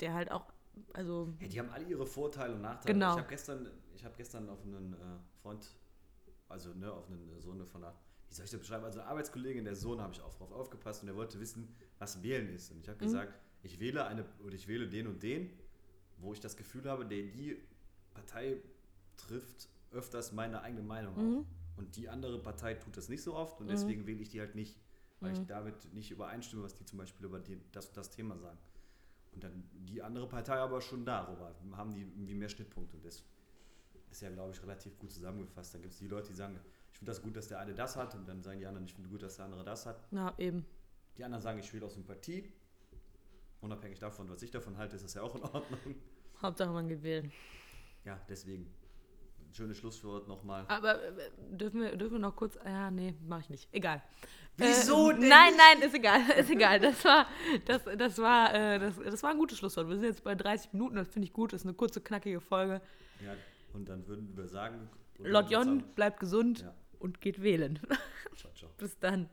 der 0.00 0.14
halt 0.14 0.30
auch, 0.30 0.46
also 0.92 1.32
Ja, 1.40 1.48
die 1.48 1.58
haben 1.58 1.70
alle 1.70 1.84
ihre 1.84 2.06
Vorteile 2.06 2.54
und 2.54 2.62
Nachteile. 2.62 2.94
Genau. 2.94 3.12
Ich 3.12 3.18
habe 3.18 3.28
gestern, 3.28 3.68
ich 3.94 4.04
habe 4.04 4.14
gestern 4.16 4.48
auf 4.48 4.62
einen 4.64 4.92
äh, 4.94 4.96
Freund, 5.42 5.66
also 6.48 6.72
ne, 6.74 6.92
auf 6.92 7.08
einen 7.08 7.40
Sohn 7.40 7.64
von 7.66 7.84
einer, 7.84 7.94
wie 8.28 8.34
soll 8.34 8.44
ich 8.44 8.50
das 8.50 8.60
beschreiben? 8.60 8.84
Also 8.84 9.00
eine 9.00 9.08
Arbeitskollegin, 9.08 9.64
der 9.64 9.76
Sohn, 9.76 10.00
habe 10.00 10.12
ich 10.12 10.20
auch 10.22 10.34
drauf 10.34 10.52
aufgepasst 10.52 11.02
und 11.02 11.06
der 11.06 11.16
wollte 11.16 11.40
wissen, 11.40 11.74
was 11.98 12.22
wählen 12.22 12.48
ist. 12.54 12.70
Und 12.70 12.80
ich 12.80 12.88
habe 12.88 12.98
Mhm. 13.00 13.04
gesagt, 13.06 13.38
ich 13.62 13.80
wähle 13.80 14.06
eine 14.06 14.24
oder 14.44 14.54
ich 14.54 14.68
wähle 14.68 14.88
den 14.88 15.06
und 15.06 15.22
den, 15.22 15.50
wo 16.22 16.32
ich 16.32 16.40
das 16.40 16.56
Gefühl 16.56 16.84
habe, 16.88 17.04
der 17.04 17.22
die 17.22 17.60
Partei 18.14 18.56
trifft 19.16 19.68
öfters 19.90 20.32
meine 20.32 20.62
eigene 20.62 20.82
Meinung 20.82 21.14
Mhm. 21.14 21.38
auch. 21.40 21.44
Und 21.78 21.96
die 21.96 22.08
andere 22.08 22.38
Partei 22.40 22.74
tut 22.74 22.96
das 22.96 23.08
nicht 23.08 23.22
so 23.22 23.34
oft 23.34 23.60
und 23.60 23.66
Mhm. 23.66 23.70
deswegen 23.70 24.06
wähle 24.06 24.22
ich 24.22 24.30
die 24.30 24.40
halt 24.40 24.54
nicht, 24.54 24.78
weil 25.20 25.32
Mhm. 25.32 25.40
ich 25.40 25.46
damit 25.46 25.92
nicht 25.94 26.10
übereinstimme, 26.10 26.62
was 26.62 26.74
die 26.74 26.84
zum 26.84 26.98
Beispiel 26.98 27.26
über 27.26 27.38
die, 27.40 27.60
das, 27.72 27.92
das 27.92 28.10
Thema 28.10 28.36
sagen. 28.38 28.58
Und 29.32 29.44
dann 29.44 29.64
die 29.72 30.02
andere 30.02 30.28
Partei 30.28 30.56
aber 30.56 30.80
schon 30.80 31.04
darüber, 31.04 31.54
haben 31.72 31.92
die 31.94 32.02
irgendwie 32.02 32.34
mehr 32.34 32.48
Schnittpunkte. 32.50 32.96
Und 32.96 33.04
das 33.04 33.24
ist 34.10 34.20
ja, 34.20 34.30
glaube 34.30 34.52
ich, 34.52 34.62
relativ 34.62 34.98
gut 34.98 35.10
zusammengefasst. 35.10 35.74
Dann 35.74 35.80
gibt 35.82 35.94
es 35.94 35.98
die 35.98 36.08
Leute, 36.08 36.28
die 36.28 36.34
sagen, 36.34 36.58
ich 36.92 36.98
finde 36.98 37.10
das 37.12 37.22
gut, 37.22 37.34
dass 37.36 37.48
der 37.48 37.58
eine 37.58 37.74
das 37.74 37.96
hat 37.96 38.14
und 38.14 38.28
dann 38.28 38.42
sagen 38.42 38.58
die 38.60 38.66
anderen, 38.66 38.84
ich 38.86 38.92
finde 38.94 39.08
gut, 39.08 39.22
dass 39.22 39.36
der 39.36 39.46
andere 39.46 39.64
das 39.64 39.86
hat. 39.86 40.06
Na, 40.10 40.34
eben. 40.38 40.66
Die 41.16 41.24
anderen 41.24 41.42
sagen, 41.42 41.58
ich 41.58 41.72
wähle 41.72 41.86
aus 41.86 41.94
Sympathie. 41.94 42.52
Unabhängig 43.62 43.98
davon, 44.00 44.28
was 44.28 44.42
ich 44.42 44.50
davon 44.50 44.76
halte, 44.76 44.96
ist 44.96 45.04
das 45.04 45.14
ja 45.14 45.22
auch 45.22 45.34
in 45.34 45.42
Ordnung. 45.42 45.94
Hauptsache 46.42 46.70
man 46.70 46.88
geht 46.88 47.02
wählen. 47.02 47.32
Ja, 48.04 48.18
deswegen. 48.28 48.66
Schönes 49.52 49.76
Schlusswort 49.76 50.28
nochmal. 50.28 50.64
Aber 50.68 51.02
äh, 51.02 51.30
dürfen 51.50 51.82
wir, 51.82 51.94
dürfen 51.96 52.14
wir 52.14 52.20
noch 52.20 52.34
kurz. 52.34 52.58
Ja, 52.64 52.90
nee, 52.90 53.14
mach 53.28 53.40
ich 53.40 53.50
nicht. 53.50 53.68
Egal. 53.70 54.02
Wieso 54.56 55.10
äh, 55.10 55.14
denn 55.14 55.28
Nein, 55.28 55.52
nein, 55.56 55.82
ist 55.86 55.94
egal. 55.94 56.20
Ist 56.38 56.50
egal. 56.50 56.80
Das 56.80 57.04
war, 57.04 57.26
das, 57.66 57.82
das 57.98 58.18
war, 58.18 58.54
äh, 58.54 58.78
das, 58.78 58.96
das 58.96 59.22
war 59.22 59.30
ein 59.30 59.38
gutes 59.38 59.58
Schlusswort. 59.58 59.88
Wir 59.88 59.96
sind 59.96 60.04
jetzt 60.04 60.24
bei 60.24 60.34
30 60.34 60.72
Minuten, 60.72 60.96
das 60.96 61.08
finde 61.08 61.26
ich 61.26 61.32
gut. 61.34 61.52
Das 61.52 61.62
ist 61.62 61.66
eine 61.66 61.74
kurze, 61.74 62.00
knackige 62.00 62.40
Folge. 62.40 62.80
Ja, 63.22 63.34
und 63.74 63.88
dann 63.88 64.06
würden 64.06 64.34
wir 64.36 64.48
sagen. 64.48 64.88
Lord 65.18 65.50
Jon, 65.50 65.82
bleibt 65.94 66.18
gesund 66.20 66.62
Ja. 66.62 66.74
und 66.98 67.20
geht 67.20 67.42
wählen. 67.42 67.78
Ciao, 68.34 68.52
ciao. 68.54 68.70
Bis 68.78 68.98
dann. 68.98 69.28